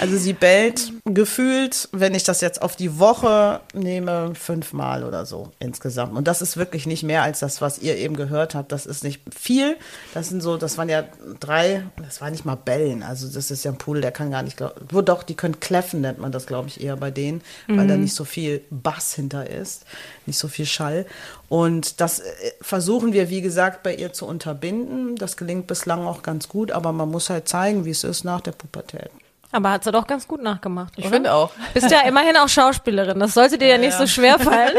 Also 0.00 0.16
sie 0.16 0.32
bellt 0.32 0.92
gefühlt, 1.04 1.90
wenn 1.92 2.14
ich 2.14 2.24
das 2.24 2.40
jetzt 2.40 2.62
auf 2.62 2.76
die 2.76 2.98
Woche 2.98 3.60
nehme, 3.74 4.34
fünfmal 4.34 5.04
oder 5.04 5.26
so 5.26 5.50
insgesamt. 5.58 6.16
Und 6.16 6.26
das 6.26 6.40
ist 6.40 6.56
wirklich 6.56 6.86
nicht 6.86 7.02
mehr 7.02 7.22
als 7.22 7.40
das, 7.40 7.60
was 7.60 7.78
ihr 7.78 7.96
eben 7.96 8.16
gehört 8.16 8.54
habt. 8.54 8.72
Das 8.72 8.86
ist 8.86 9.01
nicht 9.02 9.22
viel. 9.34 9.76
Das 10.14 10.28
sind 10.28 10.42
so, 10.42 10.56
das 10.56 10.78
waren 10.78 10.88
ja 10.88 11.04
drei, 11.40 11.84
das 12.02 12.20
war 12.20 12.30
nicht 12.30 12.44
mal 12.44 12.56
Bellen. 12.56 13.02
Also 13.02 13.28
das 13.28 13.50
ist 13.50 13.64
ja 13.64 13.70
ein 13.70 13.78
Pudel, 13.78 14.02
der 14.02 14.12
kann 14.12 14.30
gar 14.30 14.42
nicht, 14.42 14.62
wo 14.90 15.02
doch, 15.02 15.22
die 15.22 15.34
können 15.34 15.60
kläffen, 15.60 16.00
nennt 16.00 16.18
man 16.18 16.32
das, 16.32 16.46
glaube 16.46 16.68
ich, 16.68 16.82
eher 16.82 16.96
bei 16.96 17.10
denen, 17.10 17.42
mhm. 17.66 17.78
weil 17.78 17.86
da 17.88 17.96
nicht 17.96 18.14
so 18.14 18.24
viel 18.24 18.62
Bass 18.70 19.14
hinter 19.14 19.48
ist, 19.48 19.84
nicht 20.26 20.38
so 20.38 20.48
viel 20.48 20.66
Schall. 20.66 21.06
Und 21.48 22.00
das 22.00 22.20
äh, 22.20 22.24
versuchen 22.60 23.12
wir, 23.12 23.30
wie 23.30 23.42
gesagt, 23.42 23.82
bei 23.82 23.94
ihr 23.94 24.12
zu 24.12 24.26
unterbinden. 24.26 25.16
Das 25.16 25.36
gelingt 25.36 25.66
bislang 25.66 26.06
auch 26.06 26.22
ganz 26.22 26.48
gut, 26.48 26.70
aber 26.70 26.92
man 26.92 27.10
muss 27.10 27.30
halt 27.30 27.48
zeigen, 27.48 27.84
wie 27.84 27.90
es 27.90 28.04
ist 28.04 28.24
nach 28.24 28.40
der 28.40 28.52
Pubertät. 28.52 29.10
Aber 29.54 29.70
hat 29.70 29.84
sie 29.84 29.92
doch 29.92 30.06
ganz 30.06 30.26
gut 30.26 30.42
nachgemacht. 30.42 30.94
Ich 30.96 31.06
finde 31.06 31.32
auch. 31.34 31.50
Bist 31.74 31.90
ja 31.90 32.00
immerhin 32.00 32.38
auch 32.38 32.48
Schauspielerin. 32.48 33.20
Das 33.20 33.34
sollte 33.34 33.58
dir 33.58 33.68
ja, 33.68 33.78
nicht 33.78 33.92
so 33.92 34.06
schwer 34.06 34.38
fallen. 34.40 34.74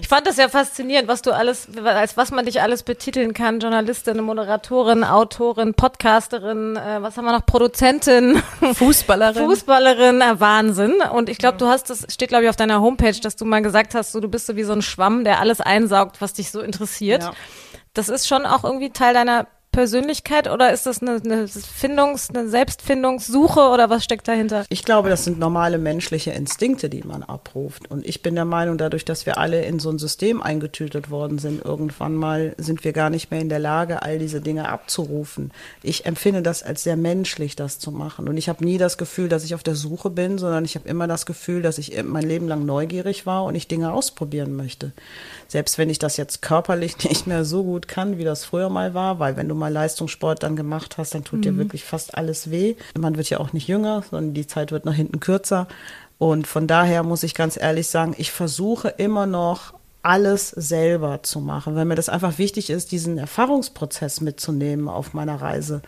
ich 0.00 0.06
fand 0.06 0.24
das 0.26 0.36
ja 0.36 0.48
faszinierend, 0.48 1.08
was 1.08 1.20
du 1.20 1.32
alles, 1.32 1.66
als 1.84 2.16
was 2.16 2.30
man 2.30 2.46
dich 2.46 2.62
alles 2.62 2.84
betiteln 2.84 3.34
kann. 3.34 3.58
Journalistin, 3.58 4.22
Moderatorin, 4.22 5.02
Autorin, 5.02 5.74
Podcasterin, 5.74 6.76
äh, 6.76 7.02
was 7.02 7.16
haben 7.16 7.24
wir 7.24 7.32
noch? 7.32 7.44
Produzentin, 7.44 8.40
Fußballerin. 8.74 9.44
Fußballerin, 9.46 10.20
äh, 10.20 10.38
Wahnsinn. 10.38 10.94
Und 11.12 11.28
ich 11.28 11.38
glaube, 11.38 11.58
du 11.58 11.66
hast, 11.66 11.90
das 11.90 12.06
steht 12.08 12.28
glaube 12.28 12.44
ich 12.44 12.50
auf 12.50 12.56
deiner 12.56 12.80
Homepage, 12.80 13.18
dass 13.20 13.34
du 13.34 13.44
mal 13.44 13.62
gesagt 13.62 13.96
hast, 13.96 14.12
so, 14.12 14.20
du 14.20 14.28
bist 14.28 14.46
so 14.46 14.54
wie 14.54 14.62
so 14.62 14.74
ein 14.74 14.82
Schwamm, 14.82 15.24
der 15.24 15.40
alles 15.40 15.60
einsaugt, 15.60 16.20
was 16.20 16.34
dich 16.34 16.52
so 16.52 16.60
interessiert. 16.60 17.24
Ja. 17.24 17.32
Das 17.94 18.08
ist 18.08 18.28
schon 18.28 18.46
auch 18.46 18.62
irgendwie 18.62 18.90
Teil 18.90 19.12
deiner 19.12 19.48
Persönlichkeit 19.72 20.50
oder 20.50 20.70
ist 20.72 20.84
das 20.84 21.00
eine, 21.00 21.20
eine 21.24 21.48
Findungs-, 21.48 22.28
eine 22.28 22.48
Selbstfindungssuche 22.48 23.60
oder 23.60 23.88
was 23.88 24.04
steckt 24.04 24.28
dahinter? 24.28 24.64
Ich 24.68 24.84
glaube, 24.84 25.08
das 25.08 25.24
sind 25.24 25.38
normale 25.38 25.78
menschliche 25.78 26.30
Instinkte, 26.30 26.90
die 26.90 27.02
man 27.02 27.22
abruft. 27.22 27.90
Und 27.90 28.06
ich 28.06 28.22
bin 28.22 28.34
der 28.34 28.44
Meinung, 28.44 28.76
dadurch, 28.76 29.06
dass 29.06 29.24
wir 29.24 29.38
alle 29.38 29.64
in 29.64 29.78
so 29.78 29.90
ein 29.90 29.98
System 29.98 30.42
eingetütet 30.42 31.10
worden 31.10 31.38
sind, 31.38 31.64
irgendwann 31.64 32.14
mal 32.14 32.54
sind 32.58 32.84
wir 32.84 32.92
gar 32.92 33.08
nicht 33.08 33.30
mehr 33.30 33.40
in 33.40 33.48
der 33.48 33.58
Lage, 33.58 34.02
all 34.02 34.18
diese 34.18 34.42
Dinge 34.42 34.68
abzurufen. 34.68 35.52
Ich 35.82 36.04
empfinde 36.04 36.42
das 36.42 36.62
als 36.62 36.82
sehr 36.82 36.96
menschlich, 36.96 37.56
das 37.56 37.78
zu 37.78 37.90
machen. 37.90 38.28
Und 38.28 38.36
ich 38.36 38.50
habe 38.50 38.64
nie 38.64 38.76
das 38.76 38.98
Gefühl, 38.98 39.30
dass 39.30 39.42
ich 39.42 39.54
auf 39.54 39.62
der 39.62 39.74
Suche 39.74 40.10
bin, 40.10 40.36
sondern 40.36 40.66
ich 40.66 40.74
habe 40.74 40.88
immer 40.88 41.08
das 41.08 41.24
Gefühl, 41.24 41.62
dass 41.62 41.78
ich 41.78 42.02
mein 42.04 42.28
Leben 42.28 42.46
lang 42.46 42.66
neugierig 42.66 43.24
war 43.24 43.44
und 43.44 43.54
ich 43.54 43.68
Dinge 43.68 43.92
ausprobieren 43.92 44.54
möchte. 44.54 44.92
Selbst 45.52 45.76
wenn 45.76 45.90
ich 45.90 45.98
das 45.98 46.16
jetzt 46.16 46.40
körperlich 46.40 46.96
nicht 47.04 47.26
mehr 47.26 47.44
so 47.44 47.62
gut 47.62 47.86
kann, 47.86 48.16
wie 48.16 48.24
das 48.24 48.42
früher 48.46 48.70
mal 48.70 48.94
war, 48.94 49.18
weil 49.18 49.36
wenn 49.36 49.50
du 49.50 49.54
mal 49.54 49.70
Leistungssport 49.70 50.42
dann 50.42 50.56
gemacht 50.56 50.96
hast, 50.96 51.14
dann 51.14 51.24
tut 51.24 51.40
Mhm. 51.40 51.42
dir 51.42 51.56
wirklich 51.58 51.84
fast 51.84 52.16
alles 52.16 52.50
weh. 52.50 52.74
Man 52.98 53.18
wird 53.18 53.28
ja 53.28 53.38
auch 53.38 53.52
nicht 53.52 53.68
jünger, 53.68 54.02
sondern 54.10 54.32
die 54.32 54.46
Zeit 54.46 54.72
wird 54.72 54.86
nach 54.86 54.94
hinten 54.94 55.20
kürzer. 55.20 55.68
Und 56.16 56.46
von 56.46 56.66
daher 56.66 57.02
muss 57.02 57.22
ich 57.22 57.34
ganz 57.34 57.58
ehrlich 57.60 57.88
sagen, 57.88 58.14
ich 58.16 58.32
versuche 58.32 58.88
immer 58.88 59.26
noch 59.26 59.74
alles 60.00 60.48
selber 60.48 61.22
zu 61.22 61.38
machen, 61.40 61.76
weil 61.76 61.84
mir 61.84 61.96
das 61.96 62.08
einfach 62.08 62.38
wichtig 62.38 62.70
ist, 62.70 62.90
diesen 62.90 63.18
Erfahrungsprozess 63.18 64.22
mitzunehmen 64.22 64.88
auf 64.88 65.12
meiner 65.12 65.40
Reise. 65.42 65.82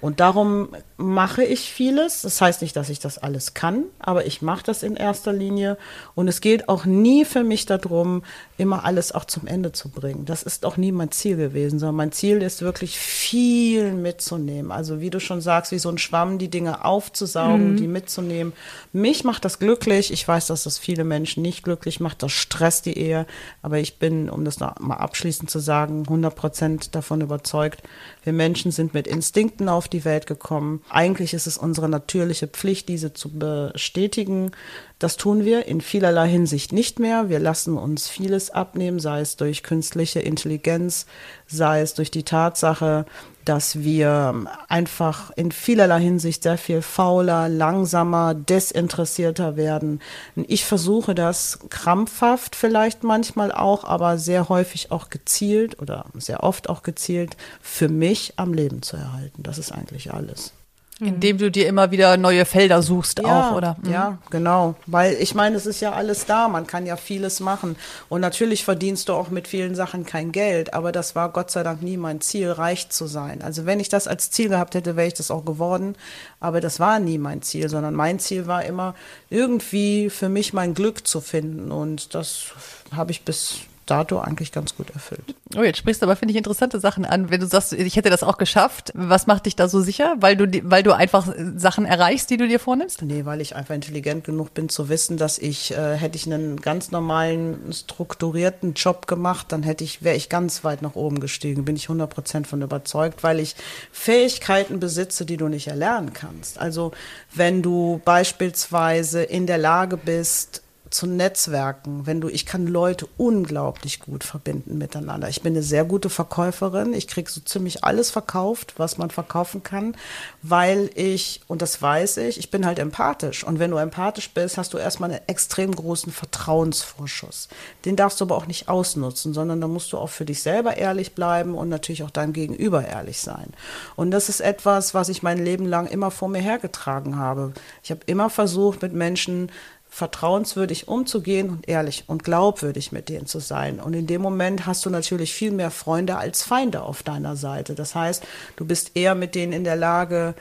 Und 0.00 0.20
darum 0.20 0.70
mache 0.96 1.44
ich 1.44 1.72
vieles. 1.72 2.22
Das 2.22 2.40
heißt 2.40 2.62
nicht, 2.62 2.74
dass 2.74 2.88
ich 2.88 3.00
das 3.00 3.18
alles 3.18 3.52
kann, 3.52 3.84
aber 3.98 4.26
ich 4.26 4.40
mache 4.40 4.64
das 4.64 4.82
in 4.82 4.96
erster 4.96 5.32
Linie. 5.32 5.76
Und 6.14 6.28
es 6.28 6.40
geht 6.40 6.68
auch 6.68 6.86
nie 6.86 7.24
für 7.24 7.44
mich 7.44 7.66
darum, 7.66 8.22
immer 8.56 8.84
alles 8.84 9.12
auch 9.12 9.24
zum 9.24 9.46
Ende 9.46 9.72
zu 9.72 9.90
bringen. 9.90 10.24
Das 10.24 10.42
ist 10.42 10.64
auch 10.64 10.76
nie 10.76 10.92
mein 10.92 11.10
Ziel 11.10 11.36
gewesen, 11.36 11.78
sondern 11.78 11.96
mein 11.96 12.12
Ziel 12.12 12.42
ist 12.42 12.62
wirklich 12.62 12.98
viel 12.98 13.92
mitzunehmen. 13.92 14.72
Also 14.72 15.00
wie 15.00 15.10
du 15.10 15.20
schon 15.20 15.40
sagst, 15.40 15.72
wie 15.72 15.78
so 15.78 15.90
ein 15.90 15.98
Schwamm, 15.98 16.38
die 16.38 16.48
Dinge 16.48 16.84
aufzusaugen, 16.84 17.76
die 17.76 17.86
mitzunehmen. 17.86 18.52
Mich 18.92 19.24
macht 19.24 19.44
das 19.44 19.58
glücklich. 19.58 20.12
Ich 20.12 20.26
weiß, 20.26 20.46
dass 20.46 20.64
das 20.64 20.78
viele 20.78 21.04
Menschen 21.04 21.42
nicht 21.42 21.62
glücklich 21.62 22.00
macht. 22.00 22.22
Das 22.22 22.32
stresst 22.32 22.86
die 22.86 22.96
Ehe. 22.96 23.26
Aber 23.62 23.78
ich 23.78 23.98
bin, 23.98 24.30
um 24.30 24.44
das 24.44 24.60
noch 24.60 24.78
mal 24.78 24.96
abschließend 24.96 25.50
zu 25.50 25.58
sagen, 25.58 26.04
100 26.06 26.34
Prozent 26.34 26.94
davon 26.94 27.20
überzeugt, 27.20 27.82
wir 28.24 28.32
Menschen 28.32 28.72
sind 28.72 28.94
mit 28.94 29.06
Instinkten 29.06 29.68
auf 29.68 29.88
die 29.92 30.04
Welt 30.04 30.26
gekommen. 30.26 30.82
Eigentlich 30.88 31.34
ist 31.34 31.46
es 31.46 31.58
unsere 31.58 31.88
natürliche 31.88 32.46
Pflicht, 32.46 32.88
diese 32.88 33.12
zu 33.12 33.30
bestätigen. 33.30 34.52
Das 34.98 35.16
tun 35.16 35.44
wir 35.44 35.66
in 35.66 35.80
vielerlei 35.80 36.28
Hinsicht 36.28 36.72
nicht 36.72 36.98
mehr. 36.98 37.28
Wir 37.28 37.38
lassen 37.38 37.76
uns 37.76 38.08
vieles 38.08 38.50
abnehmen, 38.50 39.00
sei 39.00 39.20
es 39.20 39.36
durch 39.36 39.62
künstliche 39.62 40.20
Intelligenz, 40.20 41.06
sei 41.46 41.80
es 41.80 41.94
durch 41.94 42.10
die 42.10 42.24
Tatsache, 42.24 43.06
dass 43.50 43.80
wir 43.80 44.44
einfach 44.68 45.32
in 45.32 45.50
vielerlei 45.50 46.00
Hinsicht 46.00 46.44
sehr 46.44 46.56
viel 46.56 46.82
fauler, 46.82 47.48
langsamer, 47.48 48.32
desinteressierter 48.32 49.56
werden. 49.56 50.00
Ich 50.46 50.64
versuche 50.64 51.16
das 51.16 51.58
krampfhaft 51.68 52.54
vielleicht 52.54 53.02
manchmal 53.02 53.50
auch, 53.50 53.82
aber 53.82 54.18
sehr 54.18 54.48
häufig 54.48 54.92
auch 54.92 55.10
gezielt 55.10 55.82
oder 55.82 56.04
sehr 56.14 56.44
oft 56.44 56.68
auch 56.68 56.84
gezielt 56.84 57.36
für 57.60 57.88
mich 57.88 58.34
am 58.36 58.54
Leben 58.54 58.82
zu 58.82 58.96
erhalten. 58.96 59.42
Das 59.42 59.58
ist 59.58 59.72
eigentlich 59.72 60.14
alles. 60.14 60.52
Indem 61.00 61.38
du 61.38 61.50
dir 61.50 61.66
immer 61.66 61.90
wieder 61.90 62.16
neue 62.16 62.44
Felder 62.44 62.82
suchst 62.82 63.24
auch, 63.24 63.56
oder? 63.56 63.76
Mhm. 63.82 63.90
Ja, 63.90 64.18
genau. 64.30 64.74
Weil 64.86 65.14
ich 65.14 65.34
meine, 65.34 65.56
es 65.56 65.66
ist 65.66 65.80
ja 65.80 65.92
alles 65.92 66.26
da. 66.26 66.48
Man 66.48 66.66
kann 66.66 66.84
ja 66.84 66.96
vieles 66.96 67.40
machen. 67.40 67.76
Und 68.08 68.20
natürlich 68.20 68.64
verdienst 68.64 69.08
du 69.08 69.14
auch 69.14 69.30
mit 69.30 69.48
vielen 69.48 69.74
Sachen 69.74 70.04
kein 70.04 70.30
Geld. 70.30 70.74
Aber 70.74 70.92
das 70.92 71.14
war 71.14 71.30
Gott 71.30 71.50
sei 71.50 71.62
Dank 71.62 71.82
nie 71.82 71.96
mein 71.96 72.20
Ziel, 72.20 72.50
reich 72.50 72.90
zu 72.90 73.06
sein. 73.06 73.40
Also 73.42 73.64
wenn 73.64 73.80
ich 73.80 73.88
das 73.88 74.08
als 74.08 74.30
Ziel 74.30 74.50
gehabt 74.50 74.74
hätte, 74.74 74.96
wäre 74.96 75.08
ich 75.08 75.14
das 75.14 75.30
auch 75.30 75.44
geworden. 75.44 75.96
Aber 76.38 76.60
das 76.60 76.80
war 76.80 76.98
nie 77.00 77.18
mein 77.18 77.42
Ziel, 77.42 77.68
sondern 77.68 77.94
mein 77.94 78.18
Ziel 78.18 78.46
war 78.46 78.64
immer, 78.64 78.94
irgendwie 79.30 80.10
für 80.10 80.28
mich 80.28 80.52
mein 80.52 80.74
Glück 80.74 81.06
zu 81.06 81.20
finden. 81.20 81.72
Und 81.72 82.14
das 82.14 82.52
habe 82.94 83.10
ich 83.12 83.22
bis 83.22 83.60
dato 83.90 84.20
eigentlich 84.20 84.52
ganz 84.52 84.76
gut 84.76 84.90
erfüllt. 84.90 85.34
Oh, 85.56 85.62
jetzt 85.62 85.78
sprichst 85.78 86.00
du 86.00 86.06
aber, 86.06 86.16
finde 86.16 86.32
ich, 86.32 86.38
interessante 86.38 86.78
Sachen 86.78 87.04
an. 87.04 87.30
Wenn 87.30 87.40
du 87.40 87.46
sagst, 87.46 87.72
ich 87.72 87.96
hätte 87.96 88.10
das 88.10 88.22
auch 88.22 88.38
geschafft, 88.38 88.92
was 88.94 89.26
macht 89.26 89.46
dich 89.46 89.56
da 89.56 89.68
so 89.68 89.80
sicher? 89.80 90.14
Weil 90.20 90.36
du, 90.36 90.46
weil 90.70 90.82
du 90.82 90.92
einfach 90.92 91.26
Sachen 91.56 91.84
erreichst, 91.84 92.30
die 92.30 92.36
du 92.36 92.46
dir 92.46 92.60
vornimmst? 92.60 93.02
Nee, 93.02 93.24
weil 93.24 93.40
ich 93.40 93.56
einfach 93.56 93.74
intelligent 93.74 94.24
genug 94.24 94.54
bin 94.54 94.68
zu 94.68 94.88
wissen, 94.88 95.16
dass 95.16 95.38
ich, 95.38 95.72
äh, 95.72 95.96
hätte 95.96 96.16
ich 96.16 96.26
einen 96.26 96.60
ganz 96.60 96.90
normalen, 96.90 97.72
strukturierten 97.72 98.74
Job 98.74 99.06
gemacht, 99.06 99.46
dann 99.50 99.62
hätte 99.62 99.82
ich, 99.82 100.04
wäre 100.04 100.16
ich 100.16 100.28
ganz 100.28 100.62
weit 100.62 100.82
nach 100.82 100.94
oben 100.94 101.20
gestiegen. 101.20 101.64
Bin 101.64 101.76
ich 101.76 101.88
100% 101.88 102.46
von 102.46 102.62
überzeugt, 102.62 103.22
weil 103.22 103.40
ich 103.40 103.56
Fähigkeiten 103.90 104.78
besitze, 104.78 105.26
die 105.26 105.36
du 105.36 105.48
nicht 105.48 105.66
erlernen 105.66 106.12
kannst. 106.12 106.58
Also, 106.60 106.92
wenn 107.34 107.62
du 107.62 108.00
beispielsweise 108.04 109.22
in 109.22 109.46
der 109.46 109.58
Lage 109.58 109.96
bist, 109.96 110.62
zu 110.90 111.06
Netzwerken, 111.06 112.06
wenn 112.06 112.20
du, 112.20 112.28
ich 112.28 112.46
kann 112.46 112.66
Leute 112.66 113.06
unglaublich 113.16 114.00
gut 114.00 114.24
verbinden 114.24 114.76
miteinander. 114.76 115.28
Ich 115.28 115.40
bin 115.40 115.54
eine 115.54 115.62
sehr 115.62 115.84
gute 115.84 116.10
Verkäuferin. 116.10 116.92
Ich 116.92 117.06
kriege 117.06 117.30
so 117.30 117.40
ziemlich 117.40 117.84
alles 117.84 118.10
verkauft, 118.10 118.74
was 118.76 118.98
man 118.98 119.10
verkaufen 119.10 119.62
kann, 119.62 119.96
weil 120.42 120.90
ich, 120.96 121.42
und 121.46 121.62
das 121.62 121.80
weiß 121.80 122.16
ich, 122.18 122.38
ich 122.38 122.50
bin 122.50 122.66
halt 122.66 122.80
empathisch. 122.80 123.44
Und 123.44 123.60
wenn 123.60 123.70
du 123.70 123.76
empathisch 123.76 124.30
bist, 124.30 124.58
hast 124.58 124.74
du 124.74 124.78
erstmal 124.78 125.10
einen 125.10 125.20
extrem 125.28 125.74
großen 125.74 126.12
Vertrauensvorschuss. 126.12 127.48
Den 127.84 127.94
darfst 127.94 128.20
du 128.20 128.24
aber 128.24 128.36
auch 128.36 128.46
nicht 128.46 128.68
ausnutzen, 128.68 129.32
sondern 129.32 129.60
da 129.60 129.68
musst 129.68 129.92
du 129.92 129.98
auch 129.98 130.10
für 130.10 130.24
dich 130.24 130.42
selber 130.42 130.76
ehrlich 130.76 131.14
bleiben 131.14 131.54
und 131.54 131.68
natürlich 131.68 132.02
auch 132.02 132.10
deinem 132.10 132.32
Gegenüber 132.32 132.84
ehrlich 132.84 133.20
sein. 133.20 133.52
Und 133.94 134.10
das 134.10 134.28
ist 134.28 134.40
etwas, 134.40 134.92
was 134.92 135.08
ich 135.08 135.22
mein 135.22 135.38
Leben 135.38 135.66
lang 135.66 135.86
immer 135.86 136.10
vor 136.10 136.28
mir 136.28 136.42
hergetragen 136.42 137.16
habe. 137.16 137.52
Ich 137.84 137.92
habe 137.92 138.00
immer 138.06 138.28
versucht, 138.28 138.82
mit 138.82 138.92
Menschen 138.92 139.52
vertrauenswürdig 139.90 140.88
umzugehen 140.88 141.50
und 141.50 141.68
ehrlich 141.68 142.04
und 142.06 142.22
glaubwürdig 142.22 142.92
mit 142.92 143.08
denen 143.08 143.26
zu 143.26 143.40
sein. 143.40 143.80
Und 143.80 143.92
in 143.92 144.06
dem 144.06 144.22
Moment 144.22 144.64
hast 144.64 144.86
du 144.86 144.90
natürlich 144.90 145.34
viel 145.34 145.50
mehr 145.50 145.72
Freunde 145.72 146.16
als 146.16 146.42
Feinde 146.44 146.82
auf 146.82 147.02
deiner 147.02 147.34
Seite. 147.34 147.74
Das 147.74 147.94
heißt, 147.96 148.22
du 148.56 148.64
bist 148.64 148.92
eher 148.94 149.16
mit 149.16 149.34
denen 149.34 149.52
in 149.52 149.64
der 149.64 149.76
Lage, 149.76 150.34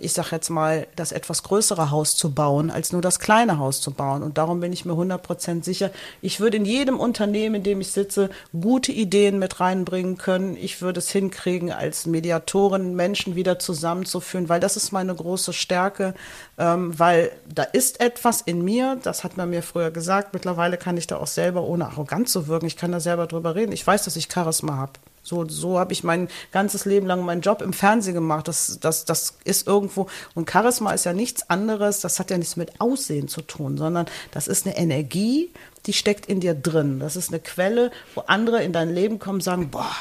ich 0.00 0.12
sage 0.12 0.28
jetzt 0.32 0.50
mal, 0.50 0.86
das 0.94 1.10
etwas 1.10 1.42
größere 1.42 1.90
Haus 1.90 2.16
zu 2.16 2.32
bauen, 2.32 2.70
als 2.70 2.92
nur 2.92 3.02
das 3.02 3.18
kleine 3.18 3.58
Haus 3.58 3.80
zu 3.80 3.90
bauen. 3.90 4.22
Und 4.22 4.38
darum 4.38 4.60
bin 4.60 4.72
ich 4.72 4.84
mir 4.84 4.92
100% 4.92 5.64
sicher, 5.64 5.90
ich 6.22 6.38
würde 6.38 6.58
in 6.58 6.64
jedem 6.64 7.00
Unternehmen, 7.00 7.56
in 7.56 7.62
dem 7.64 7.80
ich 7.80 7.90
sitze, 7.90 8.30
gute 8.58 8.92
Ideen 8.92 9.40
mit 9.40 9.58
reinbringen 9.58 10.16
können. 10.16 10.56
Ich 10.56 10.80
würde 10.80 10.98
es 10.98 11.10
hinkriegen, 11.10 11.72
als 11.72 12.06
Mediatorin 12.06 12.94
Menschen 12.94 13.34
wieder 13.34 13.58
zusammenzuführen, 13.58 14.48
weil 14.48 14.60
das 14.60 14.76
ist 14.76 14.92
meine 14.92 15.14
große 15.14 15.52
Stärke, 15.52 16.14
ähm, 16.56 16.96
weil 16.96 17.32
da 17.52 17.64
ist 17.64 18.00
etwas 18.00 18.40
in 18.42 18.62
mir, 18.62 18.98
das 19.02 19.24
hat 19.24 19.36
man 19.36 19.50
mir 19.50 19.64
früher 19.64 19.90
gesagt, 19.90 20.34
mittlerweile 20.34 20.76
kann 20.76 20.96
ich 20.96 21.08
da 21.08 21.16
auch 21.16 21.26
selber, 21.26 21.62
ohne 21.64 21.86
arrogant 21.86 22.28
zu 22.28 22.46
wirken, 22.46 22.66
ich 22.66 22.76
kann 22.76 22.92
da 22.92 23.00
selber 23.00 23.26
drüber 23.26 23.56
reden. 23.56 23.72
Ich 23.72 23.84
weiß, 23.84 24.04
dass 24.04 24.14
ich 24.14 24.28
Charisma 24.32 24.76
habe. 24.76 24.92
So, 25.28 25.46
so 25.46 25.78
habe 25.78 25.92
ich 25.92 26.04
mein 26.04 26.28
ganzes 26.52 26.86
Leben 26.86 27.06
lang 27.06 27.22
meinen 27.24 27.42
Job 27.42 27.60
im 27.60 27.72
Fernsehen 27.72 28.14
gemacht. 28.14 28.48
Das, 28.48 28.78
das, 28.80 29.04
das 29.04 29.34
ist 29.44 29.66
irgendwo, 29.66 30.06
und 30.34 30.50
Charisma 30.50 30.92
ist 30.92 31.04
ja 31.04 31.12
nichts 31.12 31.50
anderes, 31.50 32.00
das 32.00 32.18
hat 32.18 32.30
ja 32.30 32.38
nichts 32.38 32.56
mit 32.56 32.80
Aussehen 32.80 33.28
zu 33.28 33.42
tun, 33.42 33.76
sondern 33.76 34.06
das 34.30 34.48
ist 34.48 34.66
eine 34.66 34.76
Energie, 34.76 35.50
die 35.86 35.92
steckt 35.92 36.26
in 36.26 36.40
dir 36.40 36.54
drin. 36.54 36.98
Das 36.98 37.14
ist 37.14 37.28
eine 37.28 37.40
Quelle, 37.40 37.90
wo 38.14 38.22
andere 38.22 38.62
in 38.62 38.72
dein 38.72 38.92
Leben 38.92 39.18
kommen 39.18 39.36
und 39.36 39.42
sagen, 39.44 39.70
boah, 39.70 39.94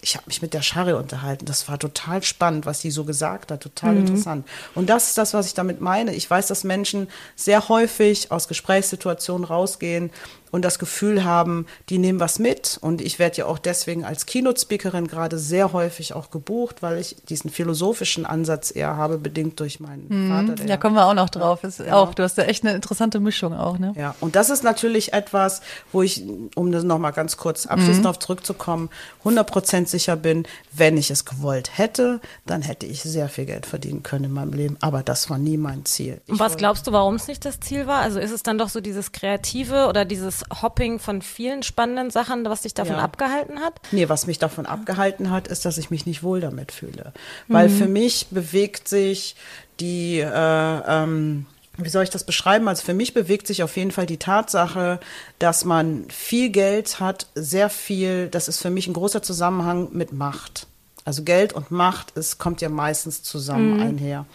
ich 0.00 0.14
habe 0.14 0.24
mich 0.26 0.42
mit 0.42 0.54
der 0.54 0.62
Shari 0.62 0.92
unterhalten. 0.92 1.44
Das 1.44 1.68
war 1.68 1.78
total 1.78 2.22
spannend, 2.22 2.66
was 2.66 2.80
sie 2.80 2.90
so 2.90 3.04
gesagt 3.04 3.50
hat. 3.50 3.62
Total 3.62 3.96
interessant. 3.96 4.46
Und 4.74 4.88
das 4.88 5.08
ist 5.08 5.18
das, 5.18 5.34
was 5.34 5.46
ich 5.46 5.54
damit 5.54 5.80
meine. 5.80 6.14
Ich 6.14 6.30
weiß, 6.30 6.46
dass 6.46 6.62
Menschen 6.62 7.08
sehr 7.34 7.68
häufig 7.68 8.30
aus 8.30 8.46
Gesprächssituationen 8.46 9.44
rausgehen 9.44 10.10
und 10.50 10.64
das 10.64 10.78
Gefühl 10.78 11.24
haben, 11.24 11.66
die 11.88 11.98
nehmen 11.98 12.20
was 12.20 12.38
mit. 12.38 12.78
Und 12.80 13.00
ich 13.00 13.18
werde 13.18 13.38
ja 13.38 13.46
auch 13.46 13.58
deswegen 13.58 14.04
als 14.04 14.26
Keynote-Speakerin 14.26 15.06
gerade 15.06 15.38
sehr 15.38 15.72
häufig 15.72 16.14
auch 16.14 16.30
gebucht, 16.30 16.82
weil 16.82 16.98
ich 16.98 17.16
diesen 17.28 17.50
philosophischen 17.50 18.26
Ansatz 18.26 18.74
eher 18.74 18.96
habe, 18.96 19.18
bedingt 19.18 19.60
durch 19.60 19.80
meinen 19.80 20.06
mhm. 20.08 20.30
Vater. 20.30 20.64
Da 20.66 20.76
kommen 20.76 20.94
wir 20.94 21.06
auch 21.06 21.14
noch 21.14 21.30
drauf. 21.30 21.64
Ist 21.64 21.80
ja. 21.80 21.94
auch, 21.94 22.14
du 22.14 22.22
hast 22.22 22.38
ja 22.38 22.44
echt 22.44 22.64
eine 22.64 22.74
interessante 22.74 23.20
Mischung 23.20 23.54
auch, 23.54 23.78
ne? 23.78 23.92
Ja, 23.96 24.14
und 24.20 24.36
das 24.36 24.50
ist 24.50 24.62
natürlich 24.64 25.12
etwas, 25.12 25.60
wo 25.92 26.02
ich, 26.02 26.24
um 26.54 26.72
das 26.72 26.84
nochmal 26.84 27.12
ganz 27.12 27.36
kurz 27.36 27.66
abschließend 27.66 27.98
mhm. 27.98 28.02
darauf 28.02 28.18
zurückzukommen, 28.18 28.90
100% 29.24 29.86
sicher 29.86 30.16
bin, 30.16 30.44
wenn 30.72 30.96
ich 30.96 31.10
es 31.10 31.24
gewollt 31.24 31.76
hätte, 31.76 32.20
dann 32.46 32.62
hätte 32.62 32.86
ich 32.86 33.02
sehr 33.02 33.28
viel 33.28 33.46
Geld 33.46 33.66
verdienen 33.66 34.02
können 34.02 34.24
in 34.24 34.32
meinem 34.32 34.52
Leben. 34.52 34.76
Aber 34.80 35.02
das 35.02 35.30
war 35.30 35.38
nie 35.38 35.56
mein 35.56 35.84
Ziel. 35.84 36.20
Ich 36.26 36.32
und 36.32 36.40
was 36.40 36.56
glaubst 36.56 36.86
du, 36.86 36.92
warum 36.92 37.16
es 37.16 37.28
nicht 37.28 37.44
das 37.44 37.60
Ziel 37.60 37.86
war? 37.86 38.00
Also 38.00 38.20
ist 38.20 38.30
es 38.30 38.42
dann 38.42 38.58
doch 38.58 38.68
so 38.68 38.80
dieses 38.80 39.12
Kreative 39.12 39.86
oder 39.88 40.04
dieses 40.38 40.62
Hopping 40.62 40.98
von 40.98 41.22
vielen 41.22 41.62
spannenden 41.62 42.10
Sachen, 42.10 42.44
was 42.44 42.62
dich 42.62 42.74
davon 42.74 42.96
ja. 42.96 43.02
abgehalten 43.02 43.60
hat? 43.60 43.74
Nee, 43.92 44.08
was 44.08 44.26
mich 44.26 44.38
davon 44.38 44.66
abgehalten 44.66 45.30
hat, 45.30 45.48
ist, 45.48 45.64
dass 45.64 45.78
ich 45.78 45.90
mich 45.90 46.06
nicht 46.06 46.22
wohl 46.22 46.40
damit 46.40 46.72
fühle. 46.72 47.12
Weil 47.46 47.68
mhm. 47.68 47.76
für 47.76 47.88
mich 47.88 48.26
bewegt 48.30 48.88
sich 48.88 49.36
die, 49.80 50.20
äh, 50.20 50.24
ähm, 50.24 51.46
wie 51.76 51.88
soll 51.88 52.04
ich 52.04 52.10
das 52.10 52.24
beschreiben? 52.24 52.68
Also 52.68 52.84
für 52.84 52.94
mich 52.94 53.14
bewegt 53.14 53.46
sich 53.46 53.62
auf 53.62 53.76
jeden 53.76 53.90
Fall 53.90 54.06
die 54.06 54.16
Tatsache, 54.16 55.00
dass 55.38 55.64
man 55.64 56.04
viel 56.08 56.50
Geld 56.50 57.00
hat, 57.00 57.26
sehr 57.34 57.70
viel, 57.70 58.28
das 58.28 58.48
ist 58.48 58.60
für 58.60 58.70
mich 58.70 58.86
ein 58.86 58.94
großer 58.94 59.22
Zusammenhang 59.22 59.88
mit 59.92 60.12
Macht. 60.12 60.67
Also 61.08 61.22
Geld 61.22 61.54
und 61.54 61.70
Macht, 61.70 62.18
es 62.18 62.36
kommt 62.36 62.60
ja 62.60 62.68
meistens 62.68 63.22
zusammen 63.22 63.76
mhm. 63.76 63.82
einher. 63.82 64.26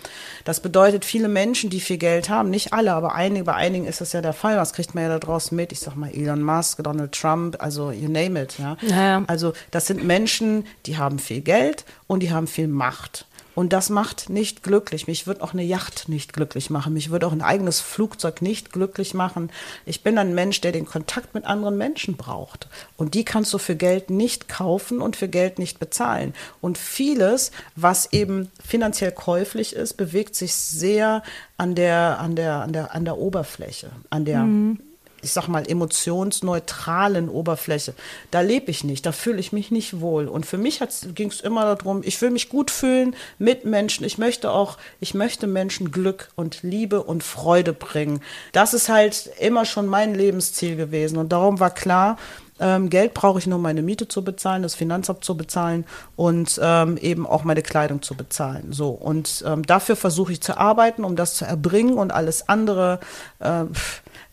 Das 0.43 0.59
bedeutet, 0.59 1.05
viele 1.05 1.27
Menschen, 1.27 1.69
die 1.69 1.79
viel 1.79 1.99
Geld 1.99 2.29
haben, 2.29 2.49
nicht 2.49 2.73
alle, 2.73 2.93
aber 2.93 3.13
einige, 3.13 3.43
bei 3.43 3.53
einigen 3.53 3.85
ist 3.85 4.01
das 4.01 4.11
ja 4.11 4.21
der 4.21 4.33
Fall. 4.33 4.57
Was 4.57 4.73
kriegt 4.73 4.95
man 4.95 5.03
ja 5.03 5.09
da 5.11 5.19
draußen 5.19 5.55
mit? 5.55 5.71
Ich 5.71 5.81
sag 5.81 5.95
mal 5.95 6.09
Elon 6.09 6.41
Musk, 6.41 6.83
Donald 6.83 7.11
Trump, 7.11 7.61
also 7.61 7.91
you 7.91 8.09
name 8.09 8.41
it. 8.41 8.57
Ja? 8.57 8.77
ja. 8.81 9.23
Also 9.27 9.53
das 9.69 9.85
sind 9.85 10.03
Menschen, 10.03 10.65
die 10.87 10.97
haben 10.97 11.19
viel 11.19 11.41
Geld 11.41 11.85
und 12.07 12.21
die 12.21 12.31
haben 12.31 12.47
viel 12.47 12.67
Macht. 12.67 13.27
Und 13.55 13.73
das 13.73 13.89
macht 13.89 14.29
nicht 14.29 14.63
glücklich. 14.63 15.07
Mich 15.07 15.27
wird 15.27 15.41
auch 15.41 15.53
eine 15.53 15.63
Yacht 15.63 16.09
nicht 16.09 16.33
glücklich 16.33 16.69
machen. 16.69 16.93
Mich 16.93 17.11
wird 17.11 17.23
auch 17.23 17.31
ein 17.31 17.41
eigenes 17.41 17.81
Flugzeug 17.81 18.41
nicht 18.41 18.71
glücklich 18.71 19.13
machen. 19.13 19.51
Ich 19.85 20.01
bin 20.01 20.17
ein 20.17 20.33
Mensch, 20.33 20.61
der 20.61 20.71
den 20.71 20.85
Kontakt 20.85 21.33
mit 21.33 21.45
anderen 21.45 21.77
Menschen 21.77 22.17
braucht. 22.17 22.67
Und 22.97 23.13
die 23.13 23.23
kannst 23.23 23.53
du 23.53 23.57
für 23.57 23.75
Geld 23.75 24.09
nicht 24.09 24.49
kaufen 24.49 25.01
und 25.01 25.15
für 25.15 25.27
Geld 25.27 25.59
nicht 25.59 25.79
bezahlen. 25.79 26.33
Und 26.61 26.77
vieles, 26.77 27.51
was 27.75 28.11
eben 28.11 28.51
finanziell 28.63 29.11
käuflich 29.11 29.75
ist, 29.75 29.97
bewegt 29.97 30.35
sich 30.35 30.53
sehr 30.55 31.23
an 31.57 31.75
der, 31.75 32.19
an 32.19 32.35
der, 32.35 32.61
an 32.61 32.73
der, 32.73 32.95
an 32.95 33.05
der 33.05 33.17
Oberfläche, 33.17 33.91
an 34.09 34.25
der 34.25 34.39
mhm 34.43 34.79
ich 35.23 35.31
sag 35.31 35.47
mal, 35.47 35.67
emotionsneutralen 35.67 37.29
Oberfläche. 37.29 37.93
Da 38.31 38.41
lebe 38.41 38.71
ich 38.71 38.83
nicht, 38.83 39.05
da 39.05 39.11
fühle 39.11 39.39
ich 39.39 39.53
mich 39.53 39.71
nicht 39.71 39.99
wohl. 39.99 40.27
Und 40.27 40.45
für 40.45 40.57
mich 40.57 40.81
ging 41.15 41.29
es 41.29 41.41
immer 41.41 41.75
darum, 41.75 42.01
ich 42.03 42.21
will 42.21 42.31
mich 42.31 42.49
gut 42.49 42.71
fühlen 42.71 43.15
mit 43.39 43.65
Menschen. 43.65 44.05
Ich 44.05 44.17
möchte 44.17 44.51
auch, 44.51 44.77
ich 44.99 45.13
möchte 45.13 45.47
Menschen 45.47 45.91
Glück 45.91 46.29
und 46.35 46.63
Liebe 46.63 47.03
und 47.03 47.23
Freude 47.23 47.73
bringen. 47.73 48.21
Das 48.51 48.73
ist 48.73 48.89
halt 48.89 49.29
immer 49.39 49.65
schon 49.65 49.87
mein 49.87 50.13
Lebensziel 50.13 50.75
gewesen. 50.75 51.17
Und 51.17 51.31
darum 51.31 51.59
war 51.59 51.71
klar, 51.71 52.17
ähm, 52.59 52.89
Geld 52.89 53.13
brauche 53.13 53.39
ich 53.39 53.47
nur, 53.47 53.59
meine 53.59 53.81
Miete 53.81 54.07
zu 54.07 54.23
bezahlen, 54.23 54.63
das 54.63 54.75
Finanzamt 54.75 55.23
zu 55.25 55.35
bezahlen 55.35 55.85
und 56.15 56.59
ähm, 56.61 56.97
eben 56.97 57.25
auch 57.25 57.43
meine 57.43 57.61
Kleidung 57.61 58.01
zu 58.01 58.15
bezahlen. 58.15 58.71
So 58.71 58.89
und 58.89 59.43
ähm, 59.45 59.63
dafür 59.63 59.95
versuche 59.95 60.31
ich 60.31 60.41
zu 60.41 60.57
arbeiten, 60.57 61.03
um 61.03 61.15
das 61.15 61.35
zu 61.35 61.45
erbringen 61.45 61.95
und 61.95 62.11
alles 62.11 62.47
andere. 62.47 62.99
Äh, 63.39 63.65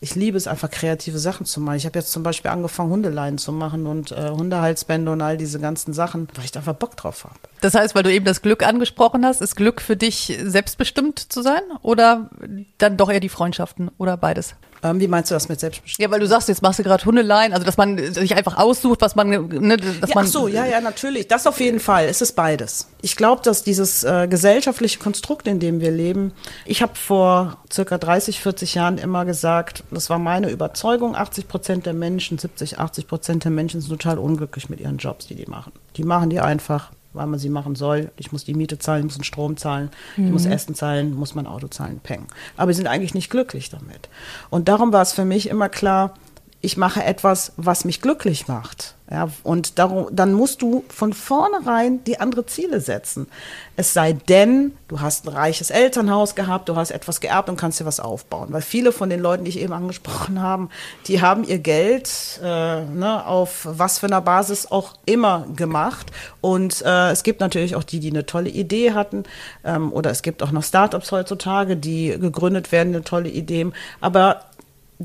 ich 0.03 0.15
liebe 0.15 0.35
es 0.35 0.47
einfach, 0.47 0.69
kreative 0.71 1.19
Sachen 1.19 1.45
zu 1.45 1.61
machen. 1.61 1.75
Ich 1.77 1.85
habe 1.85 1.99
jetzt 1.99 2.11
zum 2.11 2.23
Beispiel 2.23 2.49
angefangen, 2.49 2.89
Hundeleien 2.89 3.37
zu 3.37 3.51
machen 3.51 3.85
und 3.85 4.11
äh, 4.11 4.31
Hundehalsbände 4.31 5.11
und 5.11 5.21
all 5.21 5.37
diese 5.37 5.59
ganzen 5.59 5.93
Sachen, 5.93 6.27
weil 6.33 6.43
ich 6.43 6.51
da 6.51 6.59
einfach 6.59 6.73
Bock 6.73 6.97
drauf 6.97 7.23
habe. 7.23 7.35
Das 7.61 7.75
heißt, 7.75 7.93
weil 7.93 8.01
du 8.01 8.11
eben 8.11 8.25
das 8.25 8.41
Glück 8.41 8.65
angesprochen 8.65 9.23
hast, 9.23 9.41
ist 9.41 9.55
Glück 9.55 9.79
für 9.79 9.95
dich 9.95 10.35
selbstbestimmt 10.43 11.19
zu 11.19 11.43
sein 11.43 11.61
oder 11.83 12.31
dann 12.79 12.97
doch 12.97 13.11
eher 13.11 13.19
die 13.19 13.29
Freundschaften 13.29 13.91
oder 13.99 14.17
beides? 14.17 14.55
Ähm, 14.83 14.99
wie 14.99 15.07
meinst 15.07 15.29
du 15.29 15.35
das 15.35 15.47
mit 15.47 15.59
Selbstbestimmung? 15.59 16.09
Ja, 16.09 16.11
weil 16.11 16.19
du 16.19 16.27
sagst, 16.27 16.47
jetzt 16.47 16.61
machst 16.61 16.79
du 16.79 16.83
gerade 16.83 17.05
Hundeleien, 17.05 17.53
also 17.53 17.65
dass 17.65 17.77
man 17.77 18.13
sich 18.13 18.35
einfach 18.35 18.57
aussucht, 18.57 19.01
was 19.01 19.15
man, 19.15 19.29
ne, 19.29 19.77
dass 19.77 20.09
ja, 20.09 20.15
man. 20.15 20.25
Ach 20.25 20.29
so, 20.29 20.47
ja, 20.47 20.65
ja, 20.65 20.81
natürlich. 20.81 21.27
Das 21.27 21.45
auf 21.45 21.59
jeden 21.59 21.79
Fall. 21.79 22.05
Es 22.05 22.21
ist 22.21 22.33
beides. 22.33 22.87
Ich 23.01 23.15
glaube, 23.15 23.41
dass 23.43 23.63
dieses 23.63 24.03
äh, 24.03 24.27
gesellschaftliche 24.27 24.97
Konstrukt, 24.97 25.47
in 25.47 25.59
dem 25.59 25.81
wir 25.81 25.91
leben, 25.91 26.33
ich 26.65 26.81
habe 26.81 26.95
vor 26.95 27.57
circa 27.71 27.97
30, 27.97 28.39
40 28.39 28.75
Jahren 28.75 28.97
immer 28.97 29.25
gesagt, 29.25 29.83
das 29.91 30.09
war 30.09 30.19
meine 30.19 30.49
Überzeugung, 30.49 31.15
80 31.15 31.47
Prozent 31.47 31.85
der 31.85 31.93
Menschen, 31.93 32.37
70, 32.37 32.79
80 32.79 33.07
Prozent 33.07 33.43
der 33.43 33.51
Menschen 33.51 33.81
sind 33.81 33.89
total 33.89 34.17
unglücklich 34.17 34.69
mit 34.69 34.79
ihren 34.79 34.97
Jobs, 34.97 35.27
die 35.27 35.35
die 35.35 35.45
machen. 35.45 35.71
Die 35.97 36.03
machen 36.03 36.29
die 36.29 36.39
einfach, 36.39 36.91
weil 37.13 37.27
man 37.27 37.39
sie 37.39 37.49
machen 37.49 37.75
soll. 37.75 38.11
Ich 38.17 38.31
muss 38.31 38.45
die 38.45 38.53
Miete 38.53 38.79
zahlen, 38.79 39.01
ich 39.01 39.05
muss 39.05 39.15
den 39.15 39.23
Strom 39.23 39.57
zahlen, 39.57 39.89
mhm. 40.15 40.25
ich 40.27 40.31
muss 40.31 40.45
mhm. 40.45 40.51
Essen 40.51 40.75
zahlen, 40.75 41.13
muss 41.13 41.35
mein 41.35 41.47
Auto 41.47 41.67
zahlen, 41.67 41.99
peng. 42.01 42.25
Aber 42.57 42.73
sie 42.73 42.77
sind 42.77 42.87
eigentlich 42.87 43.13
nicht 43.13 43.29
glücklich 43.29 43.69
damit. 43.69 44.09
Und 44.49 44.67
darum 44.67 44.93
war 44.93 45.01
es 45.01 45.11
für 45.13 45.25
mich 45.25 45.49
immer 45.49 45.69
klar, 45.69 46.13
ich 46.61 46.77
mache 46.77 47.03
etwas, 47.03 47.53
was 47.57 47.85
mich 47.85 48.01
glücklich 48.01 48.47
macht. 48.47 48.95
Ja, 49.11 49.27
und 49.43 49.77
darum, 49.77 50.07
dann 50.09 50.31
musst 50.31 50.61
du 50.61 50.85
von 50.87 51.11
vornherein 51.11 52.01
die 52.05 52.21
andere 52.21 52.45
Ziele 52.45 52.79
setzen. 52.79 53.27
Es 53.75 53.93
sei 53.93 54.13
denn, 54.13 54.71
du 54.87 55.01
hast 55.01 55.25
ein 55.25 55.33
reiches 55.33 55.69
Elternhaus 55.69 56.33
gehabt, 56.33 56.69
du 56.69 56.77
hast 56.77 56.91
etwas 56.91 57.19
geerbt 57.19 57.49
und 57.49 57.57
kannst 57.57 57.81
dir 57.81 57.85
was 57.85 57.99
aufbauen. 57.99 58.53
Weil 58.53 58.61
viele 58.61 58.93
von 58.93 59.09
den 59.09 59.19
Leuten, 59.19 59.43
die 59.43 59.49
ich 59.49 59.59
eben 59.59 59.73
angesprochen 59.73 60.41
habe, 60.41 60.69
die 61.07 61.19
haben 61.19 61.43
ihr 61.43 61.59
Geld 61.59 62.39
äh, 62.41 62.85
ne, 62.85 63.25
auf 63.25 63.67
was 63.69 63.99
für 63.99 64.05
einer 64.05 64.21
Basis 64.21 64.71
auch 64.71 64.93
immer 65.05 65.45
gemacht. 65.57 66.09
Und 66.39 66.81
äh, 66.83 67.11
es 67.11 67.23
gibt 67.23 67.41
natürlich 67.41 67.75
auch 67.75 67.83
die, 67.83 67.99
die 67.99 68.11
eine 68.11 68.25
tolle 68.25 68.49
Idee 68.49 68.93
hatten. 68.93 69.23
Ähm, 69.65 69.91
oder 69.91 70.11
es 70.11 70.21
gibt 70.21 70.41
auch 70.41 70.51
noch 70.51 70.63
Startups 70.63 71.11
heutzutage, 71.11 71.75
die 71.75 72.17
gegründet 72.17 72.71
werden, 72.71 72.95
eine 72.95 73.03
tolle 73.03 73.27
Ideen. 73.27 73.73
Aber 73.99 74.45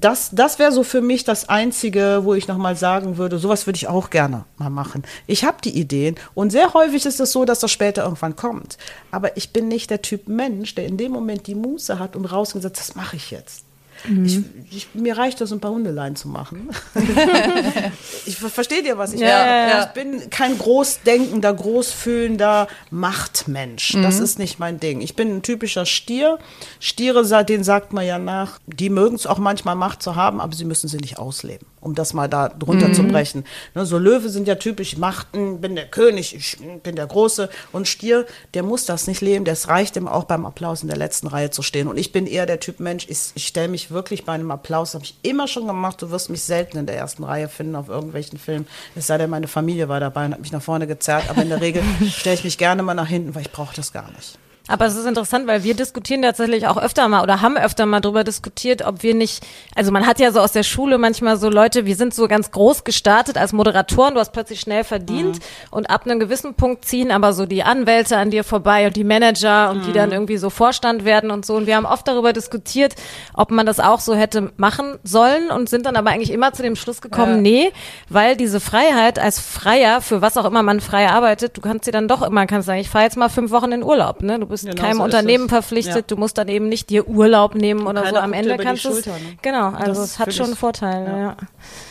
das, 0.01 0.31
das 0.33 0.59
wäre 0.59 0.73
so 0.73 0.83
für 0.83 1.01
mich 1.01 1.25
das 1.25 1.49
Einzige, 1.49 2.21
wo 2.23 2.35
ich 2.35 2.49
nochmal 2.49 2.77
sagen 2.77 3.17
würde, 3.17 3.39
sowas 3.39 3.67
würde 3.67 3.77
ich 3.77 3.89
auch 3.89 4.11
gerne 4.11 4.45
mal 4.59 4.69
machen. 4.71 5.05
Ich 5.27 5.45
habe 5.45 5.59
die 5.65 5.79
Ideen 5.79 6.17
und 6.35 6.51
sehr 6.51 6.75
häufig 6.75 7.07
ist 7.07 7.19
es 7.19 7.33
so, 7.33 7.45
dass 7.45 7.61
das 7.61 7.71
später 7.71 8.05
irgendwann 8.05 8.37
kommt. 8.37 8.77
Aber 9.11 9.37
ich 9.37 9.53
bin 9.53 9.69
nicht 9.69 9.91
der 9.91 10.03
Typ 10.03 10.29
Mensch, 10.29 10.75
der 10.75 10.87
in 10.87 10.99
dem 10.99 11.13
Moment 11.13 11.47
die 11.47 11.55
Muße 11.55 11.99
hat 11.99 12.15
und 12.15 12.27
rausgesetzt, 12.27 12.79
das 12.79 12.95
mache 12.95 13.17
ich 13.17 13.31
jetzt. 13.31 13.65
Mhm. 14.07 14.25
Ich, 14.25 14.77
ich, 14.77 14.89
mir 14.95 15.17
reicht 15.17 15.41
das, 15.41 15.53
ein 15.53 15.61
paar 15.61 15.71
Hundeleien 15.71 16.17
zu 16.17 16.29
machen. 16.29 16.71
ich 18.27 18.37
verstehe 18.37 18.83
dir, 18.83 18.99
was 18.99 19.13
ich 19.13 19.21
ja, 19.21 19.27
meine. 19.27 19.71
Ja. 19.71 19.83
Ich 19.85 19.89
bin 19.89 20.31
kein 20.31 20.59
großdenkender, 20.59 21.55
großfühlender 21.55 22.69
Machtmensch. 22.91 23.95
Mhm. 23.95 24.03
Das 24.03 24.21
ist 24.21 24.39
nicht 24.39 24.59
mein 24.59 24.81
Ding. 24.81 25.01
Ich 25.01 25.17
bin 25.17 25.37
ein 25.37 25.43
typischer 25.43 25.87
Stier. 25.87 26.39
Stiere, 26.81 27.45
den 27.45 27.65
sagt 27.65 27.93
man 27.93 28.07
ja 28.07 28.19
nach, 28.19 28.59
die 28.67 28.91
mögen 28.91 29.17
es 29.17 29.27
auch 29.27 29.39
manchmal 29.39 29.77
Macht 29.77 30.03
zu 30.03 30.17
haben, 30.17 30.41
aber 30.41 30.55
sie 30.55 30.65
müssen 30.65 30.89
sie 30.89 30.99
nicht 30.99 31.19
ausleben 31.19 31.67
um 31.87 31.95
das 31.95 32.13
mal 32.13 32.29
da 32.29 32.49
drunter 32.49 32.89
mhm. 32.89 32.95
zu 32.95 33.03
brechen. 33.05 33.45
Ne, 33.75 33.87
so 33.87 33.97
Löwe 33.97 34.29
sind 34.29 34.49
ja 34.49 34.57
typisch 34.57 34.97
Machten, 34.97 35.61
bin 35.61 35.77
der 35.77 35.87
König, 35.87 36.35
ich 36.35 36.59
bin 36.83 36.97
der 36.97 37.07
Große 37.07 37.49
und 37.73 37.87
Stier, 37.87 38.27
der 38.55 38.65
muss 38.65 38.85
das 38.85 39.07
nicht 39.07 39.21
leben, 39.21 39.45
das 39.45 39.69
reicht 39.69 39.97
ihm 39.97 40.09
auch 40.09 40.25
beim 40.25 40.45
Applaus 40.45 40.83
in 40.83 40.89
der 40.89 40.97
letzten 40.97 41.29
Reihe 41.29 41.51
zu 41.51 41.63
stehen. 41.63 41.87
Und 41.87 41.97
ich 41.97 42.13
bin 42.13 42.27
eher 42.27 42.45
der 42.45 42.61
Typ 42.61 42.81
Mensch, 42.81 43.07
ich, 43.09 43.31
ich 43.35 43.47
stelle 43.47 43.69
mich 43.69 43.91
wirklich 43.91 44.25
bei 44.25 44.33
einem 44.33 44.51
Applaus, 44.51 44.95
habe 44.95 45.05
ich 45.05 45.17
immer 45.23 45.47
schon 45.47 45.67
gemacht, 45.67 46.03
du 46.03 46.11
wirst 46.11 46.29
mich 46.29 46.43
selten 46.43 46.77
in 46.77 46.87
der 46.87 46.97
ersten 46.97 47.23
Reihe 47.23 47.49
finden 47.49 47.77
auf 47.77 47.89
irgendwelchen 47.89 48.39
Filmen, 48.39 48.67
es 48.97 49.07
sei 49.07 49.17
denn, 49.19 49.31
meine 49.31 49.49
Familie 49.49 49.89
war 49.89 50.01
dabei 50.01 50.27
und 50.27 50.33
hat 50.33 50.41
mich 50.41 50.53
nach 50.53 50.63
vorne 50.63 50.87
gezerrt, 50.87 51.31
aber 51.31 51.43
in 51.43 51.49
der 51.49 51.61
Regel 51.61 51.83
stelle 52.11 52.35
ich 52.35 52.45
mich 52.45 52.59
gerne 52.59 52.83
mal 52.83 52.95
nach 52.95 53.09
hinten, 53.09 53.35
weil 53.35 53.43
ich 53.43 53.53
brauche 53.53 53.77
das 53.77 53.93
gar 53.93 54.11
nicht. 54.11 54.39
Aber 54.69 54.87
es 54.87 54.97
ist 54.97 55.07
interessant, 55.07 55.47
weil 55.47 55.63
wir 55.63 55.75
diskutieren 55.75 56.23
tatsächlich 56.23 56.67
auch 56.67 56.77
öfter 56.77 57.09
mal 57.09 57.23
oder 57.23 57.41
haben 57.41 57.57
öfter 57.57 57.87
mal 57.87 58.01
darüber 58.01 58.25
diskutiert, 58.25 58.83
ob 58.83 59.03
wir 59.03 59.15
nicht, 59.15 59.45
also 59.75 59.93
man 59.93 60.07
hat 60.07 60.19
ja 60.19 60.33
so 60.33 60.41
aus 60.41 60.53
der 60.53 60.65
Schule 60.65 60.99
manchmal 60.99 61.37
so 61.37 61.49
Leute, 61.49 61.87
wir 61.87 61.95
sind 61.95 62.15
so 62.15 62.27
ganz 62.27 62.51
groß 62.51 62.83
gestartet 62.85 63.39
als 63.39 63.53
Moderatoren, 63.53 64.15
du 64.15 64.21
hast 64.21 64.33
plötzlich 64.33 64.61
schnell 64.61 64.83
verdient 64.83 65.37
mhm. 65.37 65.43
und 65.71 65.91
ab 65.91 66.05
einem 66.05 66.19
gewissen 66.19 66.55
Punkt 66.55 66.85
ziehen 66.85 67.13
aber 67.13 67.33
so 67.33 67.47
die 67.47 67.63
Anwälte 67.63 68.17
an 68.17 68.31
dir 68.31 68.43
vorbei 68.43 68.87
und 68.87 68.97
die 68.97 69.05
Manager 69.05 69.71
und 69.71 69.79
mhm. 69.79 69.83
die 69.85 69.93
dann 69.93 70.11
irgendwie 70.13 70.37
so 70.37 70.51
Vorstand 70.51 71.05
werden 71.05 71.31
und 71.31 71.47
so. 71.47 71.55
Und 71.55 71.67
wir 71.67 71.77
haben 71.77 71.87
oft 71.87 72.09
darüber 72.09 72.33
diskutiert, 72.33 72.95
ob 73.35 73.51
man 73.51 73.67
das 73.67 73.79
auch 73.79 74.01
so 74.01 74.15
hätte 74.15 74.53
machen 74.57 74.99
sollen 75.05 75.51
und 75.51 75.69
sind 75.69 75.87
dann 75.87 75.97
aber 75.97 76.11
eigentlich 76.11 76.33
immer 76.33 76.53
zu 76.53 76.63
dem 76.63 76.77
Schluss 76.77 77.01
gekommen, 77.01 77.37
ja. 77.37 77.41
nee, 77.43 77.73
weil 78.09 78.37
diese 78.37 78.61
Freiheit 78.61 79.19
als 79.19 79.39
Freier, 79.39 80.01
für 80.01 80.23
was 80.23 80.37
auch 80.37 80.45
immer 80.45 80.63
man 80.63 80.81
frei 80.81 81.09
arbeitet, 81.09 81.57
du 81.57 81.61
kannst 81.61 81.87
dir 81.87 81.93
dann 81.93 82.09
doch 82.09 82.23
immer, 82.23 82.47
kannst 82.47 82.67
sagen, 82.67 82.81
ich 82.81 82.91
fahre 82.91 83.05
jetzt 83.05 83.17
mal 83.17 83.29
fünf 83.29 83.51
Wochen 83.51 83.71
in 83.73 83.83
Urlaub, 83.83 84.23
ne? 84.23 84.39
Du 84.41 84.47
bist 84.65 84.77
genau 84.77 84.83
keinem 84.83 84.99
so 84.99 85.05
Unternehmen 85.05 85.49
verpflichtet. 85.49 85.97
Ja. 85.97 86.03
Du 86.03 86.17
musst 86.17 86.39
dann 86.39 86.49
eben 86.49 86.69
nicht 86.69 86.91
dir 86.91 87.09
Urlaub 87.09 87.55
nehmen 87.55 87.87
oder 87.87 88.09
so. 88.09 88.17
Am 88.17 88.33
Ende 88.33 88.57
kannst 88.57 88.85
du. 88.85 88.91
Ne? 88.91 89.03
Genau, 89.43 89.71
also 89.71 90.03
es 90.03 90.19
hat 90.19 90.35
schon 90.35 90.55
Vorteile. 90.55 91.07
Ja. 91.07 91.19
ja. 91.19 91.37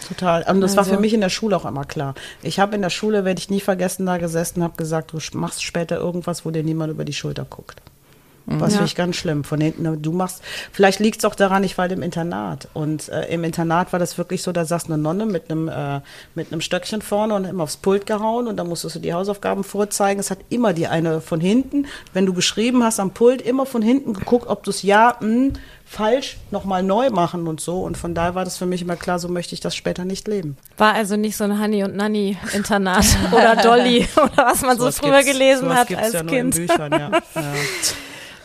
Total. 0.08 0.44
Und 0.44 0.62
das 0.62 0.72
also. 0.72 0.78
war 0.78 0.84
für 0.86 0.92
also 0.92 1.02
mich 1.02 1.14
in 1.14 1.22
der 1.22 1.30
Schule 1.30 1.56
auch 1.56 1.66
immer 1.66 1.86
klar. 1.86 2.16
Ich 2.42 2.60
habe 2.60 2.76
in 2.76 2.82
der 2.82 2.90
Schule, 2.90 3.26
werde 3.26 3.40
ich 3.40 3.50
nie 3.50 3.62
vergessen, 3.62 4.06
da 4.06 4.18
gesessen, 4.18 4.64
habe 4.64 4.78
gesagt, 4.78 5.14
du 5.14 5.20
machst 5.38 5.64
später 5.64 5.98
irgendwas, 5.98 6.46
wo 6.46 6.52
dir 6.52 6.64
niemand 6.64 6.92
über 6.92 7.06
die 7.06 7.14
Schulter 7.14 7.46
guckt. 7.46 7.82
Was 8.48 8.74
Ja. 8.74 8.78
finde 8.78 8.86
ich 8.86 8.96
ganz 8.96 9.16
schlimm. 9.16 9.44
Von 9.44 9.60
hinten, 9.60 10.02
du 10.02 10.12
machst, 10.12 10.42
vielleicht 10.72 11.00
liegt 11.00 11.20
es 11.20 11.26
auch 11.26 11.36
daran, 11.36 11.64
ich 11.64 11.78
war 11.78 11.84
halt 11.84 11.92
im 11.94 12.04
Internat. 12.04 12.68
Und 12.74 13.10
äh, 13.10 13.26
im 13.34 13.44
Internat 13.44 13.92
war 13.92 14.00
das 14.00 14.18
wirklich 14.18 14.44
so, 14.44 14.52
da 14.52 14.66
saß 14.66 14.86
eine 14.86 14.98
Nonne 14.98 15.26
mit 15.26 15.50
einem, 15.50 15.68
äh, 15.68 16.02
mit 16.36 16.52
einem 16.52 16.62
Stöckchen 16.62 17.02
vorne 17.02 17.34
und 17.34 17.46
immer 17.46 17.64
aufs 17.64 17.78
Pult 17.78 18.06
gehauen 18.06 18.48
und 18.48 18.58
dann 18.58 18.68
musstest 18.68 18.96
du 18.96 19.00
die 19.00 19.14
Hausaufgaben 19.14 19.64
vorzeigen. 19.64 20.20
Es 20.20 20.30
hat 20.32 20.40
immer 20.50 20.74
die 20.74 20.88
eine 20.88 21.22
von 21.22 21.40
hinten, 21.40 21.88
wenn 22.14 22.26
du 22.26 22.34
geschrieben 22.34 22.84
hast 22.84 23.00
am 23.00 23.12
Pult, 23.12 23.42
immer 23.42 23.66
von 23.66 23.82
hinten 23.82 24.14
geguckt, 24.14 24.48
ob 24.48 24.64
du 24.64 24.70
es 24.70 24.84
ja, 24.84 25.16
mh, 25.20 25.54
falsch 25.88 26.38
nochmal 26.52 26.84
neu 26.84 27.10
machen 27.12 27.48
und 27.48 27.62
so. 27.62 27.82
Und 27.82 27.98
von 27.98 28.14
daher 28.16 28.36
war 28.36 28.44
das 28.44 28.58
für 28.58 28.66
mich 28.66 28.82
immer 28.82 28.96
klar, 28.96 29.20
so 29.20 29.28
möchte 29.28 29.54
ich 29.54 29.60
das 29.60 29.76
später 29.76 30.04
nicht 30.06 30.28
leben. 30.28 30.58
War 30.78 30.94
also 30.94 31.16
nicht 31.16 31.38
so 31.38 31.44
ein 31.44 31.60
Honey 31.62 31.84
und 31.84 31.96
Nanny 31.96 32.38
Internat 32.54 33.06
oder 33.32 33.56
Dolly 33.56 34.08
oder 34.18 34.46
was 34.46 34.62
man 34.62 34.78
so 34.78 34.84
Sowas 34.84 35.00
früher 35.00 35.12
gibt's- 35.24 35.32
gelesen 35.34 35.62
sowas 35.66 35.78
hat 35.78 35.96
als 35.96 36.14
ja 36.14 36.24
Kind. 36.24 36.56
in 36.58 36.68
Büchern, 36.68 36.92
ja. 36.92 37.10
ja. 37.36 37.54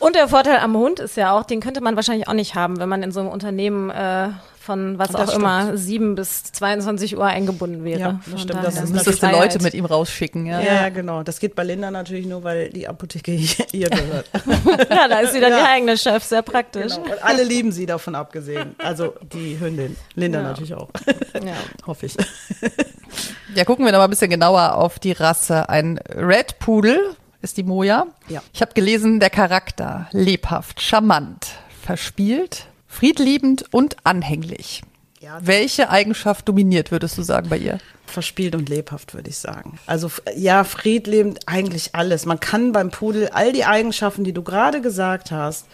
Und 0.01 0.17
der 0.17 0.29
Vorteil 0.29 0.59
am 0.59 0.77
Hund 0.77 0.99
ist 0.99 1.17
ja 1.17 1.39
auch, 1.39 1.45
den 1.45 1.61
könnte 1.61 1.81
man 1.81 1.95
wahrscheinlich 1.95 2.27
auch 2.27 2.33
nicht 2.33 2.55
haben, 2.55 2.79
wenn 2.81 2.89
man 2.89 3.03
in 3.03 3.13
so 3.13 3.21
einem 3.21 3.29
Unternehmen 3.29 3.91
äh, 3.91 4.29
von 4.59 4.99
was 4.99 5.09
Das 5.11 5.21
auch 5.21 5.25
stimmt. 5.29 5.43
immer 5.43 5.77
7 5.77 6.15
bis 6.15 6.43
22 6.53 7.17
Uhr 7.17 7.25
eingebunden 7.25 7.83
wäre. 7.85 8.01
Ja, 8.01 8.21
das 8.31 8.41
stimmt. 8.43 8.63
Das 8.65 8.77
ist 8.83 8.91
Müsstest 8.93 9.23
du. 9.23 9.27
Leute 9.31 9.63
mit 9.63 9.75
ihm 9.75 9.85
rausschicken, 9.85 10.47
ja. 10.47 10.61
Ja, 10.61 10.75
ja, 10.75 10.89
genau. 10.91 11.23
Das 11.23 11.39
geht 11.41 11.55
bei 11.55 11.65
Linda 11.65 11.91
natürlich 11.91 12.27
nur, 12.27 12.45
weil 12.45 12.71
die 12.71 12.87
Apotheke 12.89 13.33
ihr 13.73 13.89
gehört. 13.91 14.27
Ja, 14.91 15.09
da 15.09 15.21
ist 15.21 15.35
wieder 15.35 15.49
Ja. 15.49 15.57
der 15.57 15.69
eigene 15.71 15.97
Chef, 15.97 16.23
sehr 16.25 16.43
praktisch. 16.43 16.95
Genau. 16.95 17.13
Und 17.13 17.23
alle 17.25 17.43
lieben 17.43 17.73
sie 17.73 17.87
davon 17.87 18.15
abgesehen. 18.15 18.75
Also 18.79 19.15
die 19.33 19.59
Hündin. 19.61 19.97
Linda 20.15 20.43
natürlich 20.43 20.75
auch. 20.75 20.89
Ja. 21.35 21.53
Hoffe 21.87 22.07
ich. 22.07 22.17
Ja, 23.55 23.65
gucken 23.65 23.85
wir 23.85 23.93
noch 23.93 23.99
mal 23.99 24.05
ein 24.05 24.11
bisschen 24.11 24.31
genauer 24.31 24.75
auf 24.77 24.99
die 24.99 25.13
Rasse. 25.13 25.69
Ein 25.69 25.99
Red 26.15 26.59
Pudel 26.59 27.01
ist 27.43 27.57
die 27.57 27.63
Moja. 27.63 28.07
Ja. 28.29 28.43
Ich 28.53 28.61
habe 28.61 28.75
gelesen, 28.75 29.21
der 29.21 29.31
Charakter 29.31 30.09
lebhaft, 30.13 30.81
charmant, 30.81 31.49
verspielt, 31.83 32.67
friedliebend 32.87 33.65
und 33.73 33.97
anhänglich. 34.05 34.83
Ja. 35.21 35.39
Welche 35.43 35.91
Eigenschaft 35.91 36.49
dominiert, 36.49 36.91
würdest 36.91 37.19
du 37.19 37.23
sagen, 37.23 37.51
bei 37.51 37.59
ihr? 37.59 37.79
Verspielt 38.07 38.55
und 38.55 38.69
lebhaft, 38.71 39.13
würde 39.15 39.29
ich 39.29 39.37
sagen. 39.37 39.79
Also 39.87 40.11
ja, 40.35 40.65
friedlebend, 40.65 41.41
eigentlich 41.47 41.95
alles. 41.95 42.25
Man 42.25 42.41
kann 42.41 42.73
beim 42.73 42.91
Pudel 42.91 43.29
all 43.29 43.53
die 43.53 43.67
Eigenschaften, 43.67 44.25
die 44.25 44.33
du 44.33 44.43
gerade 44.43 44.81
gesagt 44.81 45.31
hast, 45.31 45.67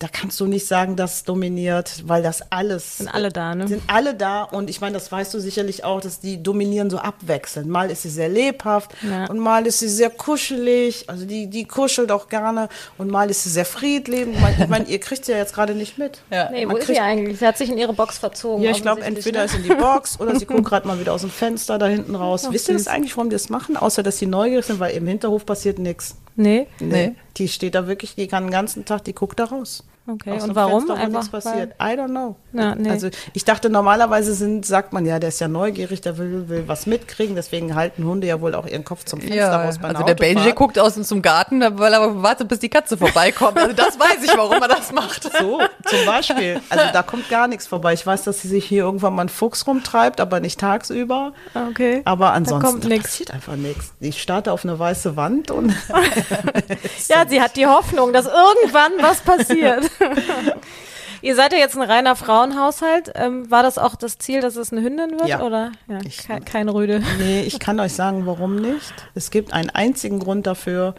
da 0.00 0.08
kannst 0.08 0.38
du 0.40 0.46
nicht 0.46 0.66
sagen, 0.66 0.96
das 0.96 1.22
dominiert, 1.24 2.02
weil 2.06 2.22
das 2.22 2.50
alles. 2.50 2.98
Sind 2.98 3.08
alle 3.14 3.30
da, 3.30 3.54
ne? 3.54 3.68
Sind 3.68 3.82
alle 3.86 4.14
da 4.14 4.42
und 4.42 4.68
ich 4.68 4.80
meine, 4.80 4.92
das 4.94 5.10
weißt 5.10 5.32
du 5.32 5.38
sicherlich 5.40 5.84
auch, 5.84 6.00
dass 6.00 6.20
die 6.20 6.42
dominieren 6.42 6.90
so 6.90 6.98
abwechselnd. 6.98 7.68
Mal 7.68 7.90
ist 7.90 8.02
sie 8.02 8.10
sehr 8.10 8.28
lebhaft 8.28 8.90
Ja. 9.08 9.26
und 9.30 9.38
mal 9.38 9.66
ist 9.66 9.78
sie 9.78 9.88
sehr 9.88 10.10
kuschelig. 10.10 11.08
Also 11.08 11.24
die, 11.26 11.46
die 11.48 11.64
kuschelt 11.64 12.10
auch 12.10 12.28
gerne 12.28 12.68
und 12.98 13.10
mal 13.10 13.30
ist 13.30 13.44
sie 13.44 13.50
sehr 13.50 13.64
friedlebend. 13.64 14.34
Ich 14.36 14.40
meine, 14.42 14.62
ich 14.64 14.68
meine, 14.68 14.84
ihr 14.86 14.98
kriegt 15.00 15.24
sie 15.24 15.32
ja 15.32 15.38
jetzt 15.38 15.54
gerade 15.54 15.74
nicht 15.74 15.96
mit. 15.96 16.20
Ja. 16.30 16.50
Nee, 16.50 16.64
wo 16.64 16.72
Man 16.72 16.76
ist 16.78 16.86
kriegt- 16.86 16.96
sie 16.98 17.02
eigentlich? 17.02 17.38
Sie 17.38 17.46
hat 17.46 17.56
sich 17.56 17.70
in 17.70 17.78
ihre 17.78 17.92
Box 17.94 18.18
verzogen. 18.18 18.62
Ja, 18.64 18.72
ich 18.72 18.82
glaube, 18.82 19.02
entweder 19.02 19.38
ne? 19.40 19.44
ist 19.46 19.54
in 19.54 19.62
die 19.62 19.74
Box 19.74 20.18
oder 20.20 20.36
sie 20.38 20.44
guckt 20.46 20.64
gerade 20.64 20.86
mal 20.88 20.98
wieder 21.00 21.12
aus 21.12 21.20
dem 21.22 21.30
Fenster 21.30 21.78
da 21.78 21.86
hinten 21.86 22.14
raus. 22.16 22.44
Ach, 22.48 22.52
Wisst 22.52 22.68
ihr 22.68 22.74
das 22.74 22.88
eigentlich, 22.88 23.16
warum 23.16 23.30
die 23.30 23.34
das 23.36 23.48
machen? 23.48 23.76
Außer, 23.76 24.02
dass 24.02 24.18
sie 24.18 24.26
neugierig 24.26 24.64
sind, 24.66 24.80
weil 24.80 24.94
im 24.96 25.06
Hinterhof 25.06 25.46
passiert 25.46 25.78
nichts. 25.78 26.16
Nee, 26.36 26.66
Nee. 26.80 27.14
Die 27.36 27.48
steht 27.48 27.74
da 27.74 27.86
wirklich, 27.86 28.14
die 28.14 28.26
kann 28.26 28.44
den 28.44 28.50
ganzen 28.50 28.84
Tag, 28.84 29.04
die 29.04 29.14
guckt 29.14 29.38
da 29.38 29.44
raus. 29.44 29.84
Okay. 30.06 30.32
Aus 30.32 30.44
Und 30.44 30.54
warum? 30.54 30.86
Fenster, 30.86 30.94
Einfach, 30.94 31.20
nichts 31.20 31.28
passiert. 31.28 31.72
I 31.80 31.96
don't 31.98 32.08
know. 32.08 32.36
Ja, 32.52 32.74
nee. 32.74 32.90
Also 32.90 33.08
ich 33.32 33.44
dachte, 33.44 33.70
normalerweise 33.70 34.34
sind, 34.34 34.64
sagt 34.64 34.92
man 34.92 35.06
ja, 35.06 35.18
der 35.18 35.30
ist 35.30 35.40
ja 35.40 35.48
neugierig, 35.48 36.00
der 36.00 36.18
will, 36.18 36.48
will 36.48 36.64
was 36.66 36.86
mitkriegen, 36.86 37.34
deswegen 37.34 37.74
halten 37.74 38.04
Hunde 38.04 38.26
ja 38.26 38.40
wohl 38.40 38.54
auch 38.54 38.66
ihren 38.66 38.84
Kopf 38.84 39.04
zum 39.04 39.20
Fenster 39.20 39.36
Ja, 39.36 39.64
raus 39.64 39.78
bei 39.78 39.88
einer 39.88 39.98
also 39.98 40.06
der 40.06 40.14
Benji 40.14 40.52
guckt 40.52 40.78
aus 40.78 40.94
zum 40.94 41.22
Garten, 41.22 41.60
weil 41.78 41.92
er 41.92 42.22
wartet, 42.22 42.48
bis 42.48 42.60
die 42.60 42.68
Katze 42.68 42.96
vorbeikommt. 42.96 43.58
Also 43.58 43.74
das 43.74 43.98
weiß 43.98 44.22
ich, 44.24 44.36
warum 44.36 44.60
er 44.62 44.68
das 44.68 44.92
macht. 44.92 45.24
So, 45.38 45.60
zum 45.86 46.06
Beispiel. 46.06 46.60
Also 46.68 46.84
da 46.92 47.02
kommt 47.02 47.28
gar 47.28 47.48
nichts 47.48 47.66
vorbei. 47.66 47.92
Ich 47.92 48.06
weiß, 48.06 48.24
dass 48.24 48.42
sie 48.42 48.48
sich 48.48 48.64
hier 48.64 48.84
irgendwann 48.84 49.14
mal 49.14 49.22
ein 49.22 49.28
Fuchs 49.28 49.66
rumtreibt, 49.66 50.20
aber 50.20 50.40
nicht 50.40 50.60
tagsüber. 50.60 51.32
Okay. 51.70 52.02
Aber 52.04 52.32
ansonsten 52.32 52.70
kommt 52.70 52.84
nix. 52.84 53.04
passiert 53.04 53.32
einfach 53.32 53.56
nichts. 53.56 53.92
Ich 54.00 54.22
starte 54.22 54.52
auf 54.52 54.64
eine 54.64 54.78
weiße 54.78 55.16
Wand 55.16 55.50
und 55.50 55.74
Ja, 57.08 57.24
sie 57.28 57.40
hat 57.40 57.56
die 57.56 57.66
Hoffnung, 57.66 58.12
dass 58.12 58.26
irgendwann 58.26 58.92
was 59.00 59.20
passiert. 59.20 59.90
Ihr 61.22 61.34
seid 61.36 61.52
ja 61.52 61.58
jetzt 61.58 61.74
ein 61.76 61.82
reiner 61.82 62.16
Frauenhaushalt. 62.16 63.12
Ähm, 63.14 63.50
war 63.50 63.62
das 63.62 63.78
auch 63.78 63.94
das 63.96 64.18
Ziel, 64.18 64.40
dass 64.40 64.56
es 64.56 64.72
eine 64.72 64.82
Hündin 64.82 65.12
wird? 65.12 65.26
Ja. 65.28 65.40
Oder 65.40 65.72
ja, 65.88 65.98
Ich- 66.06 66.18
ke 66.26 66.40
kein 66.40 66.68
Rüde. 66.68 67.02
nee, 67.18 67.40
ich 67.42 67.58
kann 67.60 67.80
euch 67.80 67.94
sagen, 67.94 68.26
warum 68.26 68.56
nicht. 68.56 68.92
Es 69.14 69.30
gibt 69.30 69.52
einen 69.52 69.70
einzigen 69.70 70.18
Grund 70.18 70.46
dafür. 70.46 70.94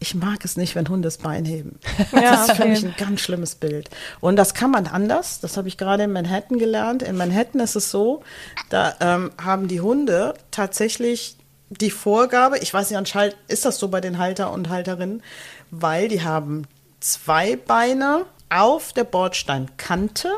Ich 0.00 0.14
mag 0.14 0.44
es 0.44 0.58
nicht, 0.58 0.74
wenn 0.74 0.86
Hunde 0.88 1.06
das 1.06 1.16
Bein 1.16 1.46
heben. 1.46 1.78
Ja, 2.12 2.32
das 2.32 2.48
ist 2.48 2.56
für 2.56 2.62
okay. 2.62 2.70
mich 2.72 2.84
ein 2.84 2.94
ganz 2.98 3.20
schlimmes 3.22 3.54
Bild. 3.54 3.88
Und 4.20 4.36
das 4.36 4.52
kann 4.52 4.70
man 4.70 4.86
anders. 4.86 5.40
Das 5.40 5.56
habe 5.56 5.68
ich 5.68 5.78
gerade 5.78 6.02
in 6.02 6.12
Manhattan 6.12 6.58
gelernt. 6.58 7.02
In 7.02 7.16
Manhattan 7.16 7.60
ist 7.62 7.74
es 7.74 7.90
so, 7.90 8.22
da 8.68 8.94
ähm, 9.00 9.30
haben 9.42 9.66
die 9.66 9.80
Hunde 9.80 10.34
tatsächlich 10.50 11.38
die 11.70 11.90
Vorgabe, 11.90 12.58
ich 12.58 12.74
weiß 12.74 12.90
nicht, 12.90 12.98
anscheinend 12.98 13.36
ist 13.48 13.64
das 13.64 13.78
so 13.78 13.88
bei 13.88 14.02
den 14.02 14.18
Halter 14.18 14.52
und 14.52 14.68
Halterinnen, 14.68 15.22
weil 15.70 16.08
die 16.08 16.22
haben 16.22 16.66
zwei 17.04 17.56
Beine 17.56 18.24
auf 18.48 18.94
der 18.94 19.04
Bordsteinkante 19.04 20.30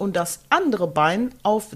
und 0.00 0.16
das 0.16 0.40
andere 0.48 0.86
Bein 0.86 1.34
auf, 1.42 1.68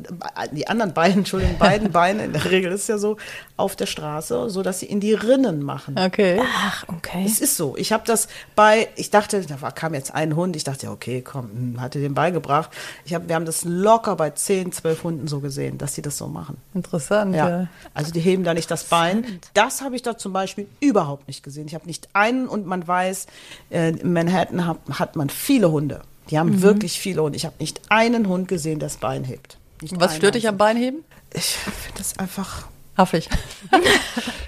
die 0.52 0.66
anderen 0.66 0.94
beiden, 0.94 1.18
Entschuldigung, 1.18 1.58
beiden 1.58 1.92
Beine, 1.92 2.24
in 2.24 2.32
der 2.32 2.50
Regel 2.50 2.72
ist 2.72 2.82
es 2.82 2.88
ja 2.88 2.98
so, 2.98 3.16
auf 3.56 3.76
der 3.76 3.86
Straße, 3.86 4.50
so 4.50 4.62
dass 4.62 4.80
sie 4.80 4.86
in 4.86 5.00
die 5.00 5.14
Rinnen 5.14 5.62
machen. 5.62 5.96
Okay. 5.98 6.40
Ach, 6.42 6.84
okay. 6.88 7.24
Es 7.24 7.40
ist 7.40 7.56
so. 7.56 7.76
Ich 7.76 7.92
habe 7.92 8.04
das 8.06 8.28
bei, 8.56 8.88
ich 8.96 9.10
dachte, 9.10 9.40
da 9.42 9.60
war, 9.60 9.72
kam 9.72 9.94
jetzt 9.94 10.14
ein 10.14 10.34
Hund. 10.34 10.56
Ich 10.56 10.64
dachte, 10.64 10.86
ja, 10.86 10.92
okay, 10.92 11.22
komm, 11.22 11.50
hm, 11.50 11.80
hatte 11.80 12.00
den 12.00 12.14
beigebracht. 12.14 12.70
Ich 13.04 13.14
hab, 13.14 13.28
wir 13.28 13.34
haben 13.34 13.44
das 13.44 13.64
locker 13.64 14.16
bei 14.16 14.30
10, 14.30 14.72
12 14.72 15.04
Hunden 15.04 15.28
so 15.28 15.40
gesehen, 15.40 15.78
dass 15.78 15.94
sie 15.94 16.02
das 16.02 16.18
so 16.18 16.26
machen. 16.26 16.56
Interessant. 16.74 17.34
Ja. 17.36 17.48
Ja. 17.48 17.66
Also 17.92 18.12
die 18.12 18.20
heben 18.20 18.42
da 18.42 18.54
nicht 18.54 18.70
das 18.70 18.84
Bein. 18.84 19.40
Das 19.52 19.82
habe 19.82 19.94
ich 19.94 20.02
da 20.02 20.16
zum 20.16 20.32
Beispiel 20.32 20.66
überhaupt 20.80 21.28
nicht 21.28 21.42
gesehen. 21.42 21.66
Ich 21.66 21.74
habe 21.74 21.86
nicht 21.86 22.08
einen 22.12 22.48
und 22.48 22.66
man 22.66 22.86
weiß, 22.86 23.26
äh, 23.70 23.90
in 23.90 24.12
Manhattan 24.12 24.66
hat, 24.66 24.78
hat 24.90 25.16
man 25.16 25.28
viele 25.28 25.70
Hunde. 25.70 26.02
Die 26.30 26.34
Mhm. 26.34 26.38
haben 26.38 26.62
wirklich 26.62 26.98
viele 27.00 27.22
Hunde. 27.22 27.36
Ich 27.36 27.44
habe 27.44 27.54
nicht 27.58 27.80
einen 27.88 28.28
Hund 28.28 28.48
gesehen, 28.48 28.78
der 28.78 28.88
das 28.88 28.96
Bein 28.98 29.24
hebt. 29.24 29.58
Nicht 29.80 29.98
Was 30.00 30.16
stört 30.16 30.34
dich 30.34 30.48
am. 30.48 30.56
Beinheben? 30.56 31.04
Ich 31.34 31.56
finde 31.56 31.98
das 31.98 32.18
einfach. 32.18 32.66
Haffig. 32.96 33.28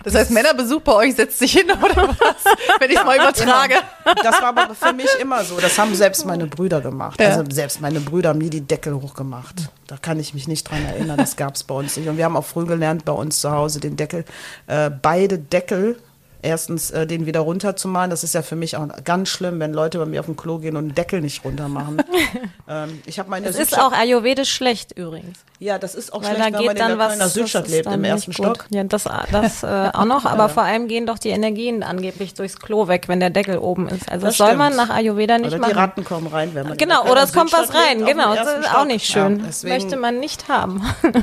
Das 0.04 0.14
heißt, 0.14 0.30
Männerbesuch 0.30 0.82
bei 0.82 0.92
euch 0.92 1.16
setzt 1.16 1.40
sich 1.40 1.50
hin 1.50 1.68
oder 1.68 2.06
was? 2.08 2.44
Wenn 2.78 2.90
ich 2.92 2.96
es 2.96 3.04
mal 3.04 3.16
übertrage. 3.16 3.74
Immer. 3.74 4.14
Das 4.22 4.40
war 4.40 4.56
aber 4.56 4.72
für 4.72 4.92
mich 4.92 5.08
immer 5.20 5.42
so. 5.42 5.58
Das 5.58 5.76
haben 5.80 5.96
selbst 5.96 6.24
meine 6.24 6.46
Brüder 6.46 6.80
gemacht. 6.80 7.20
Ja. 7.20 7.30
Also 7.30 7.42
selbst 7.50 7.80
meine 7.80 7.98
Brüder 7.98 8.28
haben 8.28 8.38
nie 8.38 8.48
die 8.48 8.60
Deckel 8.60 8.94
hochgemacht. 8.94 9.68
Da 9.88 9.96
kann 9.96 10.20
ich 10.20 10.32
mich 10.32 10.46
nicht 10.46 10.70
dran 10.70 10.84
erinnern. 10.84 11.16
Das 11.16 11.34
gab 11.34 11.56
es 11.56 11.64
bei 11.64 11.74
uns 11.74 11.96
nicht. 11.96 12.08
Und 12.08 12.18
wir 12.18 12.24
haben 12.24 12.36
auch 12.36 12.44
früh 12.44 12.64
gelernt 12.66 13.04
bei 13.04 13.10
uns 13.10 13.40
zu 13.40 13.50
Hause 13.50 13.80
den 13.80 13.96
Deckel, 13.96 14.24
äh, 14.68 14.90
beide 14.90 15.38
Deckel. 15.40 15.98
Erstens 16.46 16.90
äh, 16.92 17.06
den 17.06 17.26
wieder 17.26 17.40
runterzumachen. 17.40 18.10
Das 18.10 18.22
ist 18.22 18.34
ja 18.34 18.42
für 18.42 18.54
mich 18.56 18.76
auch 18.76 18.86
ganz 19.04 19.28
schlimm, 19.28 19.58
wenn 19.58 19.72
Leute 19.72 19.98
bei 19.98 20.06
mir 20.06 20.20
auf 20.20 20.26
dem 20.26 20.36
Klo 20.36 20.58
gehen 20.58 20.76
und 20.76 20.88
den 20.90 20.94
Deckel 20.94 21.20
nicht 21.20 21.44
runter 21.44 21.68
machen. 21.68 21.98
ähm, 22.68 23.00
ich 23.04 23.18
habe 23.18 23.28
meine 23.30 23.46
Das 23.46 23.56
ist 23.56 23.76
auch 23.78 23.92
ayurvedisch 23.92 24.52
schlecht 24.52 24.92
übrigens. 24.96 25.38
ja, 25.58 25.78
das 25.78 25.94
ist 25.96 26.12
auch 26.12 26.22
Weil 26.22 26.36
schlecht, 26.36 26.54
da 26.54 26.58
wenn 26.60 26.66
man 26.66 26.76
in 26.76 26.86
der 26.88 26.98
was. 26.98 27.08
Kölner 27.10 27.28
Südstadt 27.28 27.68
lebt, 27.68 27.86
im 27.86 28.04
ersten 28.04 28.32
gut. 28.32 28.44
Stock. 28.46 28.66
Ja, 28.70 28.84
das, 28.84 29.04
das 29.32 29.62
äh, 29.62 29.66
auch 29.92 30.04
noch, 30.04 30.24
aber 30.24 30.48
vor 30.48 30.62
allem 30.62 30.86
gehen 30.88 31.06
doch 31.06 31.18
die 31.18 31.30
Energien 31.30 31.82
angeblich 31.82 32.34
durchs 32.34 32.56
Klo 32.60 32.86
weg, 32.88 33.08
wenn 33.08 33.18
der 33.20 33.30
Deckel 33.30 33.58
oben 33.58 33.88
ist. 33.88 34.08
Also 34.10 34.26
das 34.26 34.36
Das 34.36 34.46
soll 34.46 34.56
man 34.56 34.76
nach 34.76 34.90
Ayurveda 34.90 35.38
nicht 35.38 35.48
Oder 35.48 35.58
machen. 35.58 35.72
die 35.72 35.78
Ratten 35.78 36.04
kommen 36.04 36.26
rein, 36.28 36.50
wenn 36.54 36.68
man 36.68 36.78
Genau, 36.78 37.04
oder 37.10 37.24
es 37.24 37.32
kommt 37.32 37.52
was 37.52 37.74
rein, 37.74 37.98
lebt, 37.98 38.10
genau. 38.12 38.34
Das 38.34 38.58
ist 38.60 38.74
auch 38.74 38.84
nicht 38.84 39.06
schön. 39.06 39.40
Ja, 39.40 39.44
deswegen- 39.48 39.74
Möchte 39.74 39.96
man 39.96 40.20
nicht 40.20 40.48
haben. 40.48 40.82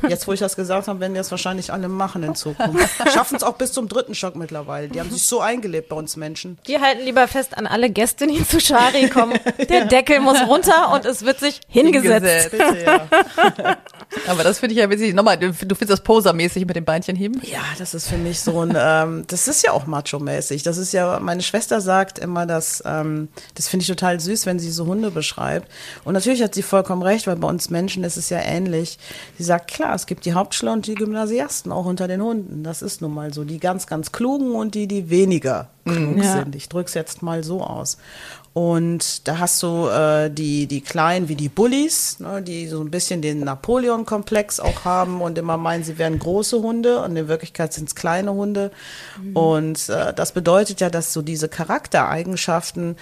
Jetzt, 0.09 0.28
wo 0.28 0.34
ich 0.34 0.39
das 0.39 0.55
gesagt 0.55 0.88
habe, 0.88 0.99
werden 0.99 1.13
die 1.13 1.17
das 1.19 1.32
wahrscheinlich 1.32 1.71
alle 1.71 1.88
machen 1.88 2.24
in 2.24 2.36
Zukunft. 2.36 2.89
Schaffen 3.13 3.36
es 3.38 3.43
auch 3.43 3.53
bis 3.53 3.71
zum 3.71 3.88
dritten 3.88 4.15
Stock 4.15 4.36
mittlerweile. 4.36 4.88
Die 4.89 4.99
haben 4.99 5.09
sich 5.14 5.26
so 5.26 5.39
eingelebt 5.39 5.89
bei 5.89 5.95
uns 5.95 6.16
Menschen. 6.16 6.57
Wir 6.66 6.82
halten 6.82 7.03
lieber 7.03 7.28
fest 7.28 7.57
an 7.57 7.68
alle 7.68 7.89
Gäste, 7.89 8.28
die 8.28 8.45
zu 8.47 8.59
Shari 8.59 9.09
kommen. 9.09 9.39
Der 9.70 9.86
Deckel 9.86 10.20
muss 10.20 10.41
runter 10.47 10.91
und 10.93 11.05
es 11.05 11.24
wird 11.26 11.39
sich 11.39 11.61
hingesetzt. 11.68 12.51
Bitte, 12.51 12.84
ja. 12.84 13.07
Aber 14.28 14.43
das 14.43 14.59
finde 14.59 14.74
ich 14.74 14.80
ja 14.80 14.89
witzig. 14.89 15.14
Nochmal, 15.14 15.38
du, 15.38 15.47
du 15.47 15.53
findest 15.53 15.89
das 15.89 16.01
posermäßig 16.01 16.66
mit 16.66 16.76
dem 16.76 16.86
Beinchen 16.86 17.16
heben? 17.16 17.41
Ja, 17.43 17.61
das 17.78 17.93
ist 17.93 18.07
für 18.07 18.18
mich 18.18 18.39
so 18.39 18.61
ein, 18.61 18.76
ähm, 18.78 19.24
das 19.28 19.47
ist 19.47 19.64
ja 19.64 19.72
auch 19.72 19.86
macho-mäßig. 19.86 20.64
Das 20.64 20.78
ist 20.78 20.93
ja, 20.93 21.20
meine 21.20 21.41
Schwester 21.41 21.82
sagt 21.82 22.20
immer, 22.20 22.45
dass, 22.45 22.84
ähm, 22.86 23.30
das 23.55 23.68
finde 23.68 23.84
ich 23.84 23.88
total 23.88 24.20
süß, 24.20 24.45
wenn 24.45 24.59
sie 24.59 24.72
so 24.72 24.86
Hunde 24.86 25.11
beschreibt. 25.11 25.70
Und 26.03 26.14
natürlich 26.14 26.43
hat 26.43 26.53
sie 26.53 26.61
vollkommen 26.61 27.01
recht, 27.01 27.28
weil 27.28 27.36
bei 27.36 27.47
uns 27.47 27.70
Menschen 27.70 28.03
ist 28.03 28.18
es 28.18 28.30
ja 28.30 28.39
ähnlich. 28.39 28.97
Sie 29.38 29.43
sagt, 29.43 29.72
klar, 29.72 29.95
es 29.95 30.05
gibt 30.05 30.26
die 30.26 30.34
Hauptschüler 30.34 30.74
und 30.74 30.88
die 30.88 30.95
Gymnasiasten 30.95 31.72
auch 31.72 31.86
unter 31.86 32.07
den 32.07 32.22
Hunden. 32.22 32.64
Das 32.64 32.82
ist 32.82 33.01
nun 33.01 33.14
mal 33.14 33.34
so. 33.34 33.43
Die 33.43 33.59
ganz, 33.59 33.88
ganz 33.88 34.11
klugen 34.11 34.53
und 34.53 34.76
die, 34.76 34.88
die 34.88 34.93
weniger 35.10 35.70
klug 35.86 36.24
Ja. 36.24 36.38
sind. 36.39 36.56
Ich 36.56 36.70
drück's 36.70 36.94
jetzt 36.94 37.22
mal 37.22 37.44
so 37.44 37.62
aus. 37.62 37.98
Und 38.54 39.28
da 39.28 39.39
hast 39.39 39.64
du 39.64 39.88
äh, 39.88 40.30
die, 40.30 40.68
die 40.68 40.82
Kleinen 40.82 41.28
wie 41.28 41.36
die 41.36 41.50
Bullies, 41.50 42.20
ne, 42.20 42.39
die 42.44 42.68
so 42.68 42.82
ein 42.82 42.91
bisschen 42.91 43.24
den 43.24 43.39
Napoleon-Komplex 43.39 44.60
auch 44.60 44.86
haben 44.86 45.22
und 45.22 45.39
immer 45.39 45.58
meinen, 45.58 45.84
sie 45.84 45.98
wären 45.98 46.20
große 46.20 46.62
Hunde 46.62 47.02
und 47.02 47.16
in 47.18 47.28
Wirklichkeit 47.28 47.74
sind 47.74 47.88
es 47.89 47.96
kleine 47.96 48.32
Hunde. 48.32 48.70
Und 49.34 49.89
äh, 49.89 50.14
das 50.14 50.34
bedeutet 50.34 50.82
ja, 50.82 50.91
dass 50.91 51.14
so 51.14 51.24
diese 51.24 51.50
Charaktereigenschaften 51.50 52.96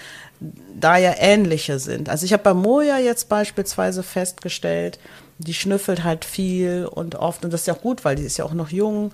da 0.80 0.96
ja 0.96 1.12
ähnliche 1.18 1.78
sind. 1.78 2.08
Also 2.08 2.24
ich 2.24 2.32
habe 2.32 2.42
bei 2.42 2.54
Moja 2.54 2.98
jetzt 2.98 3.28
beispielsweise 3.28 4.02
festgestellt, 4.02 4.98
die 5.38 5.54
schnüffelt 5.54 6.02
halt 6.04 6.24
viel 6.24 6.86
und 6.86 7.16
oft, 7.16 7.44
und 7.44 7.52
das 7.52 7.62
ist 7.62 7.66
ja 7.66 7.74
auch 7.74 7.80
gut, 7.82 8.04
weil 8.04 8.16
die 8.16 8.22
ist 8.22 8.36
ja 8.38 8.44
auch 8.44 8.54
noch 8.54 8.70
jung 8.70 9.12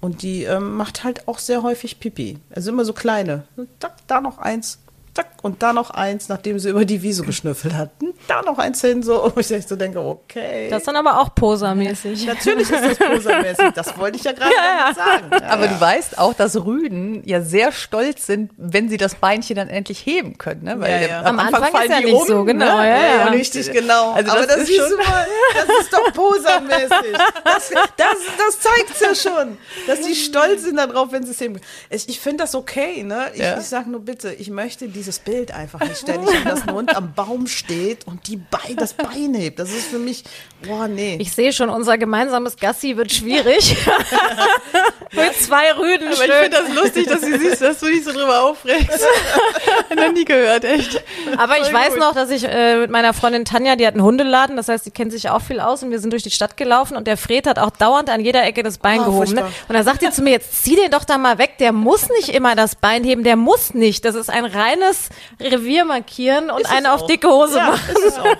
und 0.00 0.22
die 0.22 0.44
ähm, 0.44 0.76
macht 0.76 1.04
halt 1.04 1.28
auch 1.28 1.38
sehr 1.38 1.62
häufig 1.62 2.00
Pipi. 2.00 2.38
Also 2.54 2.70
immer 2.70 2.84
so 2.84 2.92
kleine. 2.92 3.44
Zack, 3.78 3.96
da 4.06 4.20
noch 4.20 4.38
eins, 4.38 4.78
zack, 5.14 5.39
und 5.42 5.62
da 5.62 5.72
noch 5.72 5.90
eins, 5.90 6.28
nachdem 6.28 6.58
sie 6.58 6.68
über 6.70 6.84
die 6.84 7.02
Wiese 7.02 7.22
geschnüffelt 7.24 7.74
hat. 7.74 7.90
Und 8.02 8.14
Da 8.28 8.42
noch 8.42 8.58
eins 8.58 8.80
hin, 8.80 9.02
so, 9.02 9.22
und 9.34 9.38
ich 9.50 9.66
so 9.66 9.76
denke, 9.76 10.00
okay. 10.00 10.68
Das 10.70 10.80
ist 10.80 10.86
dann 10.88 10.96
aber 10.96 11.20
auch 11.20 11.34
posermäßig. 11.34 12.26
Natürlich 12.26 12.70
ist 12.70 12.84
das 12.84 12.98
posermäßig, 12.98 13.70
das 13.74 13.96
wollte 13.98 14.18
ich 14.18 14.24
ja 14.24 14.32
gerade 14.32 14.50
damit 14.84 14.96
sagen. 14.96 15.30
Ja, 15.44 15.48
Aber 15.52 15.64
ja. 15.66 15.72
du 15.72 15.80
weißt 15.80 16.18
auch, 16.18 16.34
dass 16.34 16.56
Rüden 16.64 17.22
ja 17.26 17.40
sehr 17.40 17.72
stolz 17.72 18.26
sind, 18.26 18.50
wenn 18.56 18.88
sie 18.88 18.96
das 18.96 19.14
Beinchen 19.14 19.56
dann 19.56 19.68
endlich 19.68 20.04
heben 20.04 20.36
können. 20.38 20.64
Ne? 20.64 20.80
Weil 20.80 21.02
Ja, 21.02 21.08
ja. 21.08 21.22
Am 21.22 21.38
Anfang 21.38 21.62
ist 21.64 21.70
fallen 21.70 21.90
ja 21.90 21.98
die 21.98 22.04
nicht 22.06 22.14
um, 22.14 22.26
so, 22.26 22.44
genau, 22.44 22.78
Ne? 22.78 22.88
ja, 22.88 23.16
ja. 23.16 23.24
richtig, 23.28 23.70
genau. 23.72 24.12
Also 24.12 24.30
Aber 24.32 24.40
das 24.46 24.48
das, 24.48 24.56
ist 24.58 24.66
siehst 24.68 24.80
schon- 24.80 24.90
du 24.90 24.96
mal, 24.96 25.26
das 25.54 25.80
ist 25.80 25.92
doch 25.92 26.12
posermäßig. 26.12 27.18
Das, 27.44 27.70
das, 27.96 28.16
das 28.38 28.60
zeigt 28.60 29.00
ja 29.00 29.14
schon, 29.14 29.56
dass 29.86 30.00
die 30.02 30.14
stolz 30.14 30.62
sind 30.64 30.76
darauf, 30.76 31.12
wenn 31.12 31.24
sie 31.24 31.30
es 31.32 31.40
heben. 31.40 31.60
Ich, 31.88 32.08
ich 32.08 32.20
finde 32.20 32.44
das 32.44 32.54
okay, 32.54 33.02
ne? 33.02 33.30
Ich, 33.34 33.40
Ja. 33.40 33.58
ich 33.58 33.66
sage 33.66 33.90
nur 33.90 34.00
bitte, 34.00 34.32
ich 34.32 34.50
möchte 34.50 34.88
dieses 34.88 35.18
Bild 35.18 35.29
einfach 35.54 35.80
nicht. 35.80 36.08
Ich 36.08 36.14
habe, 36.14 36.26
dass 36.44 36.62
ein 36.66 36.74
Hund 36.74 36.96
am 36.96 37.12
Baum 37.14 37.46
steht 37.46 38.06
und 38.06 38.26
die 38.28 38.36
Bein, 38.36 38.76
das 38.76 38.94
Bein 38.94 39.34
hebt. 39.34 39.58
Das 39.58 39.70
ist 39.70 39.86
für 39.88 39.98
mich, 39.98 40.24
boah, 40.66 40.88
nee. 40.88 41.16
Ich 41.20 41.32
sehe 41.32 41.52
schon, 41.52 41.68
unser 41.70 41.98
gemeinsames 41.98 42.56
Gassi 42.56 42.96
wird 42.96 43.12
schwierig. 43.12 43.76
Mit 45.12 45.34
zwei 45.36 45.72
Rüden 45.72 46.06
Aber 46.08 46.12
ich 46.12 46.18
schön. 46.18 46.42
finde 46.42 46.50
das 46.56 46.74
lustig, 46.74 47.06
dass 47.08 47.20
du 47.20 47.38
siehst, 47.38 47.60
dass 47.62 47.80
du 47.80 47.86
dich 47.86 48.04
so 48.04 48.12
drüber 48.12 48.42
aufregst. 48.44 49.04
noch 49.96 50.12
nie 50.12 50.24
gehört, 50.24 50.64
echt. 50.64 51.02
Aber 51.36 51.58
ich 51.58 51.64
Voll 51.64 51.74
weiß 51.74 51.90
gut. 51.90 51.98
noch, 51.98 52.14
dass 52.14 52.30
ich 52.30 52.44
äh, 52.44 52.76
mit 52.76 52.90
meiner 52.90 53.12
Freundin 53.12 53.44
Tanja, 53.44 53.74
die 53.76 53.86
hat 53.86 53.94
einen 53.94 54.04
Hundeladen, 54.04 54.56
das 54.56 54.68
heißt, 54.68 54.86
die 54.86 54.90
kennt 54.92 55.10
sich 55.10 55.28
auch 55.28 55.42
viel 55.42 55.58
aus 55.58 55.82
und 55.82 55.90
wir 55.90 55.98
sind 55.98 56.12
durch 56.12 56.22
die 56.22 56.30
Stadt 56.30 56.56
gelaufen 56.56 56.96
und 56.96 57.06
der 57.08 57.16
Fred 57.16 57.46
hat 57.48 57.58
auch 57.58 57.70
dauernd 57.70 58.08
an 58.08 58.20
jeder 58.24 58.44
Ecke 58.44 58.62
das 58.62 58.78
Bein 58.78 59.00
Oh, 59.00 59.04
gehoben. 59.06 59.34
Ne? 59.34 59.42
Und 59.68 59.74
dann 59.74 59.84
sagt 59.84 60.02
ihr 60.02 60.12
zu 60.12 60.22
mir, 60.22 60.30
jetzt 60.30 60.62
zieh 60.62 60.76
den 60.76 60.90
doch 60.90 61.04
da 61.04 61.18
mal 61.18 61.38
weg, 61.38 61.58
der 61.58 61.72
muss 61.72 62.08
nicht 62.10 62.28
immer 62.28 62.54
das 62.54 62.76
Bein 62.76 63.02
heben, 63.02 63.24
der 63.24 63.36
muss 63.36 63.74
nicht. 63.74 64.04
Das 64.04 64.14
ist 64.14 64.30
ein 64.30 64.44
reines 64.44 65.08
Revier 65.40 65.84
markieren 65.84 66.50
und 66.50 66.62
Ist 66.62 66.70
eine 66.72 66.92
auf 66.92 67.02
auch. 67.02 67.06
dicke 67.06 67.28
Hose 67.28 67.58
ja, 67.58 67.66
machen. 67.70 67.90
ist 67.90 68.04
es 68.04 68.18
auch. 68.18 68.24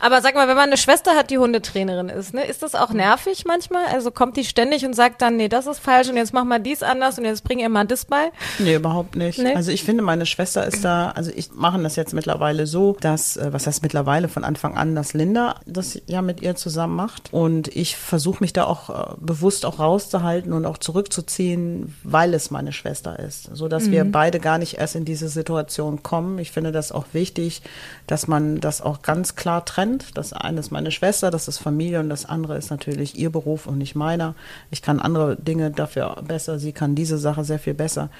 Aber 0.00 0.22
sag 0.22 0.34
mal, 0.34 0.46
wenn 0.46 0.56
man 0.56 0.66
eine 0.68 0.76
Schwester 0.76 1.16
hat, 1.16 1.30
die 1.30 1.38
Hundetrainerin 1.38 2.08
ist, 2.08 2.32
ne, 2.32 2.44
ist 2.44 2.62
das 2.62 2.74
auch 2.74 2.90
nervig 2.90 3.44
manchmal? 3.46 3.86
Also 3.86 4.10
kommt 4.10 4.36
die 4.36 4.44
ständig 4.44 4.84
und 4.86 4.94
sagt 4.94 5.20
dann, 5.22 5.36
nee, 5.36 5.48
das 5.48 5.66
ist 5.66 5.80
falsch 5.80 6.08
und 6.08 6.16
jetzt 6.16 6.32
mach 6.32 6.44
mal 6.44 6.60
dies 6.60 6.82
anders 6.82 7.18
und 7.18 7.24
jetzt 7.24 7.42
bring 7.42 7.58
ihr 7.58 7.68
mal 7.68 7.84
das 7.84 8.04
bei? 8.04 8.30
Nee, 8.58 8.76
überhaupt 8.76 9.16
nicht. 9.16 9.38
Nee? 9.38 9.54
Also 9.54 9.72
ich 9.72 9.82
finde, 9.82 10.02
meine 10.02 10.26
Schwester 10.26 10.64
ist 10.64 10.84
da, 10.84 11.10
also 11.10 11.32
ich 11.34 11.50
mache 11.52 11.82
das 11.82 11.96
jetzt 11.96 12.14
mittlerweile 12.14 12.66
so, 12.66 12.96
dass, 13.00 13.36
äh, 13.36 13.52
was 13.52 13.66
heißt 13.66 13.82
mittlerweile 13.82 14.28
von 14.28 14.44
Anfang 14.44 14.76
an, 14.76 14.94
dass 14.94 15.14
Linda 15.14 15.56
das 15.66 16.00
ja 16.06 16.22
mit 16.22 16.42
ihr 16.42 16.54
zusammen 16.54 16.94
macht. 16.94 17.32
Und 17.32 17.68
ich 17.74 17.96
versuche 17.96 18.38
mich 18.40 18.52
da 18.52 18.64
auch 18.64 18.90
äh, 18.90 19.14
bewusst 19.18 19.66
auch 19.66 19.80
rauszuhalten 19.80 20.52
und 20.52 20.64
auch 20.64 20.78
zurückzuziehen, 20.78 21.96
weil 22.04 22.34
es 22.34 22.50
meine 22.50 22.72
Schwester 22.72 23.18
ist. 23.18 23.50
So 23.52 23.68
dass 23.68 23.90
wir 23.90 24.04
beide 24.04 24.38
gar 24.38 24.58
nicht 24.58 24.78
erst 24.78 24.94
in 24.94 25.04
diese 25.04 25.28
Situation 25.28 25.97
kommen. 26.02 26.38
Ich 26.38 26.50
finde 26.50 26.72
das 26.72 26.92
auch 26.92 27.06
wichtig, 27.12 27.62
dass 28.06 28.28
man 28.28 28.60
das 28.60 28.80
auch 28.80 29.02
ganz 29.02 29.36
klar 29.36 29.64
trennt. 29.64 30.16
Das 30.16 30.32
eine 30.32 30.60
ist 30.60 30.70
meine 30.70 30.90
Schwester, 30.90 31.30
das 31.30 31.48
ist 31.48 31.58
Familie 31.58 32.00
und 32.00 32.08
das 32.08 32.26
andere 32.26 32.56
ist 32.56 32.70
natürlich 32.70 33.18
ihr 33.18 33.30
Beruf 33.30 33.66
und 33.66 33.78
nicht 33.78 33.94
meiner. 33.94 34.34
Ich 34.70 34.82
kann 34.82 35.00
andere 35.00 35.36
Dinge 35.36 35.70
dafür 35.70 36.22
besser, 36.26 36.58
sie 36.58 36.72
kann 36.72 36.94
diese 36.94 37.18
Sache 37.18 37.44
sehr 37.44 37.58
viel 37.58 37.74
besser. 37.74 38.10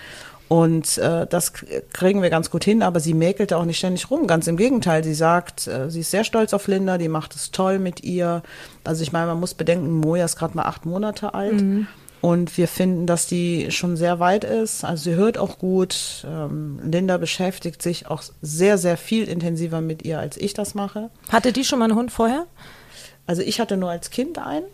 Und 0.49 0.97
äh, 0.97 1.27
das 1.27 1.53
kriegen 1.93 2.23
wir 2.23 2.31
ganz 2.31 2.51
gut 2.51 2.65
hin, 2.65 2.83
aber 2.83 3.01
sie 3.01 3.13
mäkelt 3.13 3.53
auch 3.53 3.67
nicht 3.67 3.77
ständig 3.77 4.11
rum. 4.11 4.27
Ganz 4.27 4.47
im 4.47 4.57
Gegenteil, 4.57 5.05
sie 5.05 5.13
sagt, 5.13 5.67
äh, 5.67 5.91
sie 5.91 6.01
ist 6.01 6.11
sehr 6.11 6.25
stolz 6.25 6.55
auf 6.55 6.67
Linda, 6.69 6.97
die 6.97 7.09
macht 7.09 7.35
es 7.35 7.51
toll 7.51 7.79
mit 7.79 8.03
ihr. 8.03 8.43
Also 8.83 9.03
ich 9.03 9.13
meine, 9.13 9.27
man 9.27 9.41
muss 9.41 9.53
bedenken, 9.53 9.93
Moja 10.01 10.25
ist 10.25 10.37
gerade 10.37 10.57
mal 10.57 10.65
acht 10.65 10.87
Monate 10.87 11.35
alt. 11.35 11.61
Und 12.21 12.57
wir 12.59 12.67
finden, 12.67 13.07
dass 13.07 13.27
die 13.27 13.71
schon 13.71 13.97
sehr 13.97 14.19
weit 14.19 14.45
ist. 14.45 14.85
Also 14.85 15.11
sie 15.11 15.17
hört 15.17 15.39
auch 15.39 15.59
gut. 15.59 16.27
Ähm, 16.27 16.81
Linda 16.83 17.17
beschäftigt 17.17 17.81
sich 17.81 18.09
auch 18.09 18.23
sehr, 18.43 18.77
sehr 18.79 18.97
viel 18.97 19.29
intensiver 19.29 19.81
mit 19.81 20.05
ihr, 20.05 20.19
als 20.19 20.37
ich 20.37 20.53
das 20.53 20.75
mache. 20.75 21.11
Hatte 21.31 21.53
die 21.53 21.65
schon 21.65 21.79
mal 21.79 21.87
einen 21.87 21.95
Hund 21.95 22.11
vorher? 22.11 22.47
Also 23.27 23.43
ich 23.43 23.61
hatte 23.61 23.77
nur 23.77 23.91
als 23.91 24.11
Kind 24.11 24.39
einen 24.39 24.65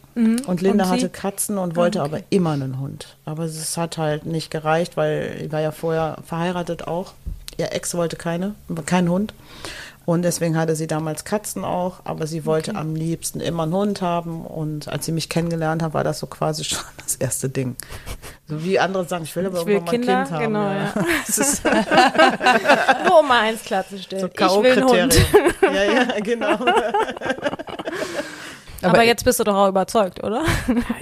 und 0.47 0.63
Linda 0.63 0.85
Und 0.85 0.91
hatte 0.91 1.09
Katzen 1.09 1.59
und 1.59 1.75
wollte 1.75 2.01
aber 2.03 2.21
immer 2.31 2.53
einen 2.53 2.79
Hund. 2.79 3.17
Aber 3.25 3.45
es 3.45 3.77
hat 3.77 3.99
halt 3.99 4.27
nicht 4.27 4.51
gereicht, 4.53 4.97
weil 4.97 5.43
ich 5.45 5.53
war 5.53 5.61
ja 5.61 5.73
vorher 5.73 6.19
verheiratet 6.25 6.87
auch. 6.87 7.15
Ihr 7.57 7.73
Ex 7.73 7.95
wollte 7.97 8.15
keine, 8.15 8.55
keinen 8.87 9.11
Hund. 9.11 9.35
Und 10.07 10.23
deswegen 10.23 10.57
hatte 10.57 10.77
sie 10.77 10.87
damals 10.87 11.25
Katzen 11.25 11.65
auch, 11.65 12.01
aber 12.05 12.27
sie 12.27 12.45
wollte 12.45 12.75
am 12.75 12.95
liebsten 12.95 13.41
immer 13.41 13.63
einen 13.65 13.75
Hund 13.75 14.03
haben. 14.03 14.45
Und 14.45 14.89
als 14.89 15.07
sie 15.07 15.13
mich 15.13 15.29
kennengelernt 15.29 15.83
hat, 15.83 15.95
war 15.95 16.05
das 16.05 16.19
so 16.19 16.27
quasi 16.27 16.65
schon 16.65 16.85
das 17.03 17.17
erste 17.17 17.49
Ding. 17.49 17.77
So 18.47 18.63
wie 18.65 18.79
andere 18.79 19.05
sagen, 19.07 19.25
ich 19.25 19.35
will 19.37 19.47
aber 19.47 19.61
Ich 19.61 19.67
will 19.67 19.75
irgendwann 19.75 19.95
Kinder, 19.95 20.13
mal 20.13 20.21
ein 20.21 20.27
Kind 20.27 20.35
haben. 20.35 20.45
genau, 20.45 20.69
ja. 20.71 20.95
ja. 21.75 23.05
Nur 23.09 23.21
um 23.21 23.29
mal 23.29 23.41
eins 23.41 23.63
klarzustellen. 23.63 24.31
so 24.39 24.45
ich 24.45 24.63
will 24.63 24.73
einen 24.73 24.89
Hund. 24.89 25.21
Ja, 25.63 25.85
ja, 25.85 26.21
genau. 26.21 26.59
Aber, 28.85 29.03
jetzt 29.03 29.25
bist 29.25 29.41
du 29.41 29.45
doch 29.45 29.55
auch 29.55 29.69
überzeugt, 29.69 30.23
oder? 30.23 30.45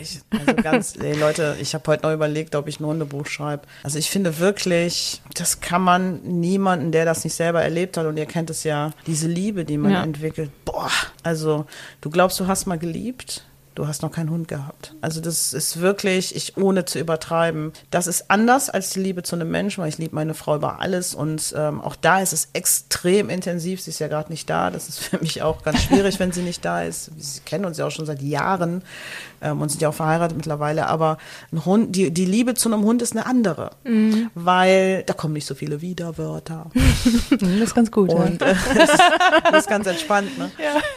Ich, 0.01 0.21
also 0.31 0.55
ganz, 0.63 0.97
ey 1.01 1.15
Leute, 1.19 1.57
ich 1.61 1.75
habe 1.75 1.85
heute 1.91 2.07
noch 2.07 2.13
überlegt, 2.15 2.55
ob 2.55 2.69
ich 2.69 2.81
ein 2.81 2.87
Hundebuch 2.87 3.27
schreibe. 3.27 3.63
Also 3.83 3.99
ich 3.99 4.11
finde 4.11 4.39
wirklich, 4.39 5.21
das 5.35 5.61
kann 5.61 5.83
man 5.83 6.23
niemanden, 6.23 6.93
der 6.93 7.05
das 7.05 7.25
nicht 7.25 7.35
selber 7.35 7.63
erlebt 7.63 7.97
hat, 7.97 8.07
und 8.07 8.17
ihr 8.17 8.27
kennt 8.27 8.51
es 8.51 8.65
ja, 8.65 8.91
diese 9.07 9.29
Liebe, 9.29 9.65
die 9.65 9.79
man 9.79 9.93
Ja. 9.93 10.03
entwickelt, 10.03 10.51
boah, 10.65 10.91
also 11.23 11.67
du 12.01 12.11
glaubst, 12.11 12.39
du 12.41 12.47
hast 12.47 12.67
mal 12.67 12.79
geliebt, 12.79 13.45
du 13.75 13.87
hast 13.87 14.03
noch 14.03 14.11
keinen 14.11 14.31
Hund 14.31 14.49
gehabt. 14.49 14.95
Also 15.01 15.21
das 15.21 15.53
ist 15.53 15.81
wirklich, 15.81 16.35
ich 16.37 16.57
ohne 16.57 16.85
zu 16.85 16.99
übertreiben, 16.99 17.73
das 17.91 18.07
ist 18.07 18.31
anders 18.31 18.71
als 18.71 18.91
die 18.91 19.01
Liebe 19.01 19.23
zu 19.23 19.37
einem 19.37 19.51
Menschen, 19.51 19.83
weil 19.83 19.89
ich 19.89 19.99
liebe 19.99 20.15
meine 20.15 20.35
Frau 20.35 20.57
über 20.57 20.81
alles 20.81 21.15
und 21.15 21.55
ähm, 21.57 21.81
auch 21.81 21.97
da 21.97 22.21
ist 22.21 22.33
es 22.33 22.49
extrem 22.53 23.31
intensiv. 23.31 23.81
Sie 23.81 23.91
ist 23.91 23.99
ja 23.99 24.09
gerade 24.09 24.31
nicht 24.31 24.49
da, 24.51 24.71
das 24.71 24.89
ist 24.89 24.99
für 25.05 25.19
mich 25.19 25.43
auch 25.43 25.63
ganz 25.63 25.83
schwierig, 25.83 26.19
wenn 26.21 26.33
sie 26.33 26.43
nicht 26.43 26.65
da 26.65 26.83
ist. 26.83 27.11
Sie 27.17 27.41
kennen 27.41 27.65
uns 27.65 27.79
ja 27.79 27.87
auch 27.87 27.91
schon 27.91 28.07
seit 28.07 28.23
Jahren 28.23 28.83
ähm, 29.41 29.61
und 29.61 29.71
sind 29.71 29.81
ja 29.83 29.89
auch 29.89 29.95
verheiratet 29.95 30.37
mittlerweile, 30.37 30.87
aber 30.87 31.19
ein 31.53 31.65
Hund, 31.65 31.97
die, 31.97 32.11
die 32.11 32.25
Liebe 32.25 32.55
zu 32.55 32.73
einem 32.73 32.85
Hund 32.85 33.03
ist 33.03 33.13
eine 33.13 33.27
andere, 33.27 33.71
weil 34.35 35.03
da 35.05 35.15
kommen 35.15 35.35
nicht 35.35 35.47
so 35.47 35.55
viele 35.55 35.81
Widerwörter. 35.81 36.71
Das 37.43 37.69
ist 37.69 37.75
ganz 37.75 37.91
gut. 37.91 38.11
Und 38.11 38.43
äh, 38.43 38.55
das, 38.75 38.89
ist, 38.91 39.03
das 39.51 39.61
ist 39.61 39.69
ganz 39.69 39.87
entspannt. 39.87 40.39
Ne? 40.39 40.51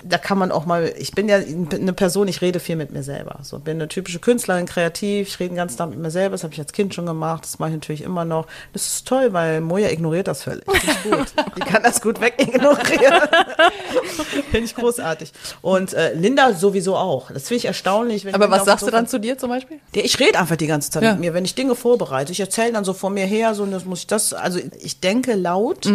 Da 0.04 0.18
kann 0.18 0.38
man 0.38 0.52
auch 0.52 0.66
mal, 0.66 0.94
ich 0.98 1.12
bin 1.12 1.30
ja 1.30 1.38
eine 1.38 1.94
Person, 1.94 2.28
ich 2.28 2.42
rede 2.42 2.60
viel 2.66 2.76
mit 2.76 2.92
mir 2.92 3.04
selber. 3.04 3.40
So 3.44 3.60
bin 3.60 3.78
eine 3.78 3.88
typische 3.88 4.20
Künstlerin, 4.20 4.66
kreativ, 4.66 5.28
ich 5.30 5.40
rede 5.40 5.50
den 5.52 5.58
ganzen 5.58 5.78
Tag 5.78 5.90
mit 5.90 6.00
mir 6.00 6.12
selber, 6.12 6.32
das 6.34 6.44
habe 6.44 6.54
ich 6.54 6.60
als 6.60 6.74
Kind 6.74 6.94
schon 6.94 7.06
gemacht, 7.06 7.44
das 7.44 7.60
mache 7.60 7.70
ich 7.70 7.76
natürlich 7.76 8.02
immer 8.02 8.26
noch. 8.26 8.48
Das 8.74 8.86
ist 8.88 9.08
toll, 9.08 9.34
weil 9.34 9.62
Moja 9.62 9.90
ignoriert 9.90 10.28
das 10.28 10.44
völlig. 10.44 10.66
Das 10.66 10.84
ist 10.84 11.04
gut. 11.04 11.34
Die 11.58 11.62
kann 11.62 11.84
das 11.84 12.02
gut 12.02 12.20
wegignorieren. 12.20 13.22
finde 14.52 14.66
ich 14.66 14.76
großartig. 14.76 15.32
Und 15.62 15.94
äh, 15.94 16.14
Linda 16.14 16.54
sowieso 16.54 16.96
auch. 16.96 17.32
Das 17.32 17.44
finde 17.48 17.58
ich 17.60 17.66
erstaunlich. 17.66 18.28
Aber 18.28 18.46
Linda 18.46 18.58
was 18.58 18.66
sagst 18.66 18.82
du 18.84 18.86
Sofa- 18.88 18.98
dann 18.98 19.08
zu 19.08 19.20
dir 19.20 19.38
zum 19.38 19.50
Beispiel? 19.50 19.80
ich 19.94 20.20
rede 20.20 20.40
einfach 20.40 20.56
die 20.56 20.68
ganze 20.68 20.92
Zeit 20.92 21.04
Ja. 21.04 21.12
mit 21.12 21.22
mir, 21.22 21.34
wenn 21.34 21.46
ich 21.46 21.56
Dinge 21.56 21.76
vorbereite. 21.76 22.32
Ich 22.32 22.40
erzähle 22.40 22.74
dann 22.74 22.84
so 22.86 22.94
vor 22.94 23.10
mir 23.10 23.26
her, 23.26 23.54
so 23.56 23.64
und 23.64 23.72
das 23.72 23.86
muss 23.86 24.00
ich 24.00 24.08
das, 24.08 24.34
also 24.34 24.60
ich 24.80 25.00
denke 25.00 25.34
laut, 25.36 25.88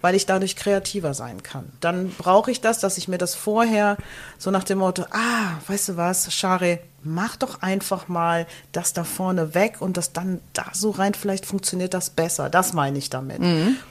weil 0.00 0.14
ich 0.14 0.26
dadurch 0.26 0.56
kreativer 0.56 1.14
sein 1.14 1.42
kann. 1.42 1.70
Dann 1.80 2.10
brauche 2.18 2.50
ich 2.50 2.60
das, 2.60 2.78
dass 2.80 2.98
ich 2.98 3.08
mir 3.08 3.18
das 3.18 3.34
vorher 3.34 3.96
so 4.38 4.50
nach 4.50 4.64
dem 4.64 4.78
Motto, 4.78 5.04
ah, 5.10 5.58
weißt 5.66 5.90
du 5.90 5.96
was, 5.96 6.15
Shari, 6.24 6.78
mach 7.02 7.36
doch 7.36 7.62
einfach 7.62 8.08
mal 8.08 8.46
das 8.72 8.92
da 8.92 9.04
vorne 9.04 9.54
weg 9.54 9.76
und 9.80 9.96
das 9.96 10.12
dann 10.12 10.40
da 10.52 10.66
so 10.72 10.90
rein, 10.90 11.14
vielleicht 11.14 11.46
funktioniert 11.46 11.94
das 11.94 12.10
besser. 12.10 12.50
Das 12.50 12.72
meine 12.72 12.98
ich 12.98 13.10
damit. 13.10 13.40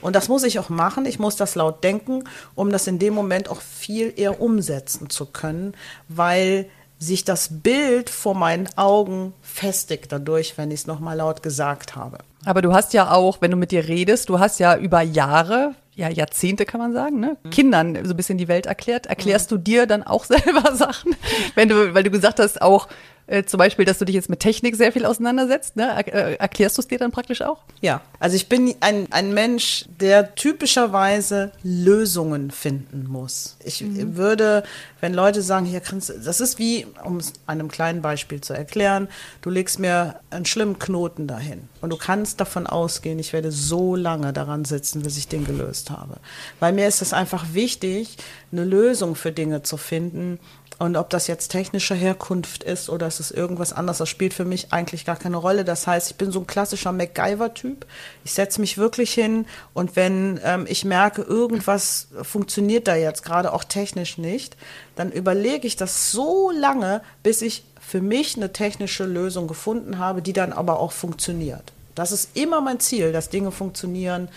Und 0.02 0.16
das 0.16 0.28
muss 0.28 0.44
ich 0.44 0.60
auch 0.60 0.70
machen. 0.70 1.06
Ich 1.06 1.20
muss 1.20 1.36
das 1.36 1.56
laut 1.56 1.84
denken, 1.84 2.24
um 2.56 2.72
das 2.72 2.88
in 2.88 3.00
dem 3.00 3.14
Moment 3.14 3.50
auch 3.50 3.62
viel 3.62 4.14
eher 4.16 4.42
umsetzen 4.42 5.10
zu 5.10 5.26
können, 5.26 5.74
weil 6.10 6.68
sich 7.00 7.24
das 7.24 7.50
Bild 7.62 8.10
vor 8.10 8.36
meinen 8.36 8.70
Augen 8.78 9.34
festigt 9.42 10.12
dadurch, 10.12 10.58
wenn 10.58 10.72
ich 10.72 10.82
es 10.82 10.88
nochmal 10.88 11.18
laut 11.18 11.44
gesagt 11.44 11.96
habe. 11.96 12.20
Aber 12.46 12.62
du 12.62 12.74
hast 12.74 12.94
ja 12.94 13.12
auch, 13.12 13.42
wenn 13.42 13.52
du 13.52 13.58
mit 13.58 13.72
dir 13.72 13.88
redest, 13.88 14.30
du 14.30 14.40
hast 14.40 14.60
ja 14.60 14.78
über 14.78 15.02
Jahre, 15.02 15.76
ja 15.96 16.10
Jahrzehnte 16.10 16.66
kann 16.66 16.80
man 16.80 16.94
sagen, 16.94 17.20
ne? 17.20 17.38
Kindern 17.52 17.96
so 18.06 18.14
ein 18.14 18.18
bisschen 18.18 18.38
die 18.38 18.48
Welt 18.48 18.66
erklärt. 18.66 19.06
Erklärst 19.08 19.52
du 19.52 19.58
dir 19.58 19.88
dann 19.88 20.04
auch 20.04 20.24
selber 20.26 20.76
Sachen? 20.76 21.16
Wenn 21.56 21.70
du, 21.70 21.94
weil 21.94 22.04
du 22.04 22.12
gesagt 22.12 22.40
hast, 22.40 22.62
auch 22.62 22.88
Äh, 23.28 23.44
zum 23.44 23.58
Beispiel, 23.58 23.86
dass 23.86 23.98
du 23.98 24.06
dich 24.06 24.16
jetzt 24.16 24.30
mit 24.30 24.40
Technik 24.40 24.76
sehr 24.76 24.92
viel 24.92 25.06
auseinandersetzt. 25.06 25.76
Ne? 25.76 25.88
Er, 25.88 26.14
äh, 26.14 26.36
erklärst 26.36 26.78
du 26.78 26.82
es 26.82 26.88
dir 26.88 27.00
dann 27.00 27.12
praktisch 27.12 27.42
auch? 27.42 27.58
Ja, 27.82 28.02
also 28.20 28.36
ich 28.36 28.50
bin 28.50 28.76
ein, 28.82 29.08
ein 29.12 29.34
Mensch, 29.34 29.86
der 30.00 30.36
typischerweise 30.36 31.52
Lösungen 31.64 32.52
finden 32.52 33.08
muss. 33.08 33.58
Ich 33.64 33.82
mhm. 33.82 34.16
würde, 34.16 34.64
wenn 35.02 35.14
Leute 35.14 35.42
sagen, 35.42 35.66
hier 35.66 35.80
kannst 35.80 36.14
das 36.24 36.40
ist 36.40 36.60
wie, 36.60 36.86
um 37.04 37.18
es 37.18 37.34
einem 37.48 37.70
kleinen 37.70 38.02
Beispiel 38.04 38.42
zu 38.42 38.54
erklären, 38.54 39.08
du 39.42 39.50
legst 39.50 39.80
mir 39.80 40.20
einen 40.30 40.46
schlimmen 40.46 40.78
Knoten 40.78 41.28
dahin 41.28 41.68
und 41.82 41.90
du 41.90 41.98
kannst 41.98 42.40
davon 42.40 42.68
ausgehen, 42.68 43.18
ich 43.18 43.34
werde 43.34 43.52
so 43.52 43.96
lange 43.96 44.34
daran 44.34 44.66
sitzen, 44.66 45.02
bis 45.02 45.18
ich 45.18 45.28
den 45.28 45.46
gelöst 45.46 45.90
habe. 45.90 46.18
Weil 46.60 46.74
mir 46.74 46.88
ist 46.88 47.02
es 47.02 47.12
einfach 47.12 47.54
wichtig, 47.54 48.18
eine 48.52 48.66
Lösung 48.66 49.16
für 49.16 49.32
Dinge 49.32 49.64
zu 49.64 49.78
finden, 49.78 50.40
und 50.78 50.98
ob 50.98 51.10
das 51.10 51.28
jetzt 51.28 51.50
technischer 51.50 51.96
Herkunft 51.96 52.64
ist 52.64 52.90
oder 52.90 53.08
es 53.08 53.20
ist 53.20 53.32
irgendwas 53.32 53.72
anderes, 53.72 54.00
das 54.00 54.10
spielt 54.10 54.34
für 54.34 54.44
mich 54.44 54.74
eigentlich 54.74 55.06
gar 55.06 55.16
keine 55.16 55.38
Rolle. 55.38 55.64
Das 55.64 55.88
heißt, 55.88 56.12
ich 56.12 56.18
bin 56.18 56.32
so 56.32 56.40
ein 56.40 56.48
klassischer 56.48 56.92
MacGyver-Typ. 56.92 57.86
Ich 58.26 58.34
setze 58.34 58.60
mich 58.60 58.78
wirklich 58.78 59.14
hin 59.14 59.46
und 59.74 59.96
wenn 59.96 60.40
ähm, 60.44 60.66
ich 60.68 60.84
merke, 60.84 61.22
irgendwas 61.22 62.08
funktioniert 62.24 62.88
da 62.88 62.96
jetzt 62.96 63.24
gerade 63.24 63.54
auch 63.54 63.64
technisch 63.64 64.18
nicht, 64.18 64.58
dann 64.96 65.12
überlege 65.12 65.66
ich 65.66 65.78
das 65.78 66.12
so 66.12 66.52
lange, 66.52 67.02
bis 67.24 67.42
ich 67.42 67.64
für 67.80 68.02
mich 68.02 68.36
eine 68.36 68.52
technische 68.52 69.06
Lösung 69.06 69.48
gefunden 69.48 70.00
habe, 70.00 70.22
die 70.22 70.34
dann 70.34 70.52
aber 70.52 70.80
auch 70.80 70.92
funktioniert. 70.92 71.75
Das 71.96 72.12
ist 72.12 72.36
immer 72.36 72.62
mein 72.62 72.80
Ziel, 72.80 73.12
dass 73.12 73.30
Dinge 73.30 73.52
funktionieren. 73.52 74.30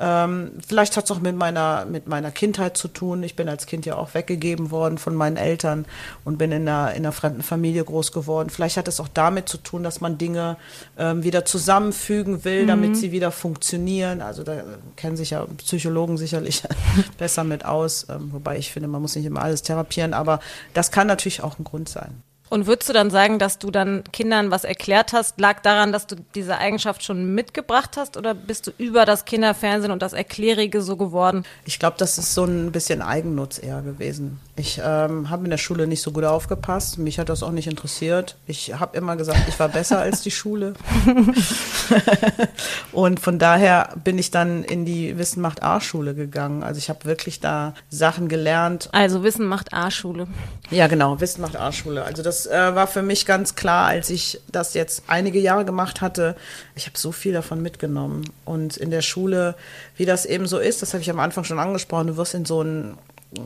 Ähm, 0.00 0.52
vielleicht 0.66 0.96
hat 0.96 1.04
es 1.04 1.10
auch 1.10 1.20
mit 1.20 1.36
meiner, 1.36 1.84
mit 1.84 2.08
meiner 2.08 2.30
Kindheit 2.30 2.76
zu 2.76 2.88
tun. 2.88 3.22
Ich 3.22 3.36
bin 3.36 3.48
als 3.48 3.66
Kind 3.66 3.86
ja 3.86 3.96
auch 3.96 4.14
weggegeben 4.14 4.70
worden 4.70 4.98
von 4.98 5.14
meinen 5.14 5.36
Eltern 5.36 5.84
und 6.24 6.38
bin 6.38 6.50
in 6.50 6.68
einer, 6.68 6.92
in 6.92 7.04
einer 7.04 7.12
fremden 7.12 7.42
Familie 7.42 7.84
groß 7.84 8.10
geworden. 8.10 8.50
Vielleicht 8.50 8.78
hat 8.78 8.88
es 8.88 8.98
auch 8.98 9.08
damit 9.08 9.48
zu 9.48 9.58
tun, 9.58 9.84
dass 9.84 10.00
man 10.00 10.18
Dinge 10.18 10.56
ähm, 10.98 11.22
wieder 11.22 11.44
zusammenfügen 11.44 12.44
will, 12.44 12.64
mhm. 12.64 12.68
damit 12.68 12.96
sie 12.96 13.12
wieder 13.12 13.30
funktionieren. 13.30 14.22
Also 14.22 14.42
da 14.42 14.64
kennen 14.96 15.16
sich 15.16 15.30
ja 15.30 15.46
Psychologen 15.58 16.16
sicherlich 16.16 16.62
besser 17.18 17.44
mit 17.44 17.64
aus. 17.64 18.06
Ähm, 18.08 18.32
wobei 18.32 18.58
ich 18.58 18.72
finde, 18.72 18.88
man 18.88 19.02
muss 19.02 19.14
nicht 19.14 19.26
immer 19.26 19.42
alles 19.42 19.62
therapieren, 19.62 20.14
aber 20.14 20.40
das 20.74 20.90
kann 20.90 21.06
natürlich 21.06 21.42
auch 21.42 21.58
ein 21.58 21.64
Grund 21.64 21.88
sein. 21.88 22.22
Und 22.52 22.66
würdest 22.66 22.90
du 22.90 22.92
dann 22.92 23.08
sagen, 23.08 23.38
dass 23.38 23.58
du 23.58 23.70
dann 23.70 24.04
Kindern 24.12 24.50
was 24.50 24.64
erklärt 24.64 25.14
hast, 25.14 25.40
lag 25.40 25.60
daran, 25.60 25.90
dass 25.90 26.06
du 26.06 26.16
diese 26.34 26.58
Eigenschaft 26.58 27.02
schon 27.02 27.34
mitgebracht 27.34 27.96
hast 27.96 28.18
oder 28.18 28.34
bist 28.34 28.66
du 28.66 28.72
über 28.76 29.06
das 29.06 29.24
Kinderfernsehen 29.24 29.90
und 29.90 30.02
das 30.02 30.12
Erklärige 30.12 30.82
so 30.82 30.98
geworden? 30.98 31.46
Ich 31.64 31.78
glaube, 31.78 31.96
das 31.96 32.18
ist 32.18 32.34
so 32.34 32.44
ein 32.44 32.70
bisschen 32.70 33.00
Eigennutz 33.00 33.58
eher 33.58 33.80
gewesen. 33.80 34.38
Ich 34.54 34.78
ähm, 34.84 35.30
habe 35.30 35.44
in 35.44 35.50
der 35.50 35.56
Schule 35.56 35.86
nicht 35.86 36.02
so 36.02 36.12
gut 36.12 36.24
aufgepasst. 36.24 36.98
Mich 36.98 37.18
hat 37.18 37.30
das 37.30 37.42
auch 37.42 37.52
nicht 37.52 37.68
interessiert. 37.68 38.36
Ich 38.46 38.74
habe 38.78 38.94
immer 38.98 39.16
gesagt, 39.16 39.48
ich 39.48 39.58
war 39.58 39.70
besser 39.70 39.98
als 39.98 40.20
die 40.20 40.30
Schule. 40.30 40.74
und 42.92 43.18
von 43.18 43.38
daher 43.38 43.94
bin 44.04 44.18
ich 44.18 44.30
dann 44.30 44.62
in 44.62 44.84
die 44.84 45.16
Wissen 45.16 45.40
macht 45.40 45.62
A-Schule 45.62 46.14
gegangen. 46.14 46.62
Also 46.62 46.76
ich 46.76 46.90
habe 46.90 47.06
wirklich 47.06 47.40
da 47.40 47.72
Sachen 47.88 48.28
gelernt. 48.28 48.90
Also 48.92 49.22
Wissen 49.22 49.46
macht 49.46 49.72
A-Schule. 49.72 50.26
Ja, 50.70 50.86
genau, 50.86 51.18
Wissen 51.18 51.40
macht 51.40 51.56
A-Schule. 51.56 52.04
Also 52.04 52.22
das 52.22 52.44
äh, 52.44 52.74
war 52.74 52.86
für 52.86 53.02
mich 53.02 53.24
ganz 53.24 53.54
klar, 53.54 53.86
als 53.86 54.10
ich 54.10 54.38
das 54.52 54.74
jetzt 54.74 55.04
einige 55.06 55.38
Jahre 55.38 55.64
gemacht 55.64 56.02
hatte. 56.02 56.36
Ich 56.74 56.84
habe 56.84 56.98
so 56.98 57.10
viel 57.10 57.32
davon 57.32 57.62
mitgenommen. 57.62 58.24
Und 58.44 58.76
in 58.76 58.90
der 58.90 59.02
Schule, 59.02 59.54
wie 59.96 60.04
das 60.04 60.26
eben 60.26 60.46
so 60.46 60.58
ist, 60.58 60.82
das 60.82 60.92
habe 60.92 61.00
ich 61.00 61.08
am 61.08 61.20
Anfang 61.20 61.44
schon 61.44 61.58
angesprochen, 61.58 62.08
du 62.08 62.16
wirst 62.18 62.34
in 62.34 62.44
so 62.44 62.60
ein 62.60 62.98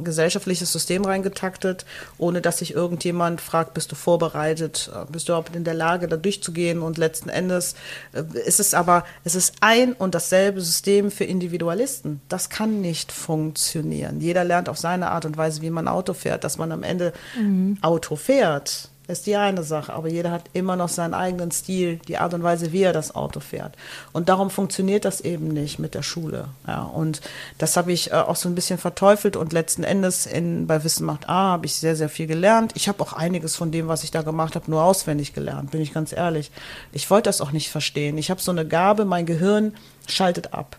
gesellschaftliches 0.03 0.73
System 0.73 1.05
reingetaktet, 1.05 1.87
ohne 2.19 2.41
dass 2.41 2.59
sich 2.59 2.75
irgendjemand 2.75 3.41
fragt, 3.41 3.75
bist 3.75 3.93
du 3.93 3.95
vorbereitet, 3.95 4.91
äh, 4.95 5.11
bist 5.11 5.29
du 5.29 5.33
überhaupt 5.33 5.55
in 5.55 5.65
der 5.65 5.75
Lage, 5.75 6.09
da 6.09 6.17
durchzugehen 6.17 6.83
und 6.83 6.99
letzten 6.99 7.29
Endes 7.29 7.75
äh, 8.13 8.23
ist 8.47 8.61
es 8.61 8.75
aber, 8.75 9.05
es 9.25 9.35
ist 9.35 9.55
ein 9.61 9.93
und 9.93 10.15
dasselbe 10.15 10.61
System 10.61 11.11
für 11.11 11.25
Individualisten. 11.25 12.21
Das 12.29 12.51
kann 12.51 12.81
nicht 12.81 13.13
funktionieren. 13.13 14.21
Jeder 14.21 14.45
lernt 14.45 14.69
auf 14.69 14.79
seine 14.79 15.11
Art 15.11 15.25
und 15.25 15.37
Weise, 15.37 15.63
wie 15.63 15.71
man 15.71 15.89
Auto 15.89 16.15
fährt, 16.15 16.45
dass 16.45 16.59
man 16.59 16.73
am 16.73 16.83
Ende 16.83 17.13
mhm. 17.39 17.79
Auto 17.83 18.17
fährt 18.17 18.91
ist 19.09 19.27
die 19.27 19.37
eine 19.37 19.63
Sache, 19.63 19.93
aber 19.93 20.09
jeder 20.09 20.33
hat 20.33 20.45
immer 20.53 20.75
noch 20.75 20.89
seinen 20.89 21.15
eigenen 21.15 21.53
Stil, 21.53 22.01
die 22.09 22.19
Art 22.19 22.35
und 22.35 22.43
Weise, 22.43 22.73
wie 22.73 22.83
er 22.83 22.93
das 22.93 23.15
Auto 23.15 23.41
fährt. 23.41 23.75
Und 24.13 24.29
darum 24.29 24.51
funktioniert 24.51 25.05
das 25.05 25.21
eben 25.21 25.49
nicht 25.49 25.79
mit 25.79 25.95
der 25.95 26.03
Schule. 26.03 26.49
Ja, 26.67 26.83
und 26.83 27.21
das 27.59 27.77
habe 27.77 27.93
ich 27.93 28.11
äh, 28.11 28.15
auch 28.15 28.37
so 28.37 28.49
ein 28.49 28.55
bisschen 28.57 28.79
verteufelt 28.79 29.37
und 29.37 29.53
letzten 29.53 29.85
Endes 29.85 30.27
in, 30.27 30.67
bei 30.67 30.83
Wissen 30.83 31.07
macht 31.07 31.29
A 31.29 31.53
habe 31.53 31.67
ich 31.67 31.75
sehr, 31.75 31.95
sehr 31.95 32.09
viel 32.09 32.27
gelernt. 32.27 32.73
Ich 32.75 32.89
habe 32.89 33.03
auch 33.03 33.13
einiges 33.13 33.55
von 33.55 33.71
dem, 33.71 33.87
was 33.87 34.03
ich 34.03 34.11
da 34.11 34.23
gemacht 34.23 34.57
habe, 34.57 34.71
nur 34.71 34.83
auswendig 34.83 35.33
gelernt, 35.33 35.71
bin 35.71 35.81
ich 35.81 35.95
ganz 35.95 36.13
ehrlich. 36.13 36.51
Ich 36.93 37.09
wollte 37.09 37.29
das 37.29 37.41
auch 37.41 37.53
nicht 37.53 37.71
verstehen. 37.71 38.19
Ich 38.19 38.31
habe 38.31 38.41
so 38.41 38.51
eine 38.51 38.67
Gabe, 38.67 39.05
mein 39.05 39.27
Gehirn 39.27 39.75
schaltet 40.09 40.53
ab. 40.53 40.77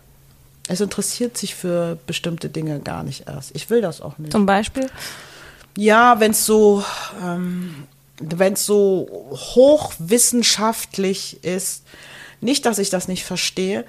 Es 0.68 0.82
interessiert 0.82 1.38
sich 1.38 1.54
für 1.54 1.98
bestimmte 2.06 2.50
Dinge 2.50 2.80
gar 2.80 3.02
nicht 3.02 3.26
erst. 3.26 3.56
Ich 3.56 3.70
will 3.70 3.80
das 3.80 4.02
auch 4.02 4.18
nicht. 4.18 4.32
Zum 4.32 4.44
Beispiel? 4.44 4.90
Ja, 5.78 6.20
wenn 6.20 6.32
es 6.32 6.44
so 6.44 6.84
ähm, 7.24 7.86
wenn 8.20 8.54
es 8.54 8.66
so 8.66 9.30
hochwissenschaftlich 9.32 11.44
ist, 11.44 11.84
nicht, 12.40 12.66
dass 12.66 12.78
ich 12.78 12.90
das 12.90 13.08
nicht 13.08 13.24
verstehe, 13.24 13.84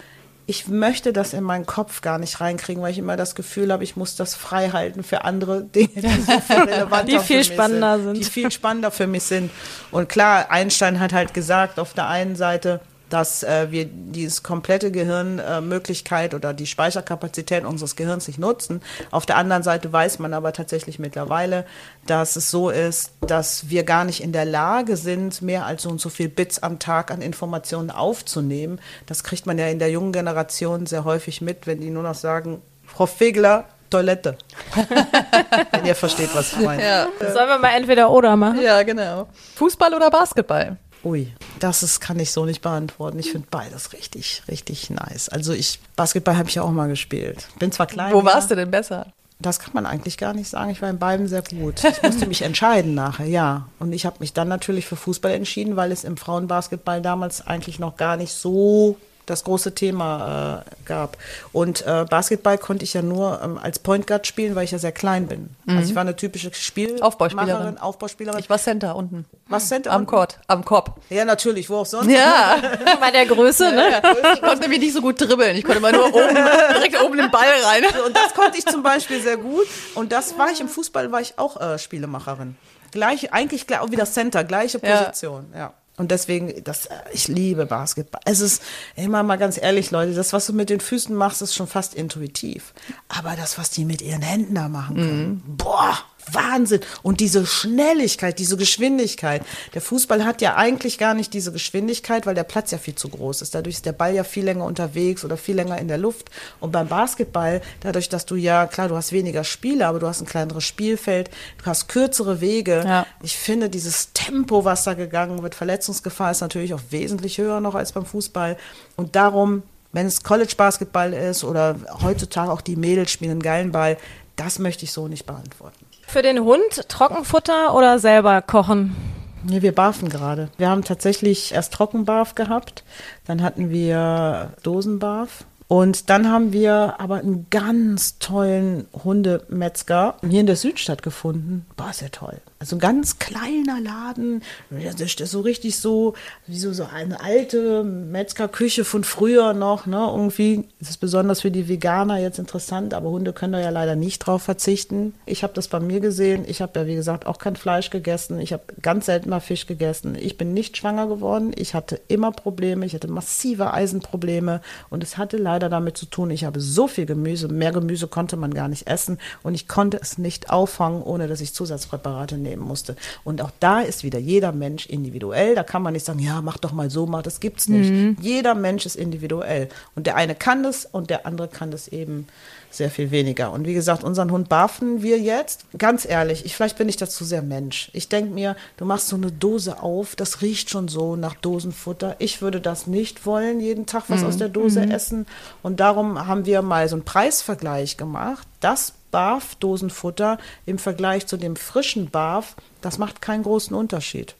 ich 0.49 0.67
möchte 0.67 1.13
das 1.13 1.33
in 1.33 1.43
meinen 1.43 1.67
Kopf 1.67 2.01
gar 2.01 2.17
nicht 2.17 2.41
reinkriegen, 2.41 2.81
weil 2.81 2.91
ich 2.91 2.97
immer 2.97 3.15
das 3.15 3.35
Gefühl 3.35 3.71
habe, 3.71 3.83
ich 3.83 3.95
muss 3.95 4.15
das 4.15 4.33
frei 4.33 4.69
halten 4.69 5.03
für 5.03 5.23
andere 5.23 5.63
Dinge, 5.63 5.89
die, 5.93 6.21
so 6.21 6.39
viel, 6.39 6.87
die 7.05 7.19
viel 7.19 7.43
spannender 7.43 7.97
sind, 7.97 8.05
sind. 8.05 8.17
Die 8.17 8.23
viel 8.23 8.51
spannender 8.51 8.89
für 8.89 9.05
mich 9.05 9.23
sind. 9.23 9.51
Und 9.91 10.09
klar, 10.09 10.49
Einstein 10.49 10.99
hat 10.99 11.13
halt 11.13 11.35
gesagt, 11.35 11.79
auf 11.79 11.93
der 11.93 12.07
einen 12.07 12.35
Seite, 12.35 12.81
dass 13.09 13.43
äh, 13.43 13.67
wir 13.71 13.85
dieses 13.85 14.43
komplette 14.43 14.91
Gehirnmöglichkeit 14.91 16.33
äh, 16.33 16.35
oder 16.35 16.53
die 16.53 16.65
Speicherkapazität 16.65 17.65
unseres 17.65 17.95
Gehirns 17.95 18.27
nicht 18.27 18.39
nutzen. 18.39 18.81
Auf 19.11 19.25
der 19.25 19.37
anderen 19.37 19.63
Seite 19.63 19.91
weiß 19.91 20.19
man 20.19 20.33
aber 20.33 20.53
tatsächlich 20.53 20.99
mittlerweile, 20.99 21.65
dass 22.05 22.35
es 22.35 22.51
so 22.51 22.69
ist, 22.69 23.11
dass 23.21 23.69
wir 23.69 23.83
gar 23.83 24.05
nicht 24.05 24.21
in 24.21 24.31
der 24.31 24.45
Lage 24.45 24.97
sind, 24.97 25.41
mehr 25.41 25.65
als 25.65 25.83
so 25.83 25.89
und 25.89 26.01
so 26.01 26.09
viel 26.09 26.29
Bits 26.29 26.59
am 26.59 26.79
Tag 26.79 27.11
an 27.11 27.21
Informationen 27.21 27.91
aufzunehmen. 27.91 28.79
Das 29.05 29.23
kriegt 29.23 29.45
man 29.45 29.57
ja 29.57 29.67
in 29.67 29.79
der 29.79 29.91
jungen 29.91 30.11
Generation 30.11 30.85
sehr 30.85 31.03
häufig 31.03 31.41
mit, 31.41 31.67
wenn 31.67 31.81
die 31.81 31.89
nur 31.89 32.03
noch 32.03 32.15
sagen, 32.15 32.61
Frau 32.85 33.05
Fegler, 33.05 33.65
Toilette. 33.89 34.37
Wenn 35.71 35.85
ihr 35.85 35.95
versteht, 35.95 36.29
was 36.33 36.53
ich 36.53 36.59
meine. 36.59 36.83
Ja. 36.83 37.07
Sollen 37.19 37.49
wir 37.49 37.57
mal 37.57 37.75
entweder 37.75 38.11
oder 38.11 38.35
machen? 38.35 38.61
Ja, 38.61 38.83
genau. 38.83 39.27
Fußball 39.55 39.93
oder 39.93 40.11
Basketball? 40.11 40.77
Ui, 41.03 41.31
das 41.59 41.83
ist, 41.83 42.01
kann 42.01 42.19
ich 42.19 42.31
so 42.31 42.45
nicht 42.45 42.61
beantworten. 42.61 43.19
Ich 43.19 43.31
finde 43.31 43.47
beides 43.49 43.93
richtig, 43.93 44.43
richtig 44.47 44.89
nice. 44.89 45.29
Also 45.29 45.53
ich, 45.53 45.79
Basketball 45.95 46.37
habe 46.37 46.49
ich 46.49 46.55
ja 46.55 46.63
auch 46.63 46.71
mal 46.71 46.87
gespielt. 46.87 47.47
Bin 47.57 47.71
zwar 47.71 47.87
klein. 47.87 48.13
Wo 48.13 48.23
warst 48.25 48.51
du 48.51 48.55
denn 48.55 48.69
besser? 48.69 49.07
Das 49.41 49.59
kann 49.59 49.71
man 49.73 49.85
eigentlich 49.85 50.17
gar 50.17 50.33
nicht 50.33 50.49
sagen. 50.49 50.69
Ich 50.69 50.81
war 50.81 50.89
in 50.89 50.99
beiden 50.99 51.29
sehr 51.29 51.43
gut. 51.43 51.81
Ich 51.85 52.03
musste 52.03 52.27
mich 52.27 52.41
entscheiden 52.41 52.93
nachher, 52.93 53.25
ja. 53.25 53.69
Und 53.79 53.93
ich 53.93 54.05
habe 54.05 54.17
mich 54.19 54.33
dann 54.33 54.49
natürlich 54.49 54.85
für 54.85 54.97
Fußball 54.97 55.31
entschieden, 55.31 55.77
weil 55.77 55.93
es 55.93 56.03
im 56.03 56.17
Frauenbasketball 56.17 57.01
damals 57.01 57.47
eigentlich 57.47 57.79
noch 57.79 57.95
gar 57.95 58.17
nicht 58.17 58.33
so 58.33 58.97
das 59.29 59.43
große 59.43 59.75
Thema 59.75 60.63
äh, 60.65 60.85
gab. 60.85 61.17
Und 61.51 61.85
äh, 61.85 62.05
Basketball 62.09 62.57
konnte 62.57 62.83
ich 62.83 62.93
ja 62.93 63.01
nur 63.01 63.41
ähm, 63.43 63.57
als 63.57 63.79
Point 63.79 64.07
Guard 64.07 64.27
spielen, 64.27 64.55
weil 64.55 64.63
ich 64.63 64.71
ja 64.71 64.79
sehr 64.79 64.91
klein 64.91 65.27
bin. 65.27 65.49
Mhm. 65.65 65.77
Also 65.77 65.89
ich 65.89 65.95
war 65.95 66.01
eine 66.01 66.15
typische 66.15 66.53
Spiel 66.53 67.01
Aufbauspielerin. 67.01 67.77
Aufbauspielerin. 67.77 68.39
Ich 68.39 68.49
war 68.49 68.57
Center 68.57 68.95
unten. 68.95 69.25
Was 69.47 69.67
Center? 69.67 69.91
Am 69.91 70.05
Court, 70.05 70.39
am 70.47 70.65
Korb. 70.65 70.99
Ja, 71.09 71.25
natürlich, 71.25 71.69
wo 71.69 71.77
auch 71.77 71.85
sonst. 71.85 72.11
Ja. 72.11 72.57
Bei 72.99 73.11
der 73.11 73.25
Größe, 73.25 73.71
ne? 73.71 74.01
Ich 74.33 74.41
konnte 74.41 74.61
nämlich 74.61 74.79
nicht 74.79 74.93
so 74.93 75.01
gut 75.01 75.19
dribbeln. 75.19 75.55
Ich 75.55 75.63
konnte 75.63 75.81
mal 75.81 75.91
nur 75.91 76.07
oben, 76.07 76.35
direkt 76.73 77.01
oben 77.01 77.17
den 77.17 77.31
Ball 77.31 77.49
rein. 77.63 77.83
Und 78.05 78.15
das 78.15 78.33
konnte 78.33 78.57
ich 78.57 78.65
zum 78.65 78.83
Beispiel 78.83 79.21
sehr 79.21 79.37
gut. 79.37 79.65
Und 79.95 80.11
das 80.11 80.37
war 80.37 80.51
ich 80.51 80.61
im 80.61 80.67
Fußball, 80.67 81.11
war 81.11 81.21
ich 81.21 81.37
auch 81.37 81.59
äh, 81.59 81.77
Spielemacherin. 81.77 82.55
Gleich, 82.91 83.33
eigentlich 83.33 83.67
gleich, 83.67 83.79
auch 83.81 83.91
wieder 83.91 84.05
Center, 84.05 84.43
gleiche 84.43 84.79
Position, 84.79 85.47
ja. 85.53 85.59
ja. 85.59 85.73
Und 85.99 86.11
deswegen, 86.11 86.63
das, 86.63 86.87
ich 87.11 87.27
liebe 87.27 87.65
Basketball. 87.65 88.21
Es 88.23 88.39
ist 88.39 88.63
immer 88.95 89.21
mal 89.21 89.35
ganz 89.35 89.61
ehrlich, 89.61 89.91
Leute, 89.91 90.13
das, 90.13 90.31
was 90.31 90.45
du 90.45 90.53
mit 90.53 90.69
den 90.69 90.79
Füßen 90.79 91.13
machst, 91.13 91.41
ist 91.41 91.53
schon 91.53 91.67
fast 91.67 91.93
intuitiv. 91.93 92.73
Aber 93.09 93.35
das, 93.35 93.57
was 93.57 93.69
die 93.69 93.83
mit 93.83 94.01
ihren 94.01 94.21
Händen 94.21 94.55
da 94.55 94.69
machen 94.69 94.95
können, 94.95 95.43
mhm. 95.45 95.57
boah, 95.57 95.97
Wahnsinn. 96.33 96.81
Und 97.03 97.19
diese 97.19 97.45
Schnelligkeit, 97.45 98.39
diese 98.39 98.57
Geschwindigkeit. 98.57 99.43
Der 99.73 99.81
Fußball 99.81 100.25
hat 100.25 100.41
ja 100.41 100.55
eigentlich 100.55 100.97
gar 100.97 101.13
nicht 101.13 101.33
diese 101.33 101.51
Geschwindigkeit, 101.51 102.25
weil 102.25 102.35
der 102.35 102.43
Platz 102.43 102.71
ja 102.71 102.77
viel 102.77 102.95
zu 102.95 103.09
groß 103.09 103.41
ist. 103.41 103.55
Dadurch 103.55 103.75
ist 103.75 103.85
der 103.85 103.93
Ball 103.93 104.13
ja 104.13 104.23
viel 104.23 104.45
länger 104.45 104.65
unterwegs 104.65 105.23
oder 105.25 105.37
viel 105.37 105.55
länger 105.55 105.77
in 105.77 105.87
der 105.87 105.97
Luft. 105.97 106.29
Und 106.59 106.71
beim 106.71 106.87
Basketball, 106.87 107.61
dadurch, 107.81 108.09
dass 108.09 108.25
du 108.25 108.35
ja, 108.35 108.67
klar, 108.67 108.87
du 108.87 108.95
hast 108.95 109.11
weniger 109.11 109.43
Spiele, 109.43 109.87
aber 109.87 109.99
du 109.99 110.07
hast 110.07 110.21
ein 110.21 110.27
kleineres 110.27 110.63
Spielfeld, 110.63 111.29
du 111.57 111.65
hast 111.65 111.87
kürzere 111.87 112.41
Wege. 112.41 112.83
Ja. 112.85 113.05
Ich 113.21 113.37
finde, 113.37 113.69
dieses 113.69 114.13
Tempo, 114.13 114.65
was 114.65 114.83
da 114.83 114.93
gegangen 114.93 115.41
wird, 115.43 115.55
Verletzungsgefahr 115.55 116.31
ist 116.31 116.41
natürlich 116.41 116.73
auch 116.73 116.81
wesentlich 116.89 117.37
höher 117.37 117.59
noch 117.59 117.75
als 117.75 117.91
beim 117.91 118.05
Fußball. 118.05 118.57
Und 118.95 119.15
darum 119.15 119.63
wenn 119.91 120.05
es 120.05 120.23
College-Basketball 120.23 121.13
ist 121.13 121.43
oder 121.43 121.75
heutzutage 122.01 122.51
auch 122.51 122.61
die 122.61 122.75
Mädels 122.75 123.11
spielen 123.11 123.31
einen 123.31 123.41
geilen 123.41 123.71
Ball, 123.71 123.97
das 124.35 124.59
möchte 124.59 124.85
ich 124.85 124.91
so 124.91 125.07
nicht 125.07 125.25
beantworten. 125.25 125.85
Für 126.11 126.23
den 126.23 126.39
Hund 126.39 126.89
Trockenfutter 126.89 127.75
oder 127.75 127.99
selber 127.99 128.41
kochen? 128.41 128.95
Nee, 129.43 129.61
wir 129.61 129.75
barfen 129.75 130.09
gerade. 130.09 130.49
Wir 130.57 130.67
haben 130.67 130.83
tatsächlich 130.83 131.53
erst 131.53 131.71
Trockenbarf 131.73 132.33
gehabt, 132.33 132.83
dann 133.27 133.43
hatten 133.43 133.69
wir 133.69 134.53
Dosenbarf 134.63 135.45
und 135.67 136.09
dann 136.09 136.31
haben 136.31 136.51
wir 136.51 136.95
aber 136.97 137.17
einen 137.17 137.45
ganz 137.51 138.17
tollen 138.17 138.87
Hundemetzger 139.03 140.15
hier 140.27 140.39
in 140.39 140.47
der 140.47 140.55
Südstadt 140.55 141.03
gefunden. 141.03 141.67
War 141.77 141.93
sehr 141.93 142.09
toll. 142.09 142.41
Also 142.61 142.75
ein 142.75 142.79
ganz 142.79 143.19
kleiner 143.19 143.79
Laden, 143.79 144.43
das 144.69 144.99
ist 144.99 145.31
so 145.31 145.39
richtig 145.39 145.77
so, 145.79 146.13
wie 146.45 146.59
so, 146.59 146.73
so 146.73 146.83
eine 146.93 147.21
alte 147.21 147.85
Metzgerküche 147.85 148.83
von 148.83 149.05
früher 149.05 149.53
noch, 149.53 149.85
ne? 149.85 150.09
Irgendwie 150.11 150.65
ist 150.81 150.89
es 150.89 150.97
besonders 150.97 151.39
für 151.39 151.51
die 151.51 151.69
Veganer 151.69 152.17
jetzt 152.17 152.37
interessant, 152.37 152.93
aber 152.93 153.11
Hunde 153.11 153.31
können 153.31 153.53
da 153.53 153.61
ja 153.61 153.69
leider 153.69 153.95
nicht 153.95 154.19
drauf 154.19 154.43
verzichten. 154.43 155.13
Ich 155.25 155.43
habe 155.43 155.53
das 155.53 155.69
bei 155.69 155.79
mir 155.79 156.01
gesehen. 156.01 156.43
Ich 156.45 156.61
habe 156.61 156.77
ja, 156.77 156.85
wie 156.85 156.95
gesagt, 156.95 157.27
auch 157.27 157.37
kein 157.37 157.55
Fleisch 157.55 157.91
gegessen. 157.91 158.41
Ich 158.41 158.51
habe 158.51 158.63
ganz 158.81 159.05
selten 159.05 159.29
mal 159.29 159.39
Fisch 159.39 159.65
gegessen. 159.65 160.17
Ich 160.19 160.37
bin 160.37 160.53
nicht 160.53 160.75
schwanger 160.75 161.07
geworden. 161.07 161.53
Ich 161.55 161.73
hatte 161.73 162.01
immer 162.09 162.33
Probleme. 162.33 162.85
Ich 162.85 162.93
hatte 162.93 163.07
massive 163.07 163.73
Eisenprobleme 163.73 164.59
und 164.89 165.01
es 165.01 165.17
hatte 165.17 165.37
leider 165.37 165.69
damit 165.69 165.97
zu 165.97 166.07
tun, 166.07 166.29
ich 166.29 166.43
habe 166.43 166.59
so 166.59 166.89
viel 166.89 167.05
Gemüse. 167.05 167.47
Mehr 167.47 167.71
Gemüse 167.71 168.09
konnte 168.09 168.35
man 168.35 168.53
gar 168.53 168.67
nicht 168.67 168.87
essen 168.87 169.17
und 169.43 169.55
ich 169.55 169.69
konnte 169.69 169.97
es 170.01 170.17
nicht 170.17 170.49
auffangen, 170.49 171.01
ohne 171.03 171.29
dass 171.29 171.39
ich 171.39 171.53
Zusatzpräparate 171.53 172.37
nehme 172.37 172.48
nehmen 172.49 172.63
musste. 172.63 172.95
Und 173.23 173.41
auch 173.41 173.51
da 173.59 173.81
ist 173.81 174.03
wieder 174.03 174.19
jeder 174.19 174.51
Mensch 174.51 174.85
individuell. 174.87 175.55
Da 175.55 175.63
kann 175.63 175.81
man 175.81 175.93
nicht 175.93 176.05
sagen, 176.05 176.19
ja, 176.19 176.41
mach 176.41 176.57
doch 176.57 176.71
mal 176.71 176.89
so, 176.89 177.05
mach 177.05 177.21
das 177.21 177.39
gibt's 177.39 177.67
nicht. 177.67 177.91
Mhm. 177.91 178.17
Jeder 178.21 178.55
Mensch 178.55 178.85
ist 178.85 178.95
individuell. 178.95 179.69
Und 179.95 180.07
der 180.07 180.15
eine 180.15 180.35
kann 180.35 180.63
das 180.63 180.85
und 180.85 181.09
der 181.09 181.25
andere 181.25 181.47
kann 181.47 181.71
das 181.71 181.87
eben 181.87 182.27
sehr 182.71 182.91
viel 182.91 183.11
weniger. 183.11 183.51
Und 183.51 183.65
wie 183.65 183.73
gesagt, 183.73 184.03
unseren 184.03 184.31
Hund 184.31 184.47
barfen 184.47 185.01
wir 185.01 185.19
jetzt. 185.19 185.65
Ganz 185.77 186.05
ehrlich, 186.05 186.45
ich, 186.45 186.55
vielleicht 186.55 186.77
bin 186.77 186.89
ich 186.89 186.97
dazu 186.97 187.23
sehr 187.23 187.41
Mensch. 187.41 187.89
Ich 187.93 188.09
denke 188.09 188.33
mir, 188.33 188.55
du 188.77 188.85
machst 188.85 189.07
so 189.07 189.15
eine 189.15 189.31
Dose 189.31 189.81
auf, 189.81 190.15
das 190.15 190.41
riecht 190.41 190.69
schon 190.69 190.87
so 190.87 191.15
nach 191.15 191.33
Dosenfutter. 191.35 192.15
Ich 192.19 192.41
würde 192.41 192.61
das 192.61 192.85
nicht 192.85 193.25
wollen, 193.25 193.59
jeden 193.59 193.85
Tag 193.85 194.03
was 194.07 194.21
mhm. 194.21 194.27
aus 194.27 194.37
der 194.37 194.49
Dose 194.49 194.85
mhm. 194.85 194.91
essen. 194.91 195.25
Und 195.63 195.79
darum 195.79 196.27
haben 196.27 196.45
wir 196.45 196.61
mal 196.61 196.87
so 196.87 196.95
einen 196.95 197.05
Preisvergleich 197.05 197.97
gemacht. 197.97 198.47
Das 198.59 198.93
Barf-Dosenfutter 199.11 200.37
im 200.65 200.77
Vergleich 200.77 201.27
zu 201.27 201.37
dem 201.37 201.55
frischen 201.55 202.09
Barf, 202.09 202.55
das 202.81 202.97
macht 202.97 203.21
keinen 203.21 203.43
großen 203.43 203.75
Unterschied. 203.75 204.35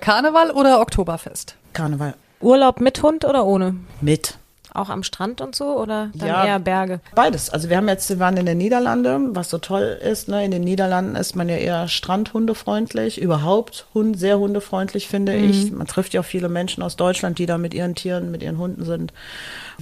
Karneval 0.00 0.50
oder 0.50 0.80
Oktoberfest? 0.80 1.56
Karneval. 1.72 2.14
Urlaub 2.40 2.80
mit 2.80 3.02
Hund 3.02 3.24
oder 3.24 3.44
ohne? 3.44 3.76
Mit. 4.00 4.36
Auch 4.74 4.88
am 4.88 5.02
Strand 5.02 5.42
und 5.42 5.54
so 5.54 5.76
oder 5.78 6.10
dann 6.14 6.28
ja, 6.28 6.46
eher 6.46 6.58
Berge? 6.58 7.00
Beides. 7.14 7.50
Also 7.50 7.68
wir 7.68 7.76
haben 7.76 7.88
jetzt, 7.88 8.08
wir 8.08 8.18
waren 8.18 8.38
in 8.38 8.46
den 8.46 8.56
Niederlanden, 8.56 9.36
was 9.36 9.50
so 9.50 9.58
toll 9.58 9.98
ist. 10.02 10.28
Ne? 10.28 10.44
In 10.46 10.50
den 10.50 10.64
Niederlanden 10.64 11.14
ist 11.14 11.36
man 11.36 11.48
ja 11.50 11.56
eher 11.56 11.88
strandhundefreundlich, 11.88 13.20
überhaupt 13.20 13.86
Hund, 13.92 14.18
sehr 14.18 14.38
hundefreundlich, 14.38 15.08
finde 15.08 15.36
mhm. 15.36 15.50
ich. 15.50 15.72
Man 15.72 15.86
trifft 15.86 16.14
ja 16.14 16.22
auch 16.22 16.24
viele 16.24 16.48
Menschen 16.48 16.82
aus 16.82 16.96
Deutschland, 16.96 17.38
die 17.38 17.44
da 17.44 17.58
mit 17.58 17.74
ihren 17.74 17.94
Tieren, 17.94 18.30
mit 18.30 18.42
ihren 18.42 18.56
Hunden 18.56 18.84
sind. 18.84 19.12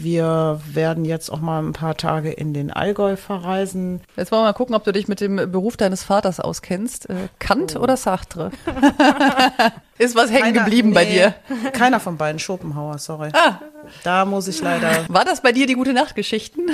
Wir 0.02 0.60
werden 0.66 1.04
jetzt 1.04 1.30
auch 1.30 1.40
mal 1.40 1.62
ein 1.62 1.72
paar 1.72 1.96
Tage 1.96 2.30
in 2.30 2.54
den 2.54 2.70
Allgäu 2.70 3.16
verreisen. 3.16 4.00
Jetzt 4.16 4.32
wollen 4.32 4.42
wir 4.42 4.46
mal 4.46 4.52
gucken, 4.54 4.74
ob 4.74 4.84
du 4.84 4.92
dich 4.92 5.08
mit 5.08 5.20
dem 5.20 5.36
Beruf 5.36 5.76
deines 5.76 6.04
Vaters 6.04 6.40
auskennst. 6.40 7.10
Äh, 7.10 7.28
Kant 7.38 7.76
oh. 7.76 7.82
oder 7.82 7.98
Sartre? 7.98 8.50
Ist 9.98 10.16
was 10.16 10.30
hängen 10.30 10.54
geblieben 10.54 10.90
nee, 10.90 10.94
bei 10.94 11.04
dir? 11.04 11.34
Keiner 11.72 12.00
von 12.00 12.16
beiden, 12.16 12.38
Schopenhauer, 12.38 12.96
sorry. 12.96 13.28
Ah. 13.34 13.60
Da 14.02 14.24
muss 14.24 14.48
ich 14.48 14.62
leider. 14.62 15.04
War 15.08 15.26
das 15.26 15.42
bei 15.42 15.52
dir 15.52 15.66
die 15.66 15.74
gute 15.74 15.92
Nachtgeschichten? 15.92 16.70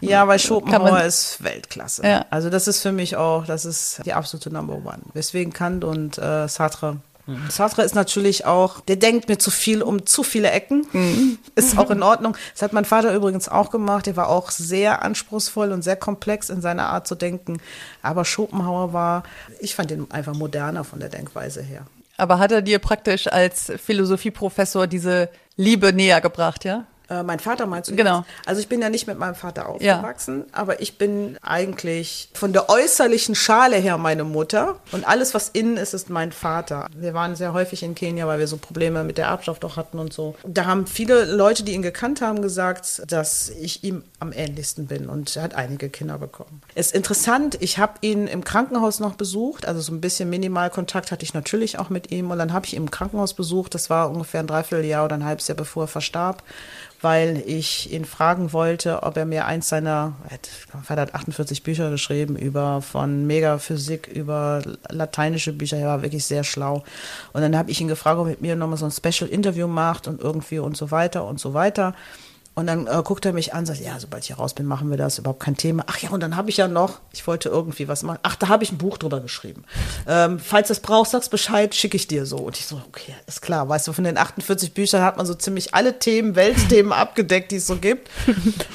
Ja, 0.00 0.28
weil 0.28 0.38
Schopenhauer 0.38 1.02
ist 1.02 1.42
Weltklasse. 1.42 2.06
Ja. 2.06 2.26
Also 2.30 2.50
das 2.50 2.68
ist 2.68 2.82
für 2.82 2.92
mich 2.92 3.16
auch, 3.16 3.44
das 3.46 3.64
ist 3.64 4.02
die 4.04 4.12
absolute 4.12 4.52
Number 4.52 4.74
One. 4.74 5.00
Deswegen 5.14 5.52
Kant 5.52 5.82
und 5.82 6.18
äh, 6.18 6.46
Sartre 6.46 6.98
Mhm. 7.30 7.48
Sartre 7.48 7.82
ist 7.82 7.94
natürlich 7.94 8.44
auch, 8.44 8.80
der 8.80 8.96
denkt 8.96 9.28
mir 9.28 9.38
zu 9.38 9.50
viel 9.50 9.82
um 9.82 10.04
zu 10.06 10.22
viele 10.22 10.50
Ecken. 10.50 10.86
Mhm. 10.92 11.38
Ist 11.54 11.78
auch 11.78 11.90
in 11.90 12.02
Ordnung. 12.02 12.36
Das 12.52 12.62
hat 12.62 12.72
mein 12.72 12.84
Vater 12.84 13.14
übrigens 13.14 13.48
auch 13.48 13.70
gemacht. 13.70 14.06
Der 14.06 14.16
war 14.16 14.28
auch 14.28 14.50
sehr 14.50 15.02
anspruchsvoll 15.02 15.70
und 15.72 15.82
sehr 15.82 15.96
komplex 15.96 16.50
in 16.50 16.60
seiner 16.60 16.88
Art 16.88 17.06
zu 17.06 17.14
denken. 17.14 17.58
Aber 18.02 18.24
Schopenhauer 18.24 18.92
war, 18.92 19.22
ich 19.60 19.74
fand 19.74 19.90
ihn 19.90 20.06
einfach 20.10 20.34
moderner 20.34 20.84
von 20.84 20.98
der 20.98 21.08
Denkweise 21.08 21.62
her. 21.62 21.86
Aber 22.16 22.38
hat 22.38 22.52
er 22.52 22.62
dir 22.62 22.80
praktisch 22.80 23.28
als 23.28 23.72
Philosophieprofessor 23.82 24.86
diese 24.86 25.30
Liebe 25.56 25.92
näher 25.92 26.20
gebracht, 26.20 26.64
ja? 26.64 26.84
Äh, 27.10 27.24
mein 27.24 27.40
Vater 27.40 27.66
meinst 27.66 27.90
du? 27.90 27.96
Genau. 27.96 28.18
Jetzt? 28.18 28.48
Also 28.48 28.60
ich 28.60 28.68
bin 28.68 28.80
ja 28.80 28.88
nicht 28.88 29.06
mit 29.08 29.18
meinem 29.18 29.34
Vater 29.34 29.68
aufgewachsen, 29.68 30.44
ja. 30.46 30.58
aber 30.58 30.80
ich 30.80 30.96
bin 30.96 31.36
eigentlich 31.42 32.30
von 32.34 32.52
der 32.52 32.70
äußerlichen 32.70 33.34
Schale 33.34 33.76
her 33.76 33.98
meine 33.98 34.22
Mutter 34.22 34.76
und 34.92 35.06
alles, 35.06 35.34
was 35.34 35.48
innen 35.48 35.76
ist, 35.76 35.92
ist 35.92 36.08
mein 36.08 36.30
Vater. 36.30 36.86
Wir 36.96 37.12
waren 37.12 37.34
sehr 37.34 37.52
häufig 37.52 37.82
in 37.82 37.96
Kenia, 37.96 38.28
weil 38.28 38.38
wir 38.38 38.46
so 38.46 38.56
Probleme 38.56 39.02
mit 39.02 39.18
der 39.18 39.26
Erbschaft 39.26 39.64
auch 39.64 39.76
hatten 39.76 39.98
und 39.98 40.12
so. 40.12 40.36
Da 40.46 40.66
haben 40.66 40.86
viele 40.86 41.24
Leute, 41.24 41.64
die 41.64 41.72
ihn 41.72 41.82
gekannt 41.82 42.20
haben, 42.20 42.42
gesagt, 42.42 43.02
dass 43.10 43.50
ich 43.50 43.82
ihm 43.82 44.04
am 44.20 44.32
ähnlichsten 44.32 44.86
bin 44.86 45.08
und 45.08 45.34
er 45.34 45.42
hat 45.42 45.54
einige 45.54 45.88
Kinder 45.88 46.18
bekommen. 46.18 46.62
Ist 46.76 46.94
interessant, 46.94 47.58
ich 47.60 47.78
habe 47.78 47.94
ihn 48.02 48.28
im 48.28 48.44
Krankenhaus 48.44 49.00
noch 49.00 49.14
besucht, 49.14 49.66
also 49.66 49.80
so 49.80 49.92
ein 49.92 50.00
bisschen 50.00 50.30
Minimalkontakt 50.30 51.10
hatte 51.10 51.24
ich 51.24 51.34
natürlich 51.34 51.80
auch 51.80 51.90
mit 51.90 52.12
ihm 52.12 52.30
und 52.30 52.38
dann 52.38 52.52
habe 52.52 52.66
ich 52.66 52.74
ihn 52.74 52.82
im 52.82 52.90
Krankenhaus 52.92 53.34
besucht, 53.34 53.74
das 53.74 53.90
war 53.90 54.10
ungefähr 54.10 54.40
ein 54.40 54.46
Dreivierteljahr 54.46 55.04
oder 55.04 55.16
ein 55.16 55.24
halbes 55.24 55.48
Jahr 55.48 55.56
bevor 55.56 55.84
er 55.84 55.88
verstarb 55.88 56.44
weil 57.02 57.42
ich 57.46 57.92
ihn 57.92 58.04
fragen 58.04 58.52
wollte, 58.52 59.02
ob 59.02 59.16
er 59.16 59.24
mir 59.24 59.46
eins 59.46 59.68
seiner, 59.68 60.14
Vater 60.82 61.02
hat 61.02 61.14
48 61.14 61.62
Bücher 61.62 61.90
geschrieben, 61.90 62.36
über 62.36 62.82
von 62.82 63.26
Megaphysik, 63.26 64.06
über 64.08 64.62
lateinische 64.88 65.52
Bücher, 65.52 65.78
er 65.78 65.88
war 65.88 66.02
wirklich 66.02 66.24
sehr 66.24 66.44
schlau. 66.44 66.84
Und 67.32 67.40
dann 67.40 67.56
habe 67.56 67.70
ich 67.70 67.80
ihn 67.80 67.88
gefragt, 67.88 68.18
ob 68.18 68.26
er 68.26 68.30
mit 68.30 68.42
mir 68.42 68.56
nochmal 68.56 68.76
so 68.76 68.84
ein 68.84 68.90
Special 68.90 69.30
Interview 69.30 69.66
macht 69.66 70.08
und 70.08 70.20
irgendwie 70.20 70.58
und 70.58 70.76
so 70.76 70.90
weiter 70.90 71.24
und 71.24 71.40
so 71.40 71.54
weiter. 71.54 71.94
Und 72.56 72.66
dann 72.66 72.88
äh, 72.88 73.02
guckt 73.04 73.24
er 73.24 73.32
mich 73.32 73.54
an, 73.54 73.64
sagt, 73.64 73.80
ja, 73.80 73.98
sobald 74.00 74.24
ich 74.24 74.36
raus 74.36 74.54
bin, 74.54 74.66
machen 74.66 74.90
wir 74.90 74.96
das, 74.96 75.18
überhaupt 75.18 75.40
kein 75.40 75.56
Thema. 75.56 75.84
Ach 75.86 75.98
ja, 75.98 76.10
und 76.10 76.20
dann 76.20 76.36
habe 76.36 76.50
ich 76.50 76.56
ja 76.56 76.66
noch, 76.66 76.98
ich 77.12 77.26
wollte 77.26 77.48
irgendwie 77.48 77.86
was 77.86 78.02
machen. 78.02 78.18
Ach, 78.24 78.34
da 78.34 78.48
habe 78.48 78.64
ich 78.64 78.72
ein 78.72 78.78
Buch 78.78 78.98
drüber 78.98 79.20
geschrieben. 79.20 79.64
Ähm, 80.08 80.40
falls 80.40 80.66
du 80.66 80.72
es 80.72 80.80
brauchst, 80.80 81.12
sagst 81.12 81.30
Bescheid, 81.30 81.74
schicke 81.74 81.96
ich 81.96 82.08
dir 82.08 82.26
so. 82.26 82.38
Und 82.38 82.58
ich 82.58 82.66
so, 82.66 82.82
okay, 82.88 83.14
ist 83.26 83.40
klar. 83.40 83.68
Weißt 83.68 83.86
du, 83.86 83.92
von 83.92 84.02
den 84.02 84.18
48 84.18 84.74
Büchern 84.74 85.02
hat 85.02 85.16
man 85.16 85.26
so 85.26 85.34
ziemlich 85.34 85.74
alle 85.74 86.00
Themen, 86.00 86.34
Weltthemen 86.34 86.92
abgedeckt, 86.92 87.52
die 87.52 87.56
es 87.56 87.68
so 87.68 87.76
gibt. 87.76 88.10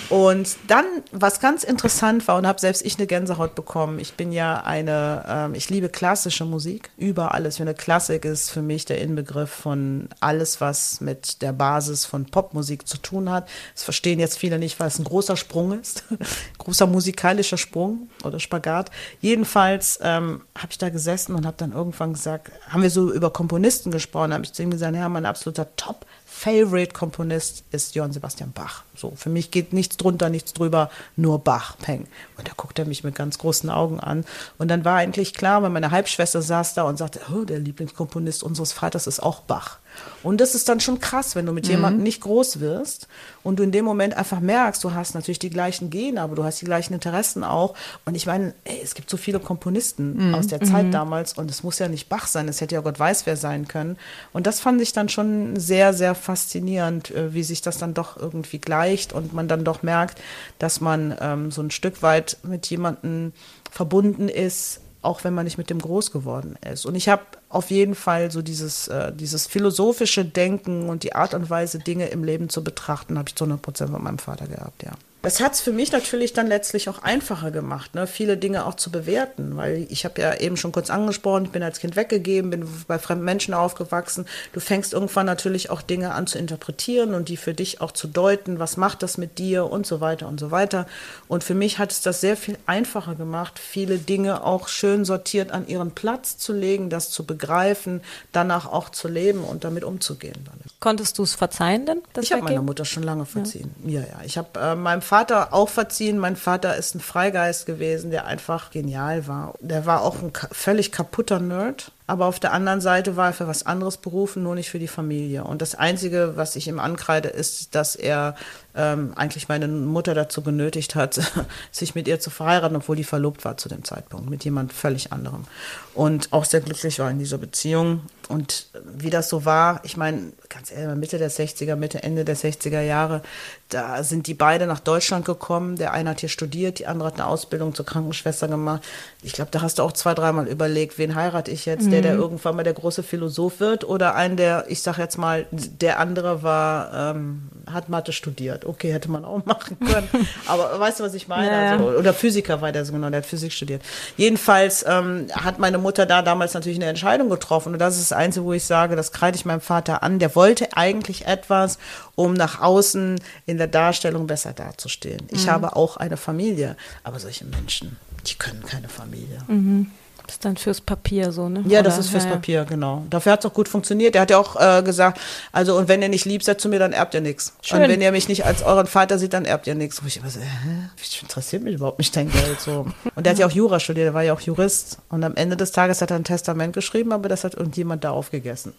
Und 0.09 0.55
dann, 0.67 0.85
was 1.11 1.41
ganz 1.41 1.65
interessant 1.65 2.27
war, 2.29 2.37
und 2.37 2.47
habe 2.47 2.61
selbst 2.61 2.83
ich 2.85 2.97
eine 2.97 3.07
Gänsehaut 3.07 3.55
bekommen. 3.55 3.99
Ich 3.99 4.13
bin 4.13 4.31
ja 4.31 4.63
eine, 4.63 5.25
ähm, 5.27 5.53
ich 5.53 5.69
liebe 5.69 5.89
klassische 5.89 6.45
Musik 6.45 6.89
über 6.97 7.33
alles. 7.33 7.59
Eine 7.59 7.73
Klassik 7.73 8.23
ist 8.23 8.51
für 8.51 8.61
mich 8.61 8.85
der 8.85 9.01
Inbegriff 9.01 9.49
von 9.49 10.07
alles, 10.21 10.61
was 10.61 11.01
mit 11.01 11.41
der 11.41 11.51
Basis 11.51 12.05
von 12.05 12.25
Popmusik 12.25 12.87
zu 12.87 12.97
tun 12.97 13.29
hat 13.29 13.49
das 13.75 13.83
verstehen 13.83 14.19
jetzt 14.21 14.37
viele 14.37 14.57
nicht, 14.57 14.79
weil 14.79 14.87
es 14.87 14.97
ein 14.97 15.03
großer 15.03 15.35
Sprung 15.35 15.77
ist. 15.77 16.05
großer 16.57 16.87
musikalischer 16.87 17.57
Sprung 17.57 18.09
oder 18.23 18.39
Spagat. 18.39 18.89
Jedenfalls 19.19 19.99
ähm, 20.01 20.41
habe 20.57 20.71
ich 20.71 20.77
da 20.77 20.87
gesessen 20.87 21.35
und 21.35 21.45
habe 21.45 21.57
dann 21.57 21.73
irgendwann 21.73 22.13
gesagt, 22.13 22.51
haben 22.69 22.83
wir 22.83 22.89
so 22.89 23.11
über 23.11 23.31
Komponisten 23.31 23.91
gesprochen, 23.91 24.33
habe 24.33 24.45
ich 24.45 24.53
zu 24.53 24.63
ihm 24.63 24.71
gesagt, 24.71 24.95
ja, 24.95 25.09
mein 25.09 25.25
absoluter 25.25 25.75
Top 25.75 26.05
Favorite-Komponist 26.37 27.63
ist 27.71 27.95
Johann 27.95 28.11
Sebastian 28.11 28.51
Bach. 28.51 28.83
So, 28.93 29.13
für 29.15 29.29
mich 29.29 29.51
geht 29.51 29.71
nichts 29.71 29.95
drunter, 29.95 30.29
nichts 30.29 30.51
drüber, 30.51 30.89
nur 31.15 31.39
Bach, 31.39 31.77
Peng. 31.77 32.07
Und 32.37 32.47
da 32.47 32.51
guckt 32.57 32.77
er 32.77 32.85
mich 32.85 33.05
mit 33.05 33.15
ganz 33.15 33.37
großen 33.37 33.69
Augen 33.69 34.01
an. 34.01 34.25
Und 34.57 34.67
dann 34.67 34.83
war 34.83 34.97
eigentlich 34.97 35.33
klar, 35.33 35.63
weil 35.63 35.69
meine 35.69 35.91
Halbschwester 35.91 36.41
saß 36.41 36.73
da 36.73 36.83
und 36.83 36.97
sagte, 36.97 37.21
oh, 37.33 37.45
der 37.45 37.59
Lieblingskomponist 37.59 38.43
unseres 38.43 38.73
Vaters 38.73 39.07
ist 39.07 39.23
auch 39.23 39.41
Bach. 39.41 39.79
Und 40.23 40.41
das 40.41 40.55
ist 40.55 40.67
dann 40.69 40.79
schon 40.79 40.99
krass, 40.99 41.35
wenn 41.35 41.45
du 41.45 41.53
mit 41.53 41.65
mhm. 41.65 41.71
jemandem 41.71 42.03
nicht 42.03 42.21
groß 42.21 42.59
wirst 42.59 43.07
und 43.43 43.59
du 43.59 43.63
in 43.63 43.71
dem 43.71 43.85
Moment 43.85 44.15
einfach 44.15 44.39
merkst, 44.39 44.83
du 44.83 44.93
hast 44.93 45.15
natürlich 45.15 45.39
die 45.39 45.49
gleichen 45.49 45.89
Gene, 45.89 46.21
aber 46.21 46.35
du 46.35 46.43
hast 46.43 46.61
die 46.61 46.65
gleichen 46.65 46.93
Interessen 46.93 47.43
auch. 47.43 47.75
Und 48.05 48.15
ich 48.15 48.25
meine, 48.25 48.53
ey, 48.63 48.79
es 48.83 48.95
gibt 48.95 49.09
so 49.09 49.17
viele 49.17 49.39
Komponisten 49.39 50.29
mhm. 50.29 50.35
aus 50.35 50.47
der 50.47 50.61
Zeit 50.61 50.87
mhm. 50.87 50.91
damals 50.91 51.33
und 51.33 51.49
es 51.49 51.63
muss 51.63 51.79
ja 51.79 51.87
nicht 51.87 52.09
Bach 52.09 52.27
sein, 52.27 52.47
es 52.47 52.61
hätte 52.61 52.75
ja 52.75 52.81
Gott 52.81 52.99
weiß 52.99 53.25
wer 53.25 53.37
sein 53.37 53.67
können. 53.67 53.97
Und 54.33 54.47
das 54.47 54.59
fand 54.59 54.81
ich 54.81 54.93
dann 54.93 55.09
schon 55.09 55.57
sehr, 55.57 55.93
sehr 55.93 56.15
faszinierend, 56.25 57.11
äh, 57.11 57.33
wie 57.33 57.43
sich 57.43 57.61
das 57.61 57.77
dann 57.77 57.93
doch 57.93 58.17
irgendwie 58.17 58.59
gleicht 58.59 59.13
und 59.13 59.33
man 59.33 59.47
dann 59.47 59.63
doch 59.63 59.83
merkt, 59.83 60.21
dass 60.59 60.81
man 60.81 61.15
ähm, 61.21 61.51
so 61.51 61.61
ein 61.61 61.71
Stück 61.71 62.01
weit 62.01 62.37
mit 62.43 62.65
jemandem 62.67 63.31
verbunden 63.71 64.27
ist, 64.27 64.81
auch 65.01 65.23
wenn 65.23 65.33
man 65.33 65.45
nicht 65.45 65.57
mit 65.57 65.69
dem 65.69 65.79
groß 65.79 66.11
geworden 66.11 66.57
ist. 66.69 66.85
Und 66.85 66.95
ich 66.95 67.07
habe 67.07 67.21
auf 67.49 67.69
jeden 67.69 67.95
Fall 67.95 68.31
so 68.31 68.41
dieses, 68.41 68.87
äh, 68.87 69.13
dieses 69.13 69.45
philosophische 69.45 70.25
Denken 70.25 70.89
und 70.89 71.03
die 71.03 71.13
Art 71.13 71.33
und 71.33 71.49
Weise, 71.49 71.79
Dinge 71.79 72.07
im 72.07 72.23
Leben 72.23 72.49
zu 72.49 72.63
betrachten, 72.63 73.17
habe 73.17 73.29
ich 73.29 73.35
zu 73.35 73.45
100 73.45 73.61
Prozent 73.61 73.91
von 73.91 74.03
meinem 74.03 74.17
Vater 74.17 74.47
gehabt, 74.47 74.83
ja. 74.83 74.91
Das 75.25 75.39
hat 75.39 75.53
es 75.53 75.61
für 75.61 75.71
mich 75.71 75.91
natürlich 75.91 76.33
dann 76.33 76.45
letztlich 76.45 76.87
auch 76.87 77.01
einfacher 77.01 77.49
gemacht, 77.49 77.95
ne? 77.95 78.05
viele 78.05 78.37
Dinge 78.37 78.63
auch 78.67 78.75
zu 78.75 78.91
bewerten, 78.91 79.57
weil 79.57 79.87
ich 79.89 80.05
habe 80.05 80.21
ja 80.21 80.35
eben 80.35 80.55
schon 80.55 80.71
kurz 80.71 80.91
angesprochen, 80.91 81.45
ich 81.45 81.51
bin 81.51 81.63
als 81.63 81.79
Kind 81.79 81.95
weggegeben, 81.95 82.51
bin 82.51 82.67
bei 82.87 82.99
fremden 82.99 83.25
Menschen 83.25 83.55
aufgewachsen. 83.55 84.27
Du 84.53 84.59
fängst 84.59 84.93
irgendwann 84.93 85.25
natürlich 85.25 85.71
auch 85.71 85.81
Dinge 85.81 86.13
an 86.13 86.27
zu 86.27 86.37
interpretieren 86.37 87.15
und 87.15 87.27
die 87.27 87.37
für 87.37 87.55
dich 87.55 87.81
auch 87.81 87.91
zu 87.91 88.07
deuten, 88.07 88.59
was 88.59 88.77
macht 88.77 89.01
das 89.01 89.17
mit 89.17 89.39
dir 89.39 89.65
und 89.65 89.87
so 89.87 89.99
weiter 89.99 90.27
und 90.27 90.39
so 90.39 90.51
weiter. 90.51 90.85
Und 91.27 91.43
für 91.43 91.55
mich 91.55 91.79
hat 91.79 91.91
es 91.91 92.01
das 92.01 92.21
sehr 92.21 92.37
viel 92.37 92.59
einfacher 92.67 93.15
gemacht, 93.15 93.57
viele 93.57 93.97
Dinge 93.97 94.43
auch 94.43 94.67
schön 94.67 95.05
sortiert 95.05 95.51
an 95.51 95.67
ihren 95.67 95.89
Platz 95.89 96.37
zu 96.37 96.53
legen, 96.53 96.91
das 96.91 97.09
zu 97.09 97.25
begreifen, 97.25 98.01
danach 98.31 98.71
auch 98.71 98.89
zu 98.89 99.07
leben 99.07 99.43
und 99.43 99.63
damit 99.63 99.83
umzugehen. 99.83 100.47
Konntest 100.79 101.17
du 101.17 101.23
es 101.23 101.33
verzeihen 101.33 101.87
denn? 101.87 102.01
ich 102.21 102.31
habe 102.31 102.43
meiner 102.43 102.61
Mutter 102.61 102.85
schon 102.85 103.01
lange 103.01 103.25
verziehen. 103.25 103.73
Ja, 103.83 104.01
ja. 104.01 104.07
ja. 104.07 104.19
Ich 104.23 104.37
habe 104.37 104.59
äh, 104.59 104.75
meinem 104.75 105.01
Vater 105.01 105.14
auch 105.53 105.69
verziehen. 105.69 106.17
Mein 106.17 106.35
Vater 106.35 106.75
ist 106.75 106.95
ein 106.95 106.99
Freigeist 106.99 107.65
gewesen, 107.65 108.11
der 108.11 108.25
einfach 108.25 108.71
genial 108.71 109.27
war. 109.27 109.53
Der 109.59 109.85
war 109.85 110.01
auch 110.01 110.21
ein 110.21 110.33
völlig 110.51 110.91
kaputter 110.91 111.39
Nerd. 111.39 111.91
Aber 112.07 112.25
auf 112.27 112.39
der 112.39 112.53
anderen 112.53 112.81
Seite 112.81 113.15
war 113.15 113.27
er 113.27 113.33
für 113.33 113.47
was 113.47 113.65
anderes 113.65 113.97
berufen, 113.97 114.43
nur 114.43 114.53
nicht 114.53 114.69
für 114.69 114.77
die 114.77 114.87
Familie. 114.87 115.43
Und 115.43 115.61
das 115.61 115.73
Einzige, 115.73 116.33
was 116.35 116.55
ich 116.55 116.67
ihm 116.67 116.79
ankreide, 116.79 117.29
ist, 117.29 117.73
dass 117.73 117.95
er 117.95 118.35
ähm, 118.75 119.13
eigentlich 119.15 119.47
meine 119.47 119.67
Mutter 119.67 120.13
dazu 120.13 120.41
genötigt 120.43 120.95
hat, 120.95 121.19
sich 121.71 121.95
mit 121.95 122.07
ihr 122.07 122.19
zu 122.19 122.29
verheiraten, 122.29 122.75
obwohl 122.75 122.95
die 122.95 123.03
verlobt 123.03 123.45
war 123.45 123.57
zu 123.57 123.69
dem 123.69 123.83
Zeitpunkt, 123.83 124.29
mit 124.29 124.43
jemand 124.43 124.73
völlig 124.73 125.13
anderem. 125.13 125.45
Und 125.93 126.31
auch 126.33 126.45
sehr 126.45 126.61
glücklich 126.61 126.99
war 126.99 127.09
in 127.09 127.19
dieser 127.19 127.37
Beziehung. 127.37 128.01
Und 128.27 128.67
wie 128.83 129.09
das 129.09 129.29
so 129.29 129.45
war, 129.45 129.79
ich 129.83 129.97
meine, 129.97 130.33
ganz 130.49 130.71
ehrlich, 130.71 130.97
Mitte 130.97 131.17
der 131.17 131.31
60er, 131.31 131.75
Mitte, 131.75 132.03
Ende 132.03 132.25
der 132.25 132.35
60er 132.35 132.81
Jahre, 132.81 133.21
da 133.69 134.03
sind 134.03 134.27
die 134.27 134.33
beide 134.33 134.67
nach 134.67 134.79
Deutschland 134.79 135.25
gekommen. 135.25 135.75
Der 135.77 135.93
eine 135.93 136.11
hat 136.11 136.19
hier 136.19 136.29
studiert, 136.29 136.79
die 136.79 136.87
andere 136.87 137.07
hat 137.07 137.15
eine 137.15 137.27
Ausbildung 137.27 137.73
zur 137.75 137.85
Krankenschwester 137.85 138.47
gemacht. 138.47 138.83
Ich 139.21 139.33
glaube, 139.33 139.51
da 139.51 139.61
hast 139.61 139.79
du 139.79 139.83
auch 139.83 139.91
zwei, 139.91 140.13
dreimal 140.13 140.47
überlegt, 140.47 140.97
wen 140.97 141.15
heirate 141.15 141.51
ich 141.51 141.65
jetzt? 141.65 141.85
Mhm. 141.85 141.91
Der, 141.95 142.01
der 142.01 142.13
mhm. 142.15 142.21
irgendwann 142.21 142.55
mal 142.55 142.63
der 142.63 142.73
große 142.73 143.03
Philosoph 143.03 143.59
wird 143.59 143.83
oder 143.83 144.15
ein, 144.15 144.37
der, 144.37 144.65
ich 144.67 144.81
sag 144.81 144.97
jetzt 144.97 145.17
mal, 145.17 145.45
der 145.51 145.99
andere 145.99 146.43
war, 146.43 147.11
ähm, 147.15 147.49
hat 147.71 147.89
Mathe 147.89 148.11
studiert. 148.11 148.65
Okay, 148.65 148.91
hätte 148.91 149.09
man 149.09 149.25
auch 149.25 149.45
machen 149.45 149.77
können. 149.79 150.07
Aber 150.47 150.79
weißt 150.79 150.99
du, 150.99 151.03
was 151.03 151.13
ich 151.13 151.27
meine? 151.27 151.51
Ja. 151.51 151.71
Also, 151.73 151.85
oder 151.89 152.13
Physiker 152.13 152.61
war 152.61 152.71
der 152.71 152.85
so 152.85 152.93
genau, 152.93 153.09
der 153.09 153.19
hat 153.19 153.25
Physik 153.25 153.51
studiert. 153.51 153.81
Jedenfalls 154.17 154.85
ähm, 154.87 155.27
hat 155.31 155.59
meine 155.59 155.77
Mutter 155.77 156.05
da 156.05 156.21
damals 156.21 156.53
natürlich 156.53 156.77
eine 156.77 156.87
Entscheidung 156.87 157.29
getroffen. 157.29 157.73
Und 157.73 157.79
das 157.79 157.95
ist 157.95 158.11
das 158.11 158.17
Einzige, 158.17 158.45
wo 158.45 158.53
ich 158.53 158.65
sage, 158.65 158.95
das 158.95 159.11
kreide 159.11 159.37
ich 159.37 159.45
meinem 159.45 159.61
Vater 159.61 160.03
an. 160.03 160.19
Der 160.19 160.35
wollte 160.35 160.75
eigentlich 160.75 161.25
etwas, 161.25 161.79
um 162.15 162.33
nach 162.33 162.61
außen 162.61 163.19
in 163.45 163.57
der 163.57 163.67
Darstellung 163.67 164.27
besser 164.27 164.53
dazustehen. 164.53 165.21
Ich 165.31 165.45
mhm. 165.45 165.51
habe 165.51 165.75
auch 165.75 165.97
eine 165.97 166.17
Familie, 166.17 166.75
aber 167.03 167.19
solche 167.19 167.45
Menschen, 167.45 167.97
die 168.27 168.35
können 168.35 168.63
keine 168.63 168.89
Familie. 168.89 169.39
Mhm. 169.47 169.91
Das 170.27 170.35
ist 170.35 170.45
dann 170.45 170.57
fürs 170.57 170.81
Papier 170.81 171.31
so, 171.31 171.49
ne? 171.49 171.63
Ja, 171.67 171.79
Oder? 171.79 171.89
das 171.89 171.97
ist 171.97 172.09
fürs 172.09 172.25
ja, 172.25 172.31
Papier, 172.31 172.55
ja. 172.55 172.63
genau. 172.63 173.05
Dafür 173.09 173.33
hat 173.33 173.39
es 173.39 173.45
auch 173.45 173.53
gut 173.53 173.67
funktioniert. 173.67 174.15
Er 174.15 174.21
hat 174.21 174.31
ja 174.31 174.37
auch 174.37 174.55
äh, 174.59 174.81
gesagt, 174.83 175.19
also 175.51 175.77
und 175.77 175.87
wenn 175.87 176.01
ihr 176.01 176.09
nicht 176.09 176.25
lieb 176.25 176.43
seid 176.43 176.59
zu 176.59 176.69
mir, 176.69 176.79
dann 176.79 176.93
erbt 176.93 177.13
ihr 177.13 177.21
nichts. 177.21 177.53
Und 177.71 177.81
wenn 177.81 178.01
ihr 178.01 178.11
mich 178.11 178.27
nicht 178.27 178.45
als 178.45 178.63
euren 178.63 178.87
Vater 178.87 179.19
seht, 179.19 179.33
dann 179.33 179.45
erbt 179.45 179.67
ihr 179.67 179.75
nichts. 179.75 179.99
Und 179.99 180.07
ich 180.07 180.17
immer 180.17 180.29
so, 180.29 180.39
hä? 180.39 180.89
interessiert 181.21 181.63
mich 181.63 181.75
überhaupt 181.75 181.99
nicht 181.99 182.15
dein 182.15 182.31
Geld 182.31 182.59
so. 182.61 182.87
Und 183.15 183.25
der 183.25 183.31
hat 183.31 183.39
ja 183.39 183.45
auch 183.45 183.51
Jura 183.51 183.79
studiert, 183.79 184.05
der 184.05 184.13
war 184.13 184.23
ja 184.23 184.33
auch 184.33 184.41
Jurist. 184.41 184.99
Und 185.09 185.23
am 185.23 185.35
Ende 185.35 185.57
des 185.57 185.71
Tages 185.71 186.01
hat 186.01 186.11
er 186.11 186.17
ein 186.17 186.23
Testament 186.23 186.73
geschrieben, 186.73 187.11
aber 187.11 187.29
das 187.29 187.43
hat 187.43 187.55
irgendjemand 187.55 188.03
da 188.03 188.11
aufgegessen. 188.11 188.73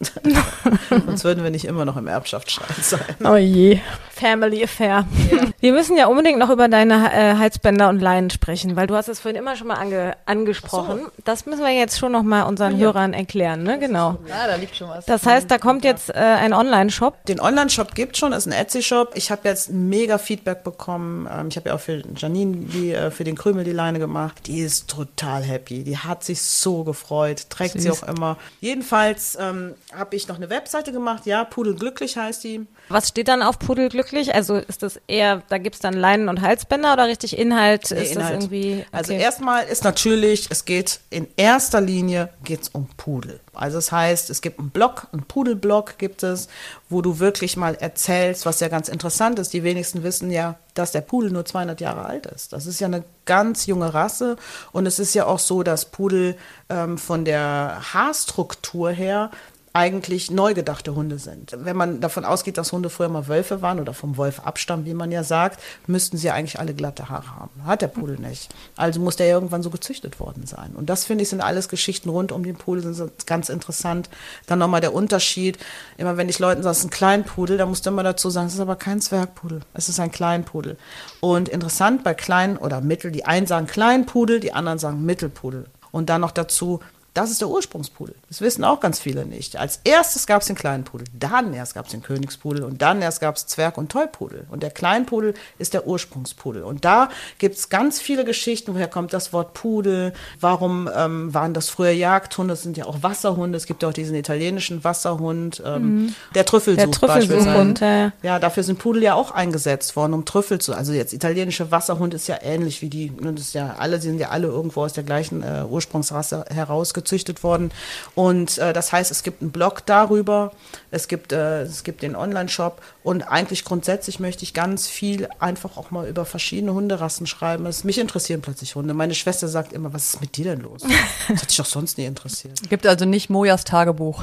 Sonst 0.90 1.24
würden 1.24 1.44
wir 1.44 1.50
nicht 1.50 1.64
immer 1.64 1.84
noch 1.84 1.96
im 1.96 2.06
Erbschaftsstreit 2.06 2.76
sein. 2.82 3.00
Oh 3.24 3.36
je. 3.36 3.80
Family 4.10 4.64
Affair. 4.64 5.06
Ja. 5.30 5.42
Wir 5.60 5.72
müssen 5.72 5.96
ja 5.96 6.06
unbedingt 6.06 6.38
noch 6.38 6.50
über 6.50 6.68
deine 6.68 7.12
äh, 7.12 7.36
Halsbänder 7.36 7.88
und 7.88 8.00
Leinen 8.00 8.30
sprechen, 8.30 8.76
weil 8.76 8.86
du 8.86 8.94
hast 8.94 9.08
es 9.08 9.20
vorhin 9.20 9.38
immer 9.38 9.56
schon 9.56 9.66
mal 9.66 9.74
ange 9.74 10.16
angesprochen. 10.24 11.00
So. 11.00 11.22
Das 11.36 11.44
müssen 11.44 11.60
wir 11.60 11.70
jetzt 11.70 11.98
schon 11.98 12.12
noch 12.12 12.22
mal 12.22 12.44
unseren 12.44 12.78
ja. 12.78 12.86
Hörern 12.86 13.12
erklären, 13.12 13.62
ne? 13.62 13.78
Genau. 13.78 14.16
Ja, 14.26 14.46
da 14.46 14.54
liegt 14.54 14.74
schon 14.74 14.88
was. 14.88 15.04
Das 15.04 15.26
heißt, 15.26 15.50
da 15.50 15.58
kommt 15.58 15.84
jetzt 15.84 16.08
äh, 16.08 16.14
ein 16.14 16.54
Online-Shop. 16.54 17.26
Den 17.26 17.40
Online-Shop 17.40 17.94
gibt 17.94 18.16
schon, 18.16 18.32
ist 18.32 18.46
ein 18.46 18.52
Etsy-Shop. 18.52 19.12
Ich 19.16 19.30
habe 19.30 19.42
jetzt 19.46 19.70
mega 19.70 20.16
Feedback 20.16 20.64
bekommen. 20.64 21.28
Ähm, 21.30 21.48
ich 21.48 21.56
habe 21.56 21.68
ja 21.68 21.74
auch 21.74 21.80
für 21.80 22.02
Janine 22.16 22.56
die 22.56 22.92
äh, 22.92 23.10
für 23.10 23.24
den 23.24 23.36
Krümel 23.36 23.64
die 23.64 23.72
Leine 23.72 23.98
gemacht. 23.98 24.46
Die 24.46 24.60
ist 24.60 24.88
total 24.88 25.42
happy. 25.42 25.84
Die 25.84 25.98
hat 25.98 26.24
sich 26.24 26.40
so 26.40 26.84
gefreut. 26.84 27.50
Trägt 27.50 27.74
Süß. 27.74 27.82
sie 27.82 27.90
auch 27.90 28.02
immer. 28.04 28.38
Jedenfalls 28.62 29.36
ähm, 29.38 29.74
habe 29.94 30.16
ich 30.16 30.28
noch 30.28 30.36
eine 30.36 30.48
Webseite 30.48 30.90
gemacht. 30.90 31.26
Ja, 31.26 31.44
Pudelglücklich 31.44 32.16
heißt 32.16 32.44
die. 32.44 32.66
Was 32.88 33.08
steht 33.08 33.28
dann 33.28 33.42
auf 33.42 33.58
Pudelglücklich? 33.58 34.34
Also 34.34 34.56
ist 34.56 34.82
das 34.82 34.98
eher, 35.06 35.42
da 35.50 35.58
gibt 35.58 35.74
es 35.74 35.82
dann 35.82 35.92
Leinen 35.92 36.30
und 36.30 36.40
Halsbänder 36.40 36.94
oder 36.94 37.08
richtig 37.08 37.36
Inhalt? 37.36 37.90
Nee, 37.90 38.02
ist 38.02 38.12
Inhalt. 38.12 38.36
das 38.36 38.44
irgendwie. 38.44 38.72
Okay. 38.72 38.86
Also 38.92 39.12
erstmal 39.12 39.66
ist 39.66 39.84
natürlich, 39.84 40.46
es 40.48 40.64
geht 40.64 41.00
in 41.10 41.25
erster 41.36 41.80
Linie 41.80 42.30
geht's 42.44 42.68
um 42.68 42.88
Pudel. 42.96 43.40
Also 43.54 43.78
das 43.78 43.92
heißt, 43.92 44.30
es 44.30 44.40
gibt 44.42 44.58
einen 44.58 44.70
Blog, 44.70 45.08
einen 45.12 45.22
Pudelblog 45.22 45.98
gibt 45.98 46.22
es, 46.22 46.48
wo 46.88 47.02
du 47.02 47.18
wirklich 47.18 47.56
mal 47.56 47.74
erzählst, 47.74 48.46
was 48.46 48.60
ja 48.60 48.68
ganz 48.68 48.88
interessant 48.88 49.38
ist. 49.38 49.52
Die 49.52 49.62
wenigsten 49.62 50.02
wissen 50.02 50.30
ja, 50.30 50.56
dass 50.74 50.92
der 50.92 51.00
Pudel 51.00 51.30
nur 51.30 51.44
200 51.44 51.80
Jahre 51.80 52.04
alt 52.04 52.26
ist. 52.26 52.52
Das 52.52 52.66
ist 52.66 52.80
ja 52.80 52.86
eine 52.86 53.04
ganz 53.24 53.66
junge 53.66 53.94
Rasse 53.94 54.36
und 54.72 54.86
es 54.86 54.98
ist 54.98 55.14
ja 55.14 55.26
auch 55.26 55.38
so, 55.38 55.62
dass 55.62 55.86
Pudel 55.86 56.36
ähm, 56.68 56.98
von 56.98 57.24
der 57.24 57.80
Haarstruktur 57.92 58.90
her 58.90 59.30
eigentlich 59.76 60.30
neu 60.30 60.54
gedachte 60.54 60.94
Hunde 60.94 61.18
sind. 61.18 61.54
Wenn 61.54 61.76
man 61.76 62.00
davon 62.00 62.24
ausgeht, 62.24 62.56
dass 62.56 62.72
Hunde 62.72 62.88
früher 62.88 63.10
mal 63.10 63.28
Wölfe 63.28 63.60
waren 63.60 63.78
oder 63.78 63.92
vom 63.92 64.16
Wolf 64.16 64.40
abstammen, 64.40 64.86
wie 64.86 64.94
man 64.94 65.12
ja 65.12 65.22
sagt, 65.22 65.60
müssten 65.86 66.16
sie 66.16 66.30
eigentlich 66.30 66.58
alle 66.58 66.72
glatte 66.72 67.10
Haare 67.10 67.36
haben. 67.36 67.66
Hat 67.66 67.82
der 67.82 67.88
Pudel 67.88 68.18
nicht. 68.18 68.54
Also 68.76 69.00
muss 69.00 69.16
der 69.16 69.26
irgendwann 69.26 69.62
so 69.62 69.68
gezüchtet 69.68 70.18
worden 70.18 70.46
sein. 70.46 70.72
Und 70.74 70.88
das 70.88 71.04
finde 71.04 71.24
ich 71.24 71.28
sind 71.28 71.42
alles 71.42 71.68
Geschichten 71.68 72.08
rund 72.08 72.32
um 72.32 72.42
den 72.42 72.56
Pudel, 72.56 72.94
sind 72.94 73.26
ganz 73.26 73.50
interessant. 73.50 74.08
Dann 74.46 74.58
nochmal 74.58 74.80
der 74.80 74.94
Unterschied. 74.94 75.58
Immer 75.98 76.16
wenn 76.16 76.30
ich 76.30 76.38
Leuten 76.38 76.62
sage, 76.62 76.72
es 76.72 76.78
ist 76.78 76.86
ein 76.86 76.90
Kleinpudel, 76.90 77.58
dann 77.58 77.68
musst 77.68 77.84
du 77.84 77.90
immer 77.90 78.02
dazu 78.02 78.30
sagen, 78.30 78.46
es 78.46 78.54
ist 78.54 78.60
aber 78.60 78.76
kein 78.76 79.02
Zwergpudel. 79.02 79.60
Es 79.74 79.90
ist 79.90 80.00
ein 80.00 80.10
Kleinpudel. 80.10 80.78
Und 81.20 81.50
interessant 81.50 82.02
bei 82.02 82.14
kleinen 82.14 82.56
oder 82.56 82.80
mittel, 82.80 83.12
die 83.12 83.26
einen 83.26 83.46
sagen 83.46 83.66
Kleinpudel, 83.66 84.40
die 84.40 84.54
anderen 84.54 84.78
sagen 84.78 85.04
Mittelpudel. 85.04 85.66
Und 85.92 86.08
dann 86.08 86.22
noch 86.22 86.32
dazu, 86.32 86.80
das 87.16 87.30
ist 87.30 87.40
der 87.40 87.48
Ursprungspudel. 87.48 88.14
Das 88.28 88.42
wissen 88.42 88.62
auch 88.62 88.78
ganz 88.78 88.98
viele 88.98 89.24
nicht. 89.24 89.56
Als 89.56 89.80
erstes 89.84 90.26
gab 90.26 90.42
es 90.42 90.48
den 90.48 90.56
kleinen 90.56 90.84
Pudel, 90.84 91.06
dann 91.18 91.54
erst 91.54 91.74
gab 91.74 91.86
es 91.86 91.92
den 91.92 92.02
Königspudel 92.02 92.62
und 92.62 92.82
dann 92.82 93.00
erst 93.00 93.22
gab 93.22 93.36
es 93.36 93.46
Zwerg- 93.46 93.78
und 93.78 93.90
Tollpudel. 93.90 94.44
Und 94.50 94.62
der 94.62 94.70
Kleinpudel 94.70 95.32
ist 95.58 95.72
der 95.72 95.86
Ursprungspudel. 95.86 96.62
Und 96.62 96.84
da 96.84 97.08
gibt 97.38 97.56
es 97.56 97.70
ganz 97.70 98.00
viele 98.00 98.26
Geschichten, 98.26 98.74
woher 98.74 98.88
kommt 98.88 99.14
das 99.14 99.32
Wort 99.32 99.54
Pudel, 99.54 100.12
warum 100.40 100.90
ähm, 100.94 101.32
waren 101.32 101.54
das 101.54 101.70
früher 101.70 101.90
Jagdhunde, 101.90 102.52
das 102.52 102.62
sind 102.62 102.76
ja 102.76 102.84
auch 102.84 103.02
Wasserhunde, 103.02 103.56
es 103.56 103.64
gibt 103.64 103.82
ja 103.82 103.88
auch 103.88 103.94
diesen 103.94 104.14
italienischen 104.14 104.84
Wasserhund, 104.84 105.62
ähm, 105.64 105.82
mhm. 105.82 106.14
der 106.34 106.44
Trüffelsuch, 106.44 106.82
der 106.82 106.90
Trüffelsuchhund. 106.90 107.80
Ja. 107.80 108.12
ja, 108.22 108.38
dafür 108.38 108.62
sind 108.62 108.78
Pudel 108.78 109.02
ja 109.02 109.14
auch 109.14 109.30
eingesetzt 109.30 109.96
worden, 109.96 110.12
um 110.12 110.26
Trüffel 110.26 110.58
zu, 110.58 110.74
also 110.74 110.92
jetzt 110.92 111.14
italienische 111.14 111.70
Wasserhund 111.70 112.12
ist 112.12 112.26
ja 112.26 112.36
ähnlich 112.42 112.82
wie 112.82 112.90
die, 112.90 113.10
ne, 113.10 113.32
das 113.32 113.46
ist 113.46 113.54
ja 113.54 113.76
alle, 113.78 114.02
sind 114.02 114.18
ja 114.18 114.28
alle 114.28 114.48
irgendwo 114.48 114.82
aus 114.82 114.92
der 114.92 115.04
gleichen 115.04 115.42
äh, 115.42 115.64
Ursprungsrasse 115.66 116.44
herausgezogen 116.52 117.05
gezüchtet 117.06 117.44
worden. 117.44 117.70
Und 118.14 118.58
äh, 118.58 118.72
das 118.72 118.92
heißt, 118.92 119.10
es 119.10 119.22
gibt 119.22 119.40
einen 119.40 119.52
Blog 119.52 119.86
darüber, 119.86 120.52
es 120.90 121.06
gibt, 121.06 121.32
äh, 121.32 121.62
es 121.62 121.84
gibt 121.84 122.02
den 122.02 122.16
Online-Shop 122.16 122.82
und 123.04 123.22
eigentlich 123.22 123.64
grundsätzlich 123.64 124.18
möchte 124.18 124.42
ich 124.42 124.52
ganz 124.52 124.88
viel 124.88 125.28
einfach 125.38 125.76
auch 125.76 125.92
mal 125.92 126.08
über 126.08 126.24
verschiedene 126.24 126.74
Hunderassen 126.74 127.26
schreiben. 127.26 127.64
Es, 127.66 127.84
mich 127.84 127.98
interessieren 127.98 128.42
plötzlich 128.42 128.74
Hunde. 128.74 128.92
Meine 128.92 129.14
Schwester 129.14 129.46
sagt 129.46 129.72
immer, 129.72 129.92
was 129.92 130.14
ist 130.14 130.20
mit 130.20 130.36
dir 130.36 130.44
denn 130.44 130.60
los? 130.60 130.82
Das 131.28 131.42
hat 131.42 131.50
dich 131.50 131.56
doch 131.56 131.66
sonst 131.66 131.98
nie 131.98 132.04
interessiert. 132.04 132.68
Gibt 132.68 132.86
also 132.86 133.04
nicht 133.04 133.30
Mojas 133.30 133.64
Tagebuch. 133.64 134.22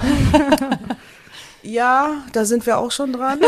Ja, 1.64 2.24
da 2.34 2.43
sind 2.43 2.66
wir 2.66 2.78
auch 2.78 2.91
schon 2.91 3.14
dran. 3.14 3.39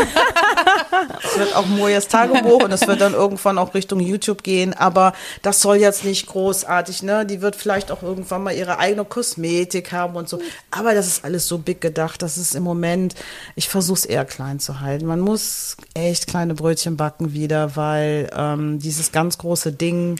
es 1.22 1.38
wird 1.38 1.54
auch 1.54 1.66
Mojas 1.66 2.08
Tagebuch 2.08 2.64
und 2.64 2.72
es 2.72 2.86
wird 2.86 3.02
dann 3.02 3.12
irgendwann 3.12 3.58
auch 3.58 3.74
Richtung 3.74 4.00
YouTube 4.00 4.42
gehen. 4.42 4.72
Aber 4.72 5.12
das 5.42 5.60
soll 5.60 5.76
jetzt 5.76 6.02
nicht 6.02 6.26
großartig, 6.26 7.02
ne? 7.02 7.26
Die 7.26 7.42
wird 7.42 7.56
vielleicht 7.56 7.90
auch 7.90 8.02
irgendwann 8.02 8.42
mal 8.42 8.54
ihre 8.54 8.78
eigene 8.78 9.04
Kosmetik 9.04 9.92
haben 9.92 10.16
und 10.16 10.30
so. 10.30 10.40
Aber 10.70 10.94
das 10.94 11.06
ist 11.06 11.24
alles 11.26 11.46
so 11.46 11.58
big 11.58 11.82
gedacht. 11.82 12.22
Das 12.22 12.38
ist 12.38 12.54
im 12.54 12.62
Moment, 12.62 13.14
ich 13.54 13.68
versuche 13.68 13.98
es 13.98 14.04
eher 14.06 14.24
klein 14.24 14.60
zu 14.60 14.80
halten. 14.80 15.04
Man 15.04 15.20
muss 15.20 15.76
echt 15.92 16.26
kleine 16.26 16.54
Brötchen 16.54 16.96
backen 16.96 17.34
wieder, 17.34 17.76
weil 17.76 18.30
ähm, 18.34 18.78
dieses 18.78 19.12
ganz 19.12 19.36
große 19.36 19.72
Ding, 19.72 20.18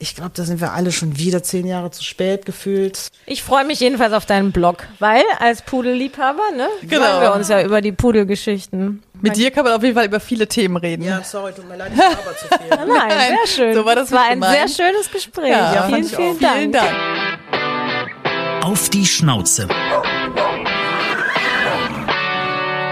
ich 0.00 0.16
glaube, 0.16 0.30
da 0.34 0.44
sind 0.44 0.60
wir 0.62 0.72
alle 0.72 0.92
schon 0.92 1.18
wieder 1.18 1.42
zehn 1.42 1.66
Jahre 1.66 1.90
zu 1.90 2.02
spät 2.02 2.46
gefühlt. 2.46 3.08
Ich 3.26 3.42
freue 3.42 3.66
mich 3.66 3.80
jedenfalls 3.80 4.14
auf 4.14 4.24
deinen 4.24 4.50
Blog, 4.50 4.86
weil 4.98 5.22
als 5.38 5.60
Pudelliebhaber, 5.62 6.42
ne, 6.56 6.68
genau. 6.82 7.04
freuen 7.04 7.20
wir 7.20 7.34
uns 7.34 7.48
ja 7.48 7.62
über 7.62 7.82
die 7.82 7.92
Pudelgeschichten. 7.92 9.02
Mit 9.20 9.36
dir 9.36 9.50
kann 9.50 9.64
man 9.64 9.74
auf 9.74 9.82
jeden 9.82 9.94
Fall 9.94 10.06
über 10.06 10.18
viele 10.18 10.48
Themen 10.48 10.78
reden. 10.78 11.02
Ja, 11.02 11.22
sorry, 11.22 11.52
tut 11.52 11.68
mir 11.68 11.76
leid, 11.76 11.92
ich 11.94 12.02
aber 12.02 12.34
zu 12.34 12.48
viel. 12.48 12.86
Nein, 12.94 13.10
sehr 13.10 13.46
schön. 13.46 13.74
So 13.74 13.84
war 13.84 13.94
das 13.94 14.10
war 14.10 14.24
ein 14.24 14.40
sehr 14.40 14.68
schönes 14.68 15.10
Gespräch. 15.12 15.50
Ja, 15.50 15.74
ja 15.74 15.82
vielen, 15.82 16.04
vielen 16.04 16.40
Dank. 16.40 16.56
vielen 16.56 16.72
Dank. 16.72 16.94
Auf 18.64 18.88
die 18.88 19.04
Schnauze. 19.04 19.68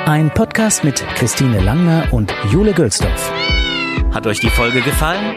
Ein 0.04 0.30
Podcast 0.34 0.84
mit 0.84 1.02
Christine 1.14 1.60
Langner 1.60 2.08
und 2.12 2.34
Jule 2.50 2.74
Gülsdorf. 2.74 3.32
Hat 4.12 4.26
euch 4.26 4.40
die 4.40 4.50
Folge 4.50 4.82
gefallen? 4.82 5.36